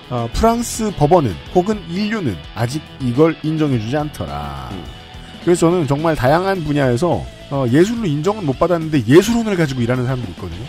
어, 0.09 0.29
프랑스 0.33 0.91
법원은 0.95 1.33
혹은 1.55 1.81
인류는 1.89 2.35
아직 2.55 2.81
이걸 3.01 3.35
인정해주지 3.43 3.95
않더라. 3.97 4.69
그래서 5.45 5.69
저는 5.69 5.87
정말 5.87 6.15
다양한 6.15 6.63
분야에서 6.63 7.23
어, 7.51 7.65
예술로 7.71 8.07
인정은 8.07 8.45
못 8.45 8.57
받았는데 8.57 9.03
예술혼을 9.07 9.55
가지고 9.55 9.81
일하는 9.81 10.03
사람들이 10.03 10.31
있거든요. 10.31 10.65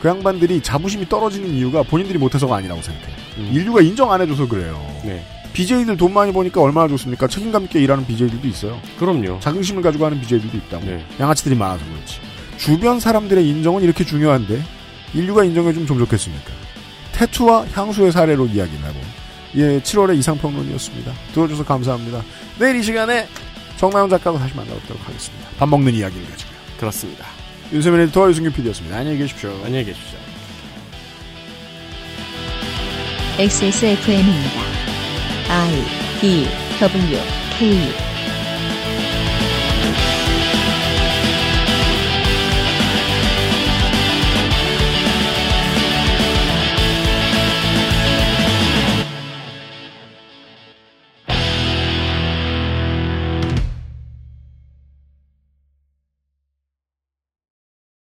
그 0.00 0.08
양반들이 0.08 0.62
자부심이 0.62 1.06
떨어지는 1.08 1.50
이유가 1.50 1.82
본인들이 1.82 2.18
못해서가 2.18 2.56
아니라고 2.56 2.80
생각해요. 2.80 3.52
인류가 3.52 3.82
인정 3.82 4.10
안 4.10 4.22
해줘서 4.22 4.48
그래요. 4.48 4.80
네. 5.04 5.22
BJ들 5.52 5.96
돈 5.98 6.14
많이 6.14 6.32
버니까 6.32 6.60
얼마나 6.62 6.88
좋습니까? 6.88 7.28
책임감 7.28 7.64
있게 7.64 7.80
일하는 7.80 8.06
BJ들도 8.06 8.48
있어요. 8.48 8.80
그럼요. 8.98 9.38
자긍심을 9.40 9.82
가지고 9.82 10.06
하는 10.06 10.18
BJ들도 10.20 10.56
있다고. 10.56 10.86
네. 10.86 11.04
양아치들이 11.20 11.54
많아서 11.54 11.84
그렇지. 11.84 12.20
주변 12.56 12.98
사람들의 12.98 13.46
인정은 13.46 13.82
이렇게 13.82 14.04
중요한데 14.04 14.62
인류가 15.12 15.44
인정해주면 15.44 15.86
좀 15.86 15.98
좋겠습니까? 15.98 16.50
태투와 17.12 17.66
향수의 17.72 18.12
사례로 18.12 18.46
이야기를 18.46 18.84
하고 18.84 18.98
예, 19.56 19.80
7월의 19.80 20.18
이상평론이었습니다. 20.18 21.12
들어줘서 21.32 21.64
감사합니다. 21.64 22.22
내일 22.58 22.76
이 22.76 22.82
시간에 22.82 23.26
정나영 23.76 24.08
작가도 24.08 24.38
다시 24.38 24.54
만나뵙도록 24.54 25.06
하겠습니다. 25.06 25.48
밥 25.58 25.68
먹는 25.68 25.94
이야기를 25.94 26.28
가지고요. 26.30 26.56
그렇습니다. 26.78 27.26
윤세민 27.72 28.00
에디터와 28.00 28.30
유승균 28.30 28.52
PD였습니다. 28.52 28.96
안녕히 28.96 29.18
계십시오. 29.18 29.50
안녕히 29.64 29.84
계십시오. 29.84 30.18
XSFM입니다. 33.38 34.60
I 35.50 35.84
D 36.20 36.46
W 36.80 37.18
K 37.58 38.15